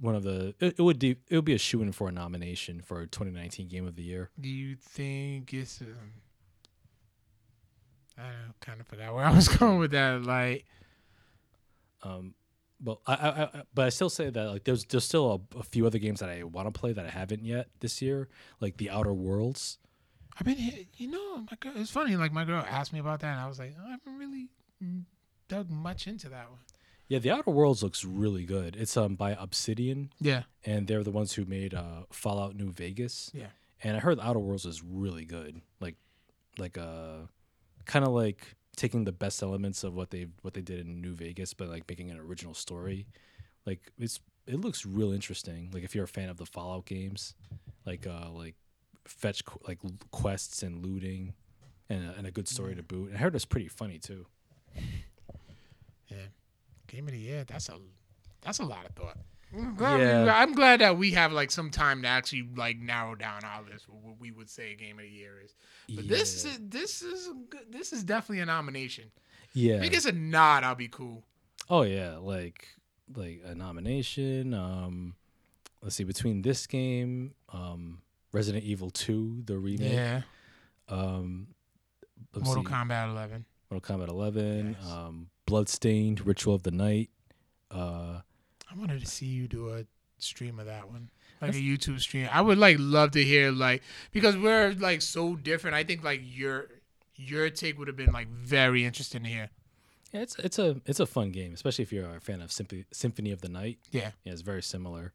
[0.00, 0.54] one of the.
[0.58, 3.68] It, it would de- it would be a shoe in for a nomination for 2019
[3.68, 4.30] Game of the Year.
[4.40, 5.80] Do you think it's?
[5.82, 6.12] Um,
[8.20, 10.22] I kind of forgot where I was going with that.
[10.22, 10.64] Like,
[12.02, 12.34] Um,
[12.80, 15.62] but I, I, I but I still say that like there's there's still a, a
[15.62, 18.28] few other games that I want to play that I haven't yet this year,
[18.60, 19.78] like the Outer Worlds.
[20.38, 21.72] I've been, you know, my girl.
[21.76, 22.16] It's funny.
[22.16, 24.48] Like my girl asked me about that, and I was like, I haven't really
[25.48, 26.60] dug much into that one.
[27.08, 28.76] Yeah, the Outer Worlds looks really good.
[28.76, 33.30] It's um by Obsidian, Yeah, and they're the ones who made uh Fallout New Vegas.
[33.34, 33.48] Yeah.
[33.82, 35.60] and I heard the Outer Worlds is really good.
[35.80, 35.96] Like,
[36.56, 37.26] like uh,
[37.90, 41.12] kind of like taking the best elements of what they what they did in New
[41.12, 43.06] Vegas, but like making an original story.
[43.66, 45.70] Like it's it looks real interesting.
[45.74, 47.34] Like if you're a fan of the Fallout games,
[47.84, 48.54] like uh like
[49.04, 49.78] fetch like
[50.12, 51.34] quests and looting,
[51.88, 53.08] and a, and a good story to boot.
[53.08, 54.24] And I heard it's pretty funny too.
[56.08, 56.28] yeah.
[56.86, 57.44] Game of the year.
[57.44, 57.74] That's a,
[58.40, 59.18] that's a lot of thought.
[59.56, 60.24] I'm glad, Yeah.
[60.24, 63.64] we, I'm glad that we have like some time to actually like narrow down all
[63.64, 63.84] this.
[63.88, 65.54] What we would say game of the year is.
[65.94, 69.10] But this is this is good, this is definitely a nomination.
[69.52, 69.76] yeah.
[69.76, 71.24] If it gets a nod, I'll be cool.
[71.68, 72.68] Oh yeah, like
[73.14, 74.54] like a nomination.
[74.54, 75.14] Um,
[75.82, 78.02] let's see, between this game, um,
[78.32, 80.22] Resident Evil Two, the remake, Yeah.
[80.88, 81.48] um,
[82.34, 83.44] Mortal see, Kombat 11.
[83.70, 87.10] Mortal Kombat Eleven, um, Bloodstained, Ritual of the Night.
[87.70, 88.20] Uh,
[88.72, 89.84] I wanted to see you do a
[90.18, 91.10] stream of that one,
[91.40, 92.28] like a YouTube stream.
[92.32, 93.82] I would like love to hear like
[94.12, 95.74] because we're like so different.
[95.76, 96.66] I think like your
[97.16, 99.50] your take would have been like very interesting to hear.
[100.12, 102.84] yeah, it's it's a it's a fun game, especially if you're a fan of Symphony
[102.92, 103.78] Symphony of the Night.
[103.90, 104.10] Yeah.
[104.24, 105.12] Yeah, it's very similar.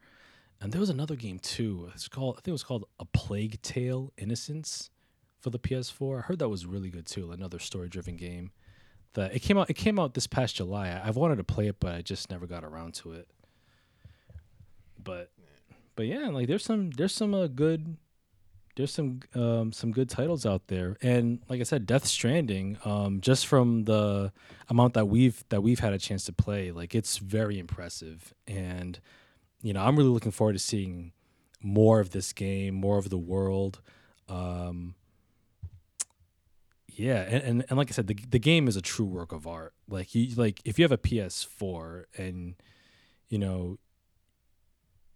[0.61, 1.89] And there was another game too.
[1.93, 4.89] It's called I think it was called A Plague Tale: Innocence
[5.39, 6.17] for the PS4.
[6.19, 7.31] I heard that was really good too.
[7.31, 8.51] Another story-driven game.
[9.13, 9.69] That it came out.
[9.69, 10.89] It came out this past July.
[10.89, 13.27] I- I've wanted to play it, but I just never got around to it.
[15.01, 15.31] But,
[15.95, 17.97] but yeah, like there's some there's some uh, good
[18.75, 22.77] there's some um, some good titles out there, and like I said, Death Stranding.
[22.83, 24.33] Um, just from the
[24.69, 28.99] amount that we've that we've had a chance to play, like it's very impressive, and
[29.61, 31.13] you know I'm really looking forward to seeing
[31.61, 33.79] more of this game, more of the world.
[34.27, 34.95] Um,
[36.89, 39.47] yeah, and, and, and like I said, the the game is a true work of
[39.47, 39.73] art.
[39.87, 42.55] Like you like if you have a PS4 and
[43.29, 43.77] you know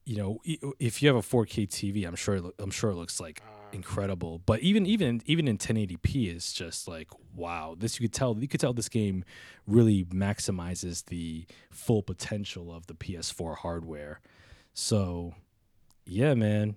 [0.10, 0.40] you know
[0.80, 4.42] if you have a 4K TV, I'm sure it I'm sure it looks like incredible.
[4.44, 7.76] But even even even in 1080p is just like wow.
[7.78, 9.24] This you could tell you could tell this game
[9.68, 14.20] really maximizes the full potential of the PS4 hardware.
[14.74, 15.36] So
[16.06, 16.76] yeah, man.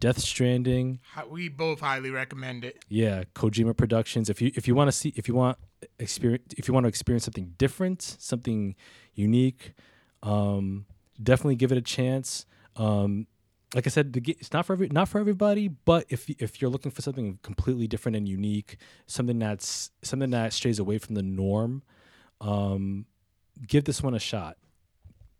[0.00, 0.98] Death Stranding,
[1.30, 2.84] We both highly recommend it.
[2.88, 4.28] yeah, Kojima Productions.
[4.28, 5.58] If you if you want to see if you want
[6.00, 8.74] experience if you want to experience something different, something
[9.14, 9.74] unique,
[10.24, 10.86] um,
[11.22, 12.46] definitely give it a chance.
[12.76, 13.26] Um,
[13.74, 16.70] like I said, the, it's not for every, not for everybody, but if if you're
[16.70, 18.76] looking for something completely different and unique,
[19.06, 21.82] something that's something that strays away from the norm,
[22.40, 23.06] um,
[23.66, 24.56] give this one a shot.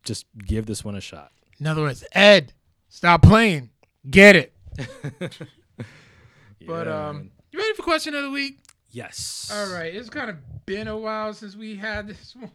[0.05, 1.31] Just give this one a shot.
[1.61, 2.55] In other words, Ed,
[2.89, 3.71] stop playing.
[4.09, 4.53] Get it.
[6.67, 7.31] But um, man.
[7.51, 8.59] you ready for question of the week?
[8.91, 9.51] yes.
[9.53, 10.37] All right, it's kind of
[10.67, 12.51] been a while since we had this one.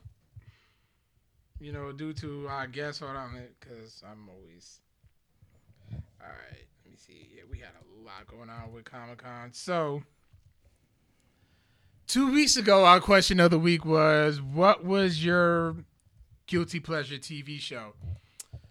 [1.59, 4.79] You know, due to our guest, hold on, because I'm always.
[5.91, 7.29] All right, let me see.
[7.35, 9.49] Yeah, we had a lot going on with Comic Con.
[9.53, 10.03] So,
[12.05, 15.77] two weeks ago, our question of the week was, "What was your
[16.47, 17.93] guilty pleasure TV show.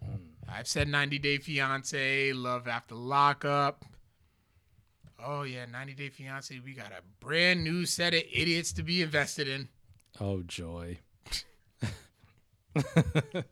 [0.03, 0.17] Hmm.
[0.49, 3.85] I've said 90 Day Fiance, Love After Lockup.
[5.25, 6.59] Oh yeah, 90 Day Fiance.
[6.65, 9.69] We got a brand new set of idiots to be invested in.
[10.21, 10.99] Oh joy.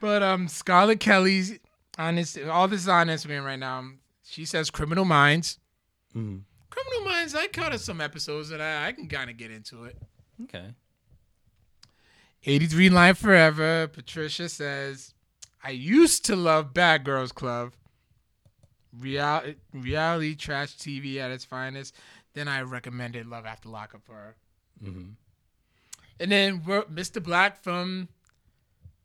[0.00, 1.58] But um, Scarlett Kelly's
[1.98, 2.38] on this.
[2.50, 3.84] All this is on Instagram right now.
[4.22, 5.58] She says Criminal Minds.
[6.14, 6.42] Mm.
[6.70, 7.34] Criminal Minds.
[7.34, 9.96] I caught us some episodes that I, I can kind of get into it.
[10.44, 10.74] Okay.
[12.44, 13.88] 83 Line Forever.
[13.88, 15.14] Patricia says,
[15.64, 17.72] I used to love Bad Girls Club.
[18.96, 19.42] Real,
[19.72, 21.94] reality trash TV at its finest.
[22.34, 24.36] Then I recommended Love After Lockup for her.
[24.84, 25.10] Mm-hmm.
[26.18, 27.22] And then Mr.
[27.22, 28.08] Black from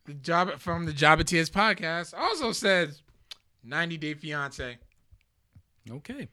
[0.06, 3.02] the job from the Job Tears podcast also says
[3.64, 4.78] 90 Day Fiance.
[5.90, 6.28] Okay.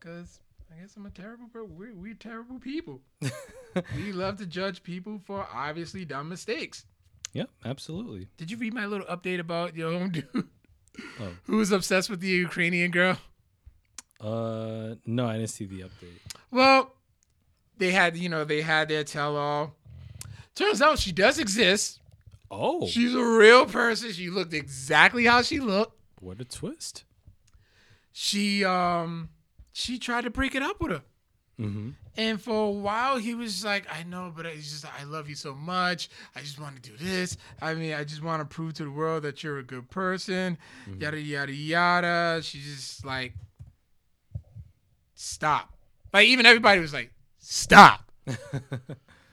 [0.00, 0.40] Cause
[0.70, 1.64] I guess I'm a terrible bro.
[1.64, 3.00] We're, we're terrible people.
[3.96, 6.84] we love to judge people for obviously dumb mistakes.
[7.32, 7.50] Yep.
[7.64, 8.28] Absolutely.
[8.36, 10.48] Did you read my little update about your own dude
[11.18, 11.28] Oh.
[11.44, 13.16] who was obsessed with the Ukrainian girl?
[14.20, 16.18] Uh, no, I didn't see the update.
[16.50, 16.94] Well,
[17.78, 19.74] they had, you know, they had their tell all.
[20.54, 22.00] Turns out she does exist.
[22.50, 24.12] Oh, She's a real person.
[24.12, 25.98] She looked exactly how she looked.
[26.20, 27.04] what a twist.
[28.12, 29.30] She um
[29.72, 31.02] she tried to break it up with her.
[31.58, 31.90] Mm-hmm.
[32.16, 35.34] And for a while, he was like, I know, but it's just, I love you
[35.34, 36.10] so much.
[36.36, 37.38] I just want to do this.
[37.60, 40.58] I mean, I just want to prove to the world that you're a good person.
[40.98, 42.40] Yada, yada, yada.
[42.42, 43.32] She's just like,
[45.14, 45.72] stop.
[46.12, 48.10] Like, even everybody was like, stop.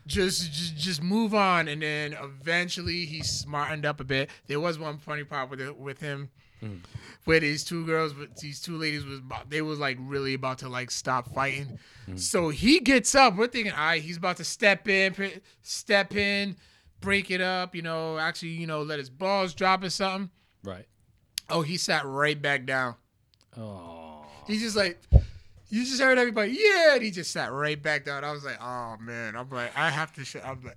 [0.10, 1.68] just, just, just move on.
[1.68, 4.30] And then eventually he smartened up a bit.
[4.48, 6.30] There was one funny part with it, with him
[6.60, 6.78] hmm.
[7.26, 10.58] where these two girls, but these two ladies was about, they was like really about
[10.60, 11.80] to like stop fighting.
[12.06, 12.18] Hmm.
[12.18, 13.38] So he gets up.
[13.38, 15.16] We're thinking, all right, he's about to step in,
[15.62, 16.58] step in,
[17.00, 17.76] break it up.
[17.76, 20.30] You know, actually, you know, let his balls drop or something.
[20.64, 20.86] Right.
[21.50, 22.96] Oh, he sat right back down.
[23.58, 24.26] Oh.
[24.48, 25.00] He's just like,
[25.70, 28.24] you just heard everybody, yeah, and he just sat right back down.
[28.24, 30.76] I was like, oh man, I'm like, I have to, show, I'm like,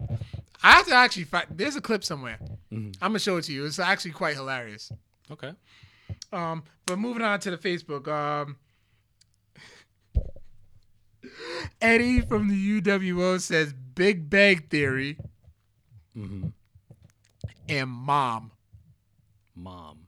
[0.62, 1.46] I have to actually find.
[1.50, 2.38] There's a clip somewhere.
[2.72, 2.94] Mhm.
[3.00, 3.64] I'm gonna show it to you.
[3.64, 4.92] It's actually quite hilarious.
[5.30, 5.52] Okay.
[6.32, 8.06] Um, but moving on to the Facebook.
[8.08, 8.56] Um,
[11.80, 15.18] Eddie from the UWO says Big Bang Theory
[16.16, 16.48] Mm-hmm.
[17.70, 18.50] and Mom.
[19.56, 20.01] Mom.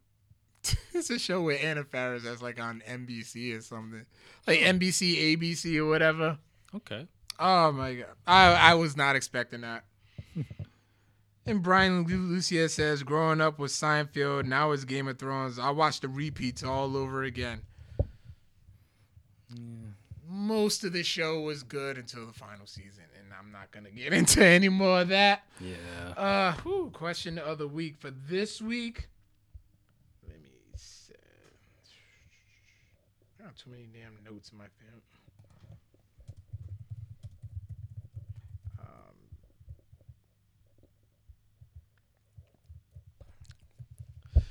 [0.95, 4.07] it's a show with Anna Faris that's like on NBC or something,
[4.47, 6.39] like NBC, ABC, or whatever.
[6.75, 7.07] Okay.
[7.39, 9.85] Oh my god, I I was not expecting that.
[11.47, 15.59] and Brian Lu- Lucia says, growing up with Seinfeld, now it's Game of Thrones.
[15.59, 17.63] I watched the repeats all over again.
[20.27, 24.13] Most of the show was good until the final season, and I'm not gonna get
[24.19, 25.45] into any more of that.
[25.61, 25.75] Yeah.
[26.17, 29.09] Uh, whew, question of the week for this week.
[30.27, 31.15] Let me see.
[33.44, 35.03] I got too many damn notes in my phone.
[44.37, 44.43] Um,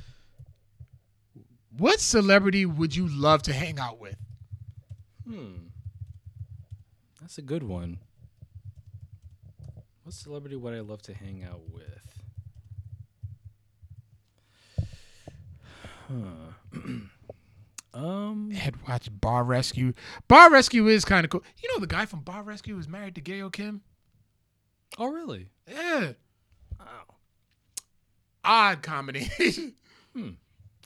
[1.78, 4.16] what celebrity would you love to hang out with?
[5.28, 5.68] Hmm.
[7.22, 8.00] That's a good one.
[10.04, 11.90] What celebrity would I love to hang out with?
[16.10, 16.80] Huh.
[17.94, 18.52] um.
[18.65, 19.94] I'd watch Bar Rescue.
[20.28, 21.44] Bar Rescue is kind of cool.
[21.61, 23.82] You know the guy from Bar Rescue was married to Gail Kim.
[24.98, 25.49] Oh, really?
[25.68, 26.11] Yeah,
[26.80, 27.15] Wow.
[28.44, 29.74] odd combination.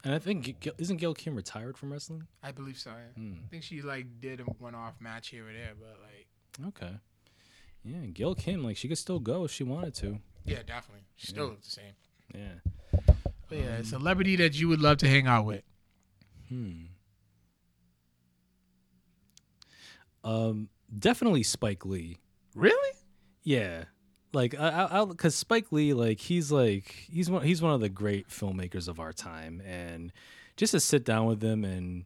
[0.04, 2.28] And I think isn't Gail Kim retired from wrestling?
[2.42, 2.92] I believe so.
[2.92, 3.22] Yeah.
[3.22, 3.34] Hmm.
[3.44, 6.94] I think she like did a one-off match here or there, but like, Okay.
[7.84, 10.20] Yeah, Gail Kim, like she could still go if she wanted to.
[10.46, 11.04] yeah, definitely.
[11.18, 11.94] She still looks the same.
[12.34, 13.06] Yeah.
[13.50, 15.64] But yeah, a celebrity that you would love to hang out with.
[16.48, 16.84] Hmm.
[20.28, 22.18] Um, definitely Spike Lee.
[22.54, 22.98] Really?
[23.44, 23.86] Yeah,
[24.34, 27.90] like I, I, because Spike Lee, like he's like he's one he's one of the
[27.90, 30.12] great filmmakers of our time, and
[30.58, 32.04] just to sit down with him and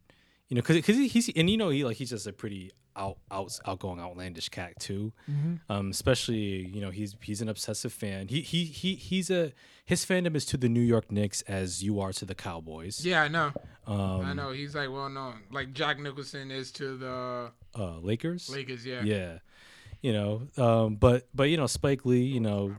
[0.47, 2.71] you know, because because he, he's and you know he like he's just a pretty
[2.95, 5.13] out out outgoing outlandish cat too.
[5.69, 8.27] Um, especially you know he's he's an obsessive fan.
[8.27, 9.53] He he he he's a
[9.85, 13.05] his fandom is to the New York Knicks as you are to the Cowboys.
[13.05, 13.51] Yeah, I know.
[13.87, 14.51] Um, I know.
[14.51, 15.41] He's like well known.
[15.51, 18.49] Like Jack Nicholson is to the uh, Lakers.
[18.49, 18.85] Lakers.
[18.85, 19.03] Yeah.
[19.03, 19.39] Yeah,
[20.01, 22.77] you know, um, but but you know Spike Lee, you know, Irvin.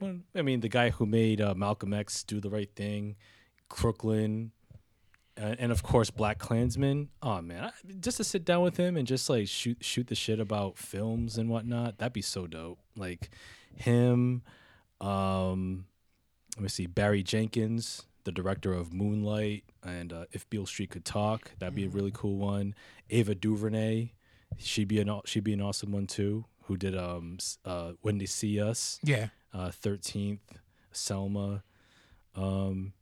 [0.00, 3.16] Well, I mean, the guy who made uh, Malcolm X do the right thing,
[3.68, 4.52] Crooklyn,
[5.40, 7.08] uh, and of course Black Klansman.
[7.22, 7.70] Oh man, I,
[8.00, 11.38] just to sit down with him and just like shoot shoot the shit about films
[11.38, 12.78] and whatnot, that'd be so dope.
[12.96, 13.30] Like
[13.74, 14.42] him,
[15.00, 15.86] Um,
[16.56, 16.86] let me see.
[16.86, 21.84] Barry Jenkins, the director of Moonlight and uh, If Beale Street Could Talk, that'd be
[21.86, 22.74] a really cool one.
[23.10, 24.12] Ava DuVernay,
[24.58, 26.44] she'd be an she'd be an awesome one too.
[26.64, 29.28] Who did um uh When They See Us, Yeah.
[29.54, 30.40] uh Thirteenth,
[30.92, 31.62] Selma.
[32.34, 32.92] Um,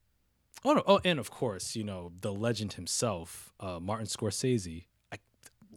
[0.65, 4.85] oh no, oh and of course you know the legend himself, uh, Martin Scorsese.
[5.13, 5.19] I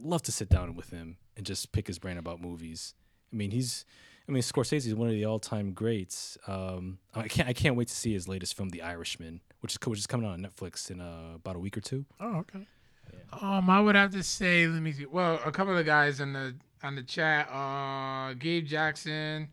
[0.00, 2.94] love to sit down with him and just pick his brain about movies.
[3.32, 3.84] I mean he's.
[4.28, 6.38] I mean, Scorsese is one of the all-time greats.
[6.46, 7.48] Um, I can't.
[7.48, 10.24] I can't wait to see his latest film, The Irishman, which is which is coming
[10.24, 12.04] out on Netflix in uh, about a week or two.
[12.20, 12.64] Oh, okay.
[13.40, 15.06] Um, I would have to say, let me see.
[15.06, 17.48] Well, a couple of the guys in the on the chat.
[17.50, 19.48] Uh, Gabe Jackson.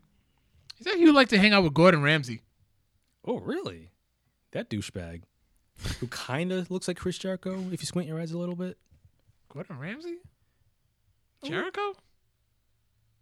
[0.76, 2.42] He said he would like to hang out with Gordon Ramsay.
[3.24, 3.90] Oh, really?
[4.52, 5.22] That douchebag,
[6.00, 8.78] who kind of looks like Chris Jericho if you squint your eyes a little bit.
[9.48, 10.18] Gordon Ramsay?
[11.44, 11.94] Jericho?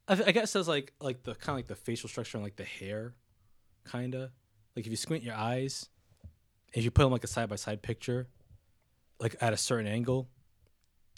[0.09, 2.57] I, I guess that's like like the kind of like the facial structure and like
[2.57, 3.15] the hair,
[3.85, 4.31] kind of.
[4.75, 5.89] Like if you squint your eyes,
[6.73, 8.29] if you put them like a side by side picture,
[9.19, 10.29] like at a certain angle,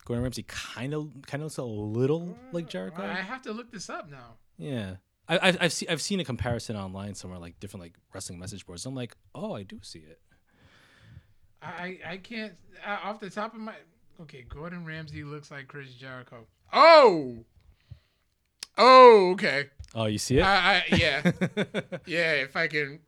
[0.05, 3.03] Gordon Ramsay kind of kind of looks a little like mm, Jericho.
[3.03, 4.37] I have to look this up now.
[4.57, 4.97] Yeah.
[5.29, 8.67] I, I've I've seen I've seen a comparison online somewhere like different like wrestling message
[8.67, 8.87] boards.
[8.87, 10.21] I'm like, oh, I do see it.
[11.63, 12.55] I I can't
[12.87, 13.75] uh, off the top of my.
[14.21, 16.47] Okay, Gordon Ramsay looks like Chris Jericho.
[16.73, 17.45] Oh.
[18.77, 19.67] Oh, okay.
[19.95, 20.43] Oh, you see it?
[20.43, 21.31] I, I yeah
[22.07, 22.33] yeah.
[22.33, 23.01] If I can,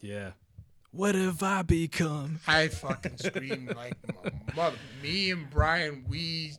[0.00, 0.32] yeah.
[0.90, 2.40] What have I become?
[2.46, 3.94] I fucking scream like
[4.24, 4.76] my mother.
[5.02, 6.54] Me and Brian, we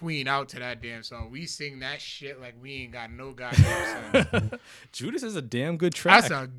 [0.00, 1.30] queen out to that damn song.
[1.30, 4.54] We sing that shit like we ain't got no goddamn sense.
[4.92, 6.22] Judas is a damn good track.
[6.22, 6.50] That's a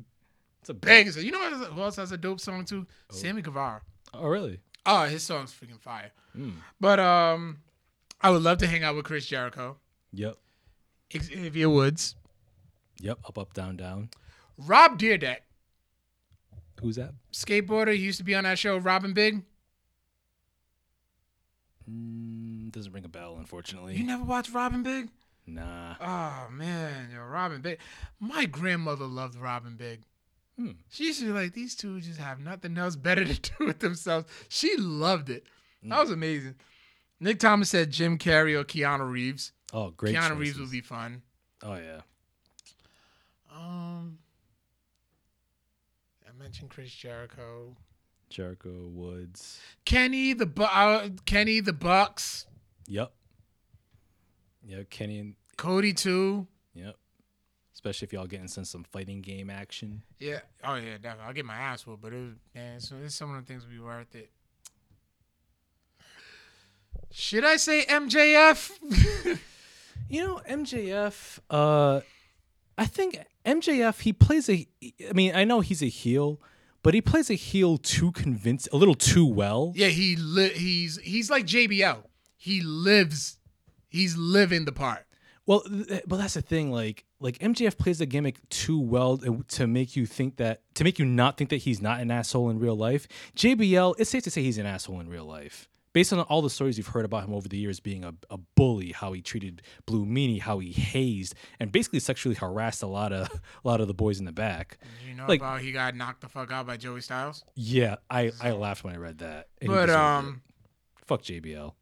[0.60, 1.10] it's a bang.
[1.16, 2.86] You know who else has a dope song too?
[3.10, 3.82] Sammy Guevara.
[4.14, 4.60] Oh, really?
[4.86, 6.12] Oh, his song's freaking fire.
[6.38, 6.52] Mm.
[6.80, 7.58] But um,
[8.20, 9.76] I would love to hang out with Chris Jericho,
[10.12, 10.36] Yep.
[11.12, 12.14] Xavier Woods,
[13.00, 13.18] Yep.
[13.26, 14.10] Up, up, down, down.
[14.56, 15.38] Rob Dyrdek,
[16.80, 17.12] Who's that?
[17.32, 17.94] skateboarder.
[17.96, 19.42] He used to be on that show, Rob and Big.
[21.90, 22.41] Mm,
[22.72, 23.94] doesn't ring a bell, unfortunately.
[23.96, 25.08] You never watched Rob and Big?
[25.46, 25.94] nah.
[26.00, 27.78] Oh man, yo, Rob and Big.
[28.20, 30.02] My grandmother loved Rob and Big.
[30.58, 30.72] Hmm.
[30.90, 33.78] She used to be like, these two just have nothing else better to do with
[33.80, 34.26] themselves.
[34.48, 35.44] She loved it.
[35.82, 36.54] That was amazing.
[37.18, 39.52] Nick Thomas said Jim Carrey or Keanu Reeves.
[39.72, 40.14] Oh, great.
[40.14, 40.60] Keanu Reeves choices.
[40.60, 41.22] would be fun.
[41.62, 42.00] Oh yeah.
[43.54, 44.18] Um,
[46.28, 47.76] I mentioned Chris Jericho,
[48.30, 49.60] Jericho Woods.
[49.84, 52.46] Kenny the Bu- uh, Kenny the Bucks,
[52.88, 53.12] Yep.
[54.64, 56.46] Yeah, Kenny and Cody too.
[56.74, 56.96] yep.
[57.74, 60.02] Especially if y'all getting some some fighting game action.
[60.20, 60.40] Yeah.
[60.62, 61.24] Oh yeah, definitely.
[61.26, 62.78] I'll get my ass whooped, but it was man.
[62.80, 64.30] So it's some of the things would be worth it.
[67.10, 69.38] Should I say MJF?
[70.08, 72.00] You know, MJF, uh
[72.76, 74.66] I think MJF he plays a
[75.08, 76.38] I mean, I know he's a heel,
[76.82, 79.72] but he plays a heel too convince a little too well.
[79.74, 82.02] yeah, he li- he's he's like JBL.
[82.42, 83.38] He lives.
[83.88, 85.06] He's living the part.
[85.46, 86.72] Well, th- but that's the thing.
[86.72, 90.82] Like, like MJF plays the gimmick too well to- to make you think that to
[90.84, 93.06] make you not think that he's not an asshole in real life.
[93.36, 96.50] JBL, it's safe to say he's an asshole in real life, based on all the
[96.50, 99.62] stories you've heard about him over the years, being a, a bully, how he treated
[99.86, 103.28] Blue Meanie, how he hazed and basically sexually harassed a lot of
[103.64, 104.78] a lot of the boys in the back.
[105.08, 107.44] You know Like- about he got knocked the fuck out by Joey Styles.
[107.54, 109.48] Yeah, I I laughed when I read that.
[109.60, 109.96] But deserved it.
[109.96, 110.42] um,
[111.06, 111.74] fuck JBL.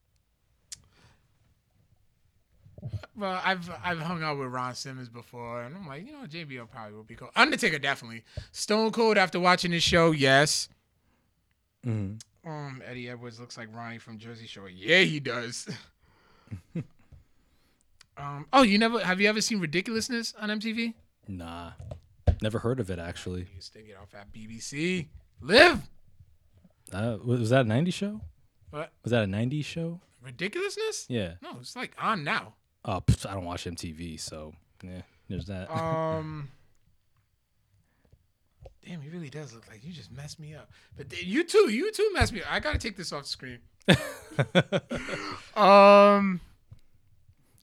[3.16, 6.70] Well, I've I've hung out with Ron Simmons before, and I'm like, you know, JBL
[6.70, 7.30] probably would be cool.
[7.36, 8.24] Undertaker definitely.
[8.52, 10.68] Stone Cold after watching this show, yes.
[11.86, 12.50] Mm-hmm.
[12.50, 14.68] Um, Eddie Edwards looks like Ronnie from Jersey Shore.
[14.68, 15.68] Yeah, he does.
[18.16, 20.94] um, oh, you never have you ever seen Ridiculousness on MTV?
[21.28, 21.72] Nah,
[22.42, 23.40] never heard of it actually.
[23.40, 25.06] You used to get off at BBC.
[25.40, 25.88] Live.
[26.92, 28.20] Uh, was that a '90s show?
[28.70, 28.92] What?
[29.04, 30.00] Was that a '90s show?
[30.22, 31.06] Ridiculousness?
[31.08, 31.34] Yeah.
[31.42, 32.54] No, it's like on now.
[32.84, 35.70] Oh, I don't watch MTV, so yeah, there's that.
[35.74, 36.50] Um.
[38.86, 40.70] Damn, he really does look like you just messed me up.
[40.96, 42.50] But th- you too, you too messed me up.
[42.50, 43.58] I gotta take this off screen.
[45.56, 46.40] Um.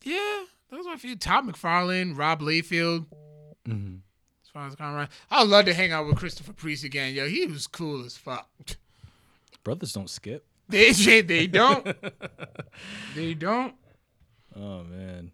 [0.04, 1.16] Yeah, those are a few.
[1.16, 3.06] Todd McFarlane, Rob Liefeld.
[3.66, 3.96] hmm
[4.44, 7.14] As far as Conrad, I'd love to hang out with Christopher Priest again.
[7.14, 8.48] Yo, he was cool as fuck.
[9.64, 10.46] Brothers don't skip.
[10.68, 10.92] They,
[11.22, 11.84] they don't.
[13.14, 13.74] they don't.
[14.56, 15.32] Oh man,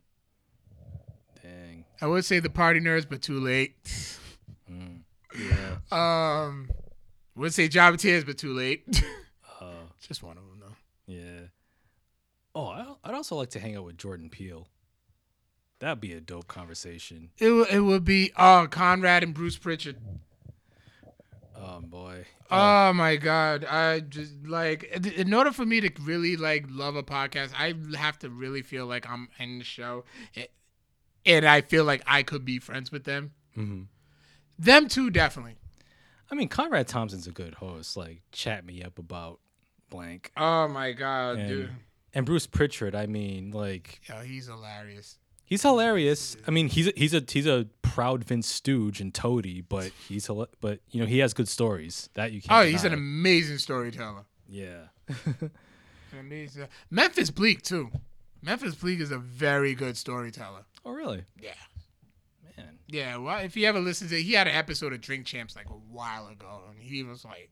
[1.43, 1.85] dang.
[2.01, 3.75] I would say the party nerds, but too late.
[5.37, 5.77] Yeah.
[5.91, 6.69] Um,
[7.35, 8.85] would say Java Tears, but too late.
[9.61, 9.67] Uh,
[10.01, 11.13] Just one of them though.
[11.13, 11.41] yeah.
[12.55, 14.69] Oh, I, I'd also like to hang out with Jordan Peele.
[15.81, 17.31] That'd be a dope conversation.
[17.39, 19.97] It would it would be oh Conrad and Bruce Pritchard.
[21.57, 22.25] Oh boy.
[22.51, 23.65] Oh my god!
[23.65, 28.19] I just like in- order for me to really like love a podcast, I have
[28.21, 30.05] to really feel like I'm in the show,
[31.25, 33.33] and I feel like I could be friends with them.
[33.57, 33.87] Mhm.
[34.59, 35.57] Them too, definitely.
[36.31, 37.97] I mean, Conrad Thompson's a good host.
[37.97, 39.41] Like, chat me up about
[39.91, 40.33] blank.
[40.37, 41.71] Oh my god, And, dude!
[42.15, 45.19] and Bruce Pritchard, I mean, like, Yo, he's hilarious.
[45.47, 46.37] He's hilarious.
[46.47, 50.29] I mean, he's a, he's a he's a proud Vince Stooge and Toady, but he's
[50.61, 52.53] but you know he has good stories that you can't.
[52.65, 54.25] Oh, he's an amazing storyteller.
[54.49, 54.87] yeah.
[56.19, 56.69] Amazing.
[56.91, 57.91] Memphis Bleek too.
[58.41, 60.65] Memphis Bleek is a very good storyteller.
[60.85, 61.25] oh, really?
[61.41, 61.51] Yeah.
[62.57, 62.79] Man.
[62.87, 65.69] Yeah, well, if you ever listen to, he had an episode of Drink Champs like
[65.71, 67.51] a while ago, and he was like,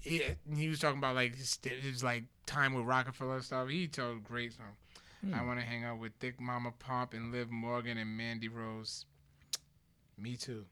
[0.00, 0.22] he,
[0.54, 3.68] he was talking about like his, his like time with Roc-A-Fella and stuff.
[3.68, 4.52] He told great
[5.22, 5.34] song.
[5.34, 9.04] I want to hang out with Thick Mama Pump and Liv Morgan and Mandy Rose.
[10.16, 10.64] Me too.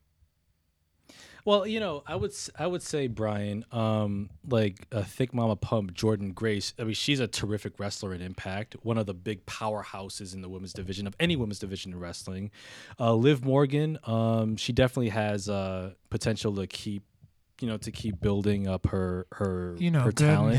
[1.45, 5.95] Well, you know, I would I would say Brian, um, like a thick mama pump,
[5.95, 6.75] Jordynne Grace.
[6.77, 10.49] I mean, she's a terrific wrestler in Impact, one of the big powerhouses in the
[10.49, 12.51] women's division of any women's division in wrestling.
[12.99, 17.05] Uh, Liv Morgan, um, she definitely has uh, potential to keep,
[17.61, 20.59] you know, to keep building up her her you know her talent.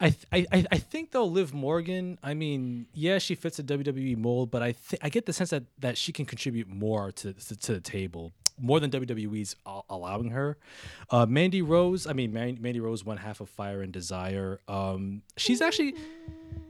[0.00, 3.62] I, th- I I I think though Liv Morgan, I mean, yeah, she fits a
[3.62, 7.12] WWE mold, but I think I get the sense that that she can contribute more
[7.12, 9.56] to to, to the table, more than WWE's
[9.90, 10.56] allowing her.
[11.10, 14.60] Uh, Mandy Rose, I mean, Man- Mandy Rose, one half of Fire and Desire.
[14.68, 15.94] Um, she's actually,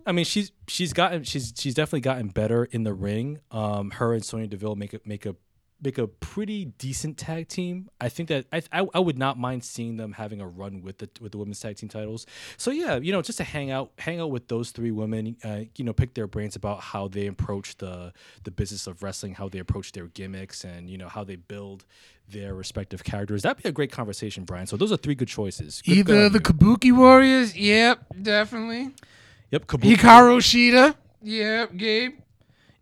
[0.06, 3.40] I mean, she's she's gotten she's she's definitely gotten better in the ring.
[3.50, 5.36] Um, her and Sonya Deville make a make a
[5.82, 7.88] make a pretty decent tag team.
[8.00, 10.98] I think that I, I I would not mind seeing them having a run with
[10.98, 12.26] the with the women's tag team titles.
[12.56, 15.62] So yeah, you know, just to hang out hang out with those three women, uh,
[15.76, 18.12] you know, pick their brains about how they approach the
[18.44, 21.84] the business of wrestling, how they approach their gimmicks, and you know how they build
[22.28, 23.42] their respective characters.
[23.42, 24.66] That'd be a great conversation, Brian.
[24.66, 25.82] So those are three good choices.
[25.82, 26.38] Good- Either the.
[26.38, 28.90] Kabuki Warriors, yep, definitely.
[29.50, 29.96] yep, Kabuki.
[29.96, 32.14] Hikaru Shida, yep, Gabe.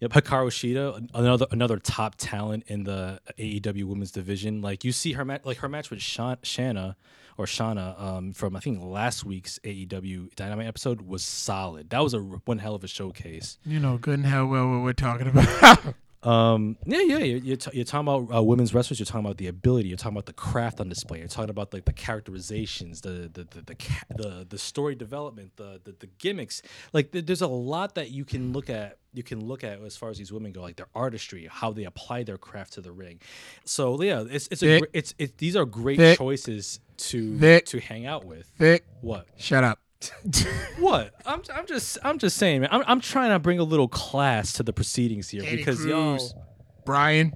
[0.00, 4.62] Yep, Hikaru Shida, another another top talent in the AEW Women's Division.
[4.62, 6.96] Like you see her match, like her match with Shan- Shanna
[7.36, 11.90] or Shana um, from I think last week's AEW Dynamite episode was solid.
[11.90, 13.58] That was a r- one hell of a showcase.
[13.66, 15.78] You know good and hell well what we're talking about.
[16.22, 18.98] Um, yeah, yeah, you're, you're, t- you're talking about uh, women's wrestlers.
[19.00, 19.88] You're talking about the ability.
[19.88, 21.18] You're talking about the craft on display.
[21.20, 25.52] You're talking about like the characterizations, the the the the ca- the, the story development,
[25.56, 26.60] the, the the gimmicks.
[26.92, 28.98] Like th- there's a lot that you can look at.
[29.14, 31.84] You can look at as far as these women go, like their artistry, how they
[31.84, 33.20] apply their craft to the ring.
[33.64, 36.18] So yeah, it's it's a it's it, these are great Vic.
[36.18, 37.64] choices to Vic.
[37.66, 38.46] to hang out with.
[38.58, 39.26] Vic, What?
[39.36, 39.78] shut up.
[40.78, 41.12] What?
[41.26, 42.70] I'm, I'm just I'm just saying, man.
[42.72, 45.90] I'm, I'm trying to bring a little class to the proceedings here Andy because Cruz,
[45.90, 46.46] y'all.
[46.86, 47.34] Brian,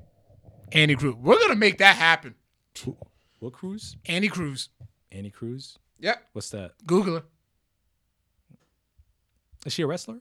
[0.73, 1.15] Andy Cruz.
[1.15, 2.35] We're gonna make that happen.
[3.41, 3.97] What Cruz?
[4.07, 4.71] Andy Cruz.
[5.13, 5.79] Annie Cruz?
[6.01, 6.23] Yep.
[6.33, 6.73] What's that?
[6.87, 7.23] Google her.
[9.67, 10.21] Is she a wrestler?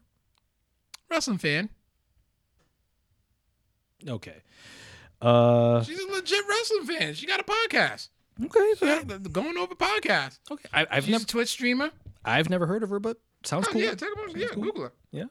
[1.09, 1.69] Wrestling fan.
[4.07, 4.41] Okay.
[5.21, 5.81] Uh.
[5.83, 7.13] She's a legit wrestling fan.
[7.13, 8.09] She got a podcast.
[8.43, 9.05] Okay.
[9.05, 10.39] Got going over podcast.
[10.51, 10.67] Okay.
[10.73, 11.91] I, I've She's never a Twitch streamer.
[12.25, 13.81] I've never heard of her, but sounds Oh, cool.
[13.81, 14.93] yeah, take a yeah, Google her.
[15.11, 15.25] Yeah.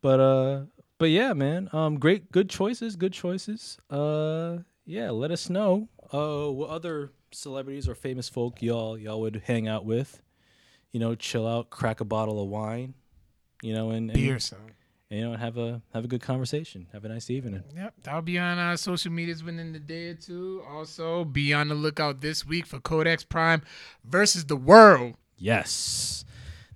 [0.00, 0.60] But uh.
[0.98, 1.68] But yeah, man.
[1.72, 1.98] Um.
[1.98, 2.30] Great.
[2.32, 2.96] Good choices.
[2.96, 3.78] Good choices.
[3.90, 4.58] Uh.
[4.84, 5.10] Yeah.
[5.10, 5.88] Let us know.
[6.12, 6.48] Uh.
[6.50, 10.22] What other celebrities or famous folk y'all y'all would hang out with?
[10.92, 12.94] You know, chill out, crack a bottle of wine.
[13.62, 14.38] You know, and, and Beer,
[15.10, 16.88] and, you know, have a have a good conversation.
[16.92, 17.62] Have a nice evening.
[17.76, 20.62] Yep, that'll be on our social medias within the day or two.
[20.68, 23.62] Also, be on the lookout this week for Codex Prime
[24.04, 25.14] versus the World.
[25.42, 26.24] Yes.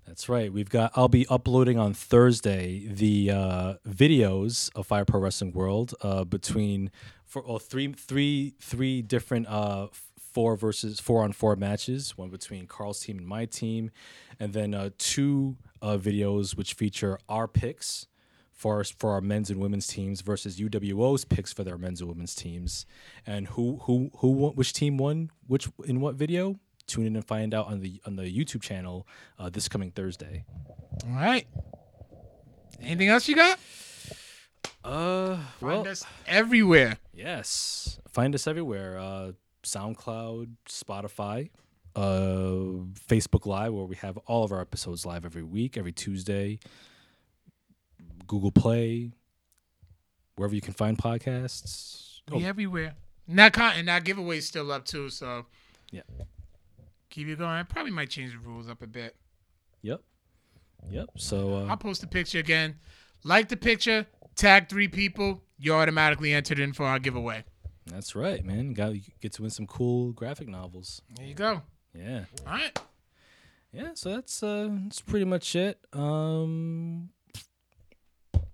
[0.09, 0.53] That's right.
[0.53, 5.95] We've got I'll be uploading on Thursday the uh, videos of Fire Pro Wrestling World
[6.03, 6.91] uh, between
[7.25, 9.87] for oh, three three three different uh,
[10.19, 13.93] four versus four on four matches, one between Carl's team and my team,
[14.41, 18.09] and then uh, two uh, videos which feature our picks
[18.51, 22.11] for us for our men's and women's teams versus UWO's picks for their men's and
[22.11, 22.85] women's teams,
[23.25, 26.59] and who who who won, which team won which in what video.
[26.87, 29.07] Tune in and find out on the on the YouTube channel
[29.39, 30.45] uh, this coming Thursday.
[31.05, 31.47] All right.
[32.81, 33.59] Anything else you got?
[34.85, 36.99] Uh, well, Find us everywhere.
[37.13, 38.99] yes, find us everywhere.
[38.99, 39.33] Uh,
[39.65, 41.51] SoundCloud, Spotify,
[41.97, 46.61] uh, Facebook Live, where we have all of our episodes live every week, every Tuesday.
[48.29, 49.11] Google Play,
[50.37, 52.21] wherever you can find podcasts.
[52.31, 52.95] We Oh, everywhere.
[53.29, 55.11] And that con- and that giveaway's still up too.
[55.11, 55.47] So
[55.91, 56.03] Yeah.
[57.17, 57.51] Keep it going.
[57.51, 59.17] I probably might change the rules up a bit.
[59.81, 60.03] Yep.
[60.91, 61.09] Yep.
[61.17, 62.77] So uh, I'll post the picture again.
[63.25, 67.45] Like the picture, tag three people, you're automatically entered in for our giveaway.
[67.87, 68.75] That's right, man.
[68.75, 71.01] Got you get to win some cool graphic novels.
[71.17, 71.63] There you go.
[71.95, 72.25] Yeah.
[72.47, 72.79] All right.
[73.73, 75.79] Yeah, so that's uh that's pretty much it.
[75.95, 77.09] Um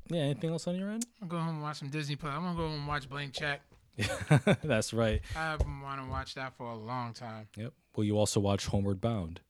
[0.08, 1.04] Yeah, anything else on your end?
[1.20, 2.32] I'm gonna go home and watch some Disney Plus.
[2.32, 3.62] I'm gonna go home and watch Blank Check.
[4.64, 5.20] that's right.
[5.36, 7.48] I've been wanting to watch that for a long time.
[7.56, 7.72] Yep.
[7.96, 9.40] Will you also watch Homeward Bound?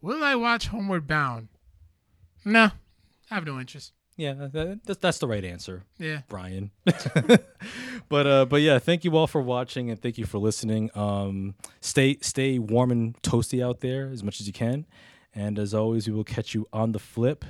[0.00, 1.48] Will I watch Homeward Bound?
[2.44, 2.70] No,
[3.30, 3.92] I have no interest.
[4.16, 5.84] Yeah, that, that, that's the right answer.
[5.98, 6.20] Yeah.
[6.28, 6.70] Brian.
[8.08, 10.90] but uh but yeah, thank you all for watching and thank you for listening.
[10.94, 14.86] Um stay stay warm and toasty out there as much as you can.
[15.34, 17.44] And as always, we will catch you on the flip.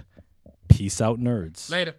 [0.69, 1.71] Peace out, nerds.
[1.71, 1.97] Later.